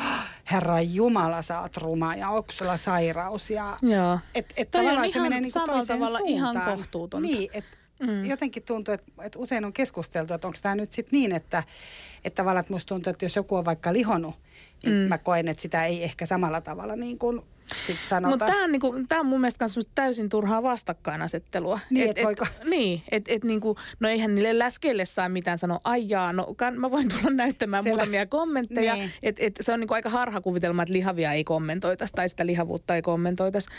Herra 0.51 0.81
Jumala, 0.81 1.41
sä 1.41 1.61
oot 1.61 1.77
ruma 1.77 2.15
ja 2.15 2.29
onko 2.29 2.51
sulla 2.51 2.77
sairaus. 2.77 3.49
Ja, 3.49 3.77
Joo. 3.81 4.19
Et, 4.35 4.53
et 4.57 4.71
tavallaan 4.71 5.11
se 5.11 5.19
menee 5.19 5.41
niin 5.41 5.53
kuin 5.53 5.65
toiseen 5.65 5.99
tavalla 5.99 6.17
suuntaan. 6.17 6.55
ihan 6.55 6.77
kohtuutonta. 6.77 7.27
Niin, 7.27 7.49
että 7.53 7.77
mm. 8.01 8.25
jotenkin 8.25 8.63
tuntuu, 8.63 8.93
että, 8.93 9.11
että 9.21 9.39
usein 9.39 9.65
on 9.65 9.73
keskusteltu, 9.73 10.33
että 10.33 10.47
onko 10.47 10.59
tämä 10.61 10.75
nyt 10.75 10.93
sitten 10.93 11.19
niin, 11.19 11.31
että, 11.31 11.63
että 12.25 12.35
tavallaan 12.35 12.61
että 12.61 12.73
musta 12.73 12.89
tuntuu, 12.89 13.11
että 13.11 13.25
jos 13.25 13.35
joku 13.35 13.55
on 13.55 13.65
vaikka 13.65 13.93
lihonut, 13.93 14.35
niin 14.85 14.95
mm. 14.95 15.09
mä 15.09 15.17
koen, 15.17 15.47
että 15.47 15.61
sitä 15.61 15.85
ei 15.85 16.03
ehkä 16.03 16.25
samalla 16.25 16.61
tavalla 16.61 16.95
niin 16.95 17.19
kuin 17.19 17.41
sitten 17.73 18.07
sanotaan. 18.07 18.31
Mutta 18.33 18.45
tämä 18.45 18.63
on, 18.63 18.71
niinku, 18.71 18.95
tää 19.09 19.19
on 19.19 19.25
mun 19.25 19.41
mielestä 19.41 19.65
myös 19.75 19.87
täysin 19.95 20.29
turhaa 20.29 20.63
vastakkainasettelua. 20.63 21.79
Niin, 21.89 22.09
et, 22.09 22.17
et, 22.17 22.25
voiko... 22.25 22.45
Niin, 22.65 23.03
että 23.11 23.33
et, 23.33 23.43
niinku, 23.43 23.77
no 23.99 24.09
eihän 24.09 24.35
niille 24.35 24.59
läskeille 24.59 25.05
saa 25.05 25.29
mitään 25.29 25.57
sanoa, 25.57 25.79
ai 25.83 26.09
jaa, 26.09 26.33
no 26.33 26.53
kan, 26.57 26.79
mä 26.79 26.91
voin 26.91 27.09
tulla 27.09 27.29
näyttämään 27.29 27.83
Siellä. 27.83 27.97
muutamia 27.97 28.25
kommentteja. 28.25 28.93
Niin. 28.93 29.11
Et, 29.23 29.35
et, 29.39 29.55
se 29.61 29.73
on 29.73 29.79
niinku 29.79 29.93
aika 29.93 30.09
harhakuvitelma, 30.09 30.83
että 30.83 30.93
lihavia 30.93 31.33
ei 31.33 31.43
kommentoitaisi 31.43 32.13
tai 32.13 32.29
sitä 32.29 32.45
lihavuutta 32.45 32.95
ei 32.95 33.01
kommentoitaisi. 33.01 33.69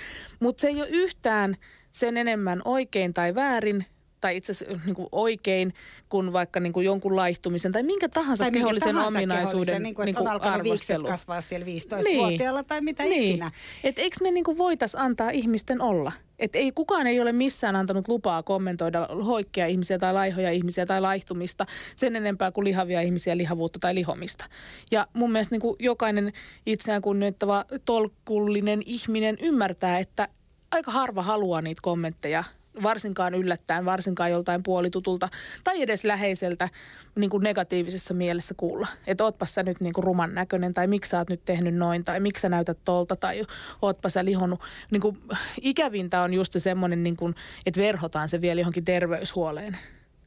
Mutta 0.40 0.60
se 0.60 0.68
ei 0.68 0.80
ole 0.80 0.88
yhtään 0.90 1.56
sen 1.92 2.16
enemmän 2.16 2.62
oikein 2.64 3.14
tai 3.14 3.34
väärin 3.34 3.86
tai 4.24 4.36
itse 4.36 4.52
asiassa 4.52 4.80
niin 4.86 4.94
kuin 4.94 5.08
oikein 5.12 5.74
kuin 6.08 6.32
vaikka 6.32 6.60
niin 6.60 6.72
kuin 6.72 6.86
jonkun 6.86 7.16
laihtumisen 7.16 7.72
tai 7.72 7.82
minkä 7.82 8.08
tahansa 8.08 8.44
tai 8.44 8.50
kehollisen 8.50 8.94
tahansa 8.94 9.18
ominaisuuden 9.18 9.50
kehollisen, 9.50 9.82
niin 9.82 9.94
kuin, 9.94 10.06
niin 10.06 10.14
kuin 10.16 10.28
on 10.28 10.42
arvostelu. 10.42 11.04
kasvaa 11.04 11.40
siellä 11.40 11.66
15-vuotiaalla 11.66 12.60
niin. 12.60 12.68
tai 12.68 12.80
mitä 12.80 13.02
niin. 13.02 13.22
ikinä. 13.22 13.50
Et 13.84 13.98
eikö 13.98 14.16
me 14.22 14.30
niin 14.30 14.44
voitaisiin 14.58 15.00
antaa 15.00 15.30
ihmisten 15.30 15.80
olla? 15.80 16.12
Et 16.38 16.56
ei, 16.56 16.72
kukaan 16.72 17.06
ei 17.06 17.20
ole 17.20 17.32
missään 17.32 17.76
antanut 17.76 18.08
lupaa 18.08 18.42
kommentoida 18.42 19.08
hoikkia 19.24 19.66
ihmisiä 19.66 19.98
tai 19.98 20.12
laihoja 20.12 20.50
ihmisiä 20.50 20.86
tai 20.86 21.00
laihtumista 21.00 21.66
sen 21.96 22.16
enempää 22.16 22.52
kuin 22.52 22.64
lihavia 22.64 23.00
ihmisiä, 23.00 23.36
lihavuutta 23.36 23.78
tai 23.78 23.94
lihomista. 23.94 24.44
Ja 24.90 25.06
mun 25.12 25.32
mielestä 25.32 25.54
niin 25.54 25.60
kuin 25.60 25.76
jokainen 25.78 26.32
itseään 26.66 27.02
kunnioittava 27.02 27.64
tolkullinen 27.84 28.82
ihminen 28.86 29.36
ymmärtää, 29.42 29.98
että 29.98 30.28
aika 30.70 30.90
harva 30.90 31.22
haluaa 31.22 31.62
niitä 31.62 31.80
kommentteja 31.82 32.44
varsinkaan 32.82 33.34
yllättäen, 33.34 33.84
varsinkaan 33.84 34.30
joltain 34.30 34.62
puolitutulta 34.62 35.28
tai 35.64 35.82
edes 35.82 36.04
läheiseltä 36.04 36.68
niin 37.14 37.30
kuin 37.30 37.42
negatiivisessa 37.42 38.14
mielessä 38.14 38.54
kuulla. 38.56 38.88
Että 39.06 39.24
ootpas 39.24 39.54
sä 39.54 39.62
nyt 39.62 39.80
niin 39.80 39.92
kuin 39.92 40.04
ruman 40.04 40.34
näköinen 40.34 40.74
tai 40.74 40.86
miksi 40.86 41.08
sä 41.08 41.18
oot 41.18 41.30
nyt 41.30 41.44
tehnyt 41.44 41.74
noin 41.74 42.04
tai 42.04 42.20
miksi 42.20 42.40
sä 42.40 42.48
näytät 42.48 42.78
tolta 42.84 43.16
tai 43.16 43.42
ootpa 43.82 44.08
sä 44.08 44.24
lihonnut. 44.24 44.60
Niin 44.90 45.00
kuin, 45.00 45.18
ikävintä 45.60 46.22
on 46.22 46.34
just 46.34 46.52
se 46.52 46.58
semmoinen, 46.58 47.02
niin 47.02 47.16
kuin, 47.16 47.34
että 47.66 47.80
verhotaan 47.80 48.28
se 48.28 48.40
vielä 48.40 48.60
johonkin 48.60 48.84
terveyshuoleen, 48.84 49.78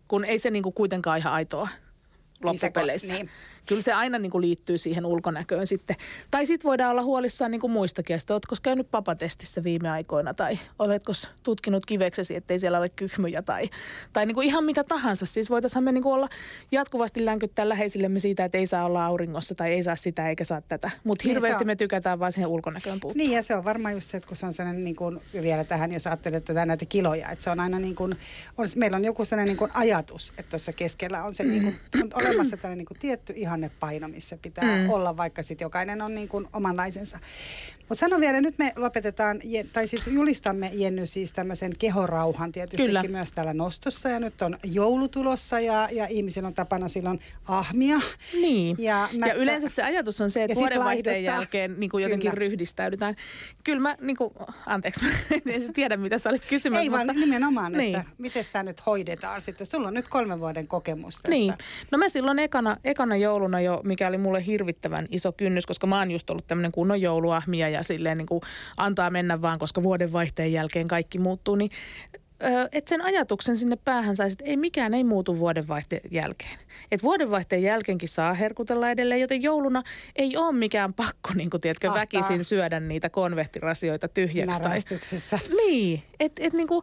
kun 0.08 0.26
ei 0.26 0.40
se 0.40 0.50
niin 0.50 0.64
kuin 0.64 0.74
kuitenkaan 0.74 1.18
ihan 1.18 1.34
aitoa 1.34 1.68
loppupeleissä. 2.44 3.14
Niin 3.14 3.30
kyllä 3.68 3.82
se 3.82 3.94
aina 3.94 4.20
niin 4.20 4.32
kuin 4.32 4.42
liittyy 4.42 4.78
siihen 4.78 5.06
ulkonäköön 5.06 5.68
sitten. 5.68 5.96
Tai 6.32 6.46
sitten 6.46 6.70
voidaan 6.70 6.92
olla 6.92 7.04
huolissaan 7.04 7.52
niin 7.52 7.62
kuin 7.62 7.72
muistakin. 7.72 8.16
Että 8.16 8.34
oletko 8.34 8.56
käynyt 8.64 8.92
papatestissä 8.92 9.64
viime 9.64 9.90
aikoina 9.90 10.34
tai 10.34 10.60
oletko 10.80 11.14
tutkinut 11.44 11.86
kiveksesi, 11.86 12.36
ettei 12.36 12.60
siellä 12.60 12.78
ole 12.78 12.90
kyhmyjä 12.90 13.42
tai, 13.42 13.70
tai 14.14 14.26
niin 14.26 14.36
kuin 14.36 14.48
ihan 14.48 14.64
mitä 14.64 14.84
tahansa. 14.84 15.26
Siis 15.26 15.50
voitaisiin 15.50 15.84
me 15.84 15.92
niin 15.92 16.04
kuin 16.04 16.14
olla 16.14 16.30
jatkuvasti 16.72 17.26
länkyttää 17.26 17.70
läheisillemme 17.70 18.20
siitä, 18.20 18.46
että 18.46 18.58
ei 18.58 18.66
saa 18.66 18.86
olla 18.86 19.06
auringossa 19.06 19.56
tai 19.56 19.74
ei 19.74 19.84
saa 19.84 19.96
sitä 19.96 20.30
eikä 20.30 20.44
saa 20.44 20.62
tätä. 20.62 20.92
Mutta 21.04 21.24
niin 21.24 21.36
hirveästi 21.36 21.66
me 21.66 21.76
tykätään 21.76 22.20
vaan 22.20 22.32
siihen 22.32 22.50
ulkonäköön 22.50 23.00
puuttua. 23.00 23.18
Niin 23.18 23.32
ja 23.32 23.44
se 23.44 23.56
on 23.56 23.64
varmaan 23.64 23.94
just 23.94 24.10
se, 24.10 24.18
että 24.18 24.28
kun 24.28 24.38
se 24.38 24.46
on 24.46 24.54
sellainen 24.54 24.84
niin 24.84 24.96
kuin, 24.96 25.20
vielä 25.42 25.64
tähän, 25.64 25.92
jos 25.92 26.08
ajattelet 26.08 26.46
tätä 26.46 26.66
näitä 26.66 26.86
kiloja, 26.86 27.30
että 27.30 27.44
se 27.44 27.50
on 27.50 27.60
aina 27.60 27.80
niin 27.80 27.96
kuin, 27.96 28.16
on, 28.58 28.66
meillä 28.76 28.98
on 28.98 29.06
joku 29.06 29.26
sellainen 29.26 29.48
niin 29.48 29.58
kuin 29.58 29.72
ajatus, 29.74 30.30
että 30.30 30.50
tuossa 30.50 30.74
keskellä 30.74 31.24
on 31.24 31.34
se 31.34 31.44
niin 31.48 31.64
kuin, 31.64 31.76
on 32.04 32.26
olemassa 32.26 32.58
tällainen 32.58 32.78
niin 32.78 32.86
kuin 32.86 33.00
tietty 33.00 33.34
ihan 33.36 33.57
ihannepaino, 33.58 34.08
missä 34.08 34.38
pitää 34.42 34.76
mm. 34.76 34.90
olla, 34.90 35.18
vaikka 35.18 35.44
sitten 35.44 35.66
jokainen 35.66 36.02
on 36.02 36.16
niin 36.16 36.28
kuin 36.28 36.48
omanlaisensa. 36.54 37.20
Mutta 37.90 38.00
sano 38.00 38.20
vielä, 38.20 38.42
nyt 38.42 38.58
me 38.58 38.74
lopetetaan, 38.76 39.40
tai 39.74 39.88
siis 39.88 40.08
julistamme 40.08 40.72
Jenny 40.74 41.08
siis 41.08 41.32
tämmöisen 41.32 41.72
kehorauhan 41.80 42.52
tietysti 42.52 42.86
Kyllä. 42.86 43.04
myös 43.04 43.32
täällä 43.32 43.54
nostossa. 43.54 44.10
Ja 44.10 44.20
nyt 44.20 44.42
on 44.42 44.58
joulutulossa 44.64 45.60
ja, 45.60 45.90
ja 45.92 46.08
ihmisillä 46.10 46.48
on 46.48 46.54
tapana 46.54 46.88
silloin 46.88 47.20
ahmia. 47.46 48.00
Niin, 48.34 48.76
ja, 48.80 49.10
mä, 49.18 49.28
ja 49.28 49.34
yleensä 49.34 49.70
se 49.70 49.84
ajatus 49.84 50.22
on 50.22 50.30
se, 50.30 50.44
että 50.44 50.56
vuodenvaihteen 50.56 51.24
jälkeen 51.24 51.80
niin 51.80 51.90
kuin 51.90 52.04
jotenkin 52.04 52.32
Kyllä. 52.32 52.40
ryhdistäydytään. 52.40 53.16
Kyllä 53.64 53.80
mä, 53.80 53.98
niin 54.02 54.18
kuin, 54.18 54.34
anteeksi, 54.66 55.06
mä 55.46 55.52
en 55.52 55.74
tiedä 55.74 55.98
mitä 55.98 56.18
sä 56.18 56.30
olit 56.30 56.46
kysymässä. 56.46 56.82
Ei 56.82 56.90
mutta, 56.90 57.08
vaan 57.08 57.20
nimenomaan, 57.20 57.72
niin. 57.72 57.96
että 57.96 58.12
miten 58.18 58.46
tämä 58.54 58.64
nyt 58.64 58.86
hoidetaan 58.86 59.42
sitten. 59.42 59.68
Sulla 59.68 59.88
on 59.88 59.94
nyt 59.94 60.08
kolmen 60.08 60.40
vuoden 60.40 60.68
kokemus 60.68 61.16
tästä. 61.16 61.30
Niin, 61.30 61.54
no 61.92 61.98
mä 61.98 62.10
silloin 62.10 62.40
ekana, 62.40 62.78
ekana 62.84 63.16
jouluna 63.16 63.62
jo, 63.62 63.82
mikä 63.84 64.08
oli 64.08 64.18
mulle 64.18 64.46
hirvittävän 64.46 65.08
iso 65.12 65.32
kynnys, 65.32 65.66
koska 65.66 65.88
mä 65.88 66.00
oon 66.00 66.12
just 66.12 66.30
ollut 66.30 66.48
tämmöinen 66.48 66.72
kunnon 66.72 67.02
jouluahmia 67.02 67.70
ja 67.70 67.77
silleen 67.84 68.18
niin 68.18 68.26
kuin 68.26 68.42
antaa 68.78 69.10
mennä 69.10 69.42
vaan, 69.42 69.60
koska 69.60 69.84
vuodenvaihteen 69.84 70.54
jälkeen 70.54 70.88
kaikki 70.88 71.18
muuttuu, 71.18 71.56
niin 71.56 71.72
että 72.72 72.90
sen 72.90 73.02
ajatuksen 73.02 73.58
sinne 73.58 73.76
päähän 73.76 74.16
saisi, 74.16 74.34
että 74.34 74.46
ei 74.46 74.58
mikään 74.58 74.94
ei 74.94 75.04
muutu 75.04 75.40
vuodenvaihteen 75.40 76.02
jälkeen. 76.12 76.60
Että 76.92 77.04
vuodenvaihteen 77.04 77.64
jälkeenkin 77.64 78.10
saa 78.10 78.34
herkutella 78.34 78.92
edelleen, 78.92 79.22
joten 79.22 79.44
jouluna 79.44 79.84
ei 80.16 80.38
ole 80.38 80.52
mikään 80.52 80.94
pakko, 80.94 81.30
niin 81.36 81.50
kuin 81.50 81.62
tiedätkö, 81.62 81.88
Ahtaa. 81.88 82.02
väkisin 82.02 82.44
syödä 82.44 82.80
niitä 82.80 83.10
konvehtirasioita 83.10 84.08
tyhjäksi. 84.08 84.62
Tai, 84.62 84.80
niin, 85.58 86.04
että 86.20 86.44
et, 86.44 86.54
niin 86.54 86.68
kuin, 86.68 86.82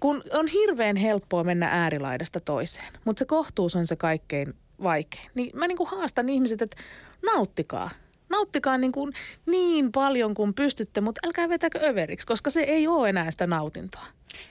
kun 0.00 0.22
on 0.32 0.46
hirveän 0.46 0.96
helppoa 0.96 1.44
mennä 1.44 1.68
äärilaidasta 1.72 2.40
toiseen, 2.40 2.92
mutta 3.04 3.18
se 3.18 3.24
kohtuus 3.24 3.76
on 3.76 3.86
se 3.86 3.96
kaikkein 3.96 4.54
vaikein. 4.82 5.30
Niin 5.34 5.50
mä 5.54 5.66
niin 5.66 5.78
kuin 5.78 5.90
haastan 5.90 6.28
ihmiset, 6.28 6.62
että 6.62 6.76
nauttikaa– 7.22 7.90
nauttikaa 8.30 8.78
niin, 8.78 8.92
kuin 8.92 9.12
niin 9.46 9.92
paljon 9.92 10.34
kuin 10.34 10.54
pystytte, 10.54 11.00
mutta 11.00 11.20
älkää 11.26 11.48
vetäkö 11.48 11.80
överiksi, 11.82 12.26
koska 12.26 12.50
se 12.50 12.60
ei 12.60 12.88
ole 12.88 13.08
enää 13.08 13.30
sitä 13.30 13.46
nautintoa. 13.46 14.04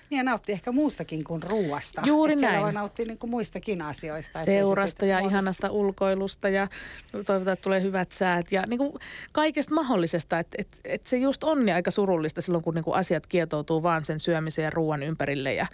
Niin 0.10 0.18
ja 0.18 0.24
nautti 0.24 0.52
ehkä 0.52 0.72
muustakin 0.72 1.24
kuin 1.24 1.44
ruuasta. 1.44 2.02
Juuri 2.06 2.34
Et 2.34 2.40
näin. 2.40 2.62
voi 2.62 2.74
nauttia 2.74 3.06
niin 3.06 3.18
kuin 3.18 3.32
muistakin 3.32 3.82
asioista. 3.82 4.40
Seurasta 4.40 5.06
ja 5.06 5.16
muodosta. 5.16 5.34
ihanasta 5.34 5.70
ulkoilusta 5.70 6.50
ja 6.50 6.68
toivotaan, 7.12 7.54
että 7.54 7.64
tulee 7.64 7.82
hyvät 7.82 8.12
säät 8.12 8.52
ja 8.52 8.64
niin 8.68 8.78
kuin 8.78 8.94
kaikesta 9.32 9.76
mahdollisesta. 9.76 10.40
Että 10.40 10.58
et, 10.60 10.68
et 10.86 11.08
se 11.08 11.18
just 11.18 11.44
on 11.44 11.66
niin 11.66 11.76
aika 11.76 11.92
surullista 11.92 12.42
silloin, 12.42 12.64
kun 12.64 12.76
niin 12.76 12.84
kuin 12.84 12.96
asiat 12.96 13.28
kietoutuu 13.28 13.84
vaan 13.84 14.06
sen 14.06 14.20
syömisen 14.20 14.64
ja 14.64 14.70
ruoan 14.70 15.04
ympärille 15.04 15.54
ja, 15.54 15.68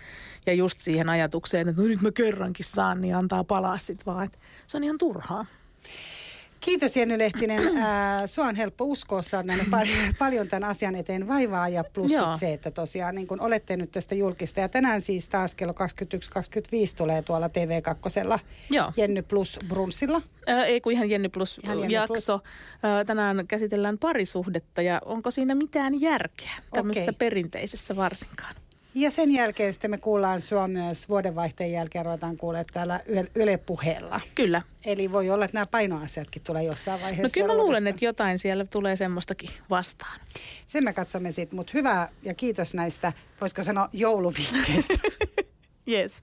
ja 0.46 0.54
just 0.54 0.80
siihen 0.80 1.10
ajatukseen, 1.10 1.70
että 1.70 1.82
no 1.82 1.88
nyt 1.88 2.02
mä 2.02 2.12
kerrankin 2.12 2.66
saan, 2.66 3.02
niin 3.02 3.16
antaa 3.16 3.44
palaa 3.44 3.78
sitten 3.78 4.06
vaan. 4.06 4.26
Et 4.26 4.40
se 4.68 4.78
on 4.78 4.84
ihan 4.84 4.98
turhaa. 4.98 5.46
Kiitos 6.66 6.96
Jenny 6.96 7.18
Lehtinen. 7.18 7.78
Ää, 7.78 8.28
sua 8.28 8.46
on 8.46 8.56
helppo 8.56 8.86
uskoa, 8.86 9.22
sä 9.22 9.38
oot 9.38 9.46
pal- 9.72 10.14
paljon 10.20 10.48
tämän 10.48 10.70
asian 10.70 10.96
eteen 10.96 11.28
vaivaa 11.28 11.70
ja 11.70 11.84
plus 11.84 12.12
Joo. 12.12 12.38
se, 12.38 12.54
että 12.54 12.72
tosiaan 12.72 13.16
niin 13.16 13.28
kun 13.28 13.42
olette 13.42 13.78
nyt 13.78 13.92
tästä 13.92 14.16
julkista. 14.16 14.60
Ja 14.60 14.70
tänään 14.70 15.02
siis 15.02 15.30
taas 15.30 15.56
kello 15.56 15.74
21.25 15.74 15.80
tulee 16.98 17.22
tuolla 17.22 17.48
TV2 17.48 18.40
Joo. 18.70 18.92
Jenny 18.98 19.22
Plus 19.22 19.60
Brunssilla. 19.68 20.22
Ää, 20.48 20.66
ei 20.66 20.82
kun 20.82 20.92
ihan 20.92 21.10
Jenny 21.10 21.30
Plus 21.30 21.60
Ihan 21.64 21.80
Jenny 21.80 21.94
jakso. 21.94 22.40
Ää, 22.84 23.06
tänään 23.06 23.48
käsitellään 23.48 23.98
parisuhdetta 23.98 24.82
ja 24.82 25.02
onko 25.06 25.32
siinä 25.32 25.56
mitään 25.56 26.02
järkeä 26.02 26.52
tämmöisessä 26.74 27.12
Okei. 27.12 27.18
perinteisessä 27.30 27.96
varsinkaan? 27.96 28.56
Ja 28.96 29.12
sen 29.12 29.32
jälkeen 29.32 29.74
sitten 29.74 29.92
me 29.92 29.98
kuullaan 29.98 30.42
sua 30.42 30.68
myös 30.68 31.10
vuodenvaihteen 31.10 31.72
jälkeen 31.72 32.06
ruvetaan 32.06 32.38
kuulemaan 32.38 32.66
täällä 32.74 33.00
Yle- 33.36 33.58
puheella. 33.58 34.22
Kyllä. 34.36 34.62
Eli 34.86 35.12
voi 35.12 35.30
olla, 35.30 35.46
että 35.46 35.56
nämä 35.58 35.66
painoasiatkin 35.66 36.42
tulee 36.42 36.64
jossain 36.64 37.02
vaiheessa. 37.02 37.24
No 37.24 37.30
kyllä 37.34 37.48
mä 37.48 37.54
luulen, 37.54 37.66
uudestaan. 37.68 37.88
että 37.88 38.06
jotain 38.06 38.40
siellä 38.40 38.66
tulee 38.66 38.96
semmoistakin 38.96 39.50
vastaan. 39.70 40.20
Sen 40.66 40.84
me 40.84 40.94
katsomme 40.94 41.32
sitten, 41.32 41.58
mutta 41.58 41.72
hyvää 41.74 42.10
ja 42.24 42.34
kiitos 42.34 42.74
näistä, 42.74 43.14
voisiko 43.42 43.64
sanoa 43.64 43.90
jouluvinkkeistä. 43.94 44.94
Yes. 45.88 46.22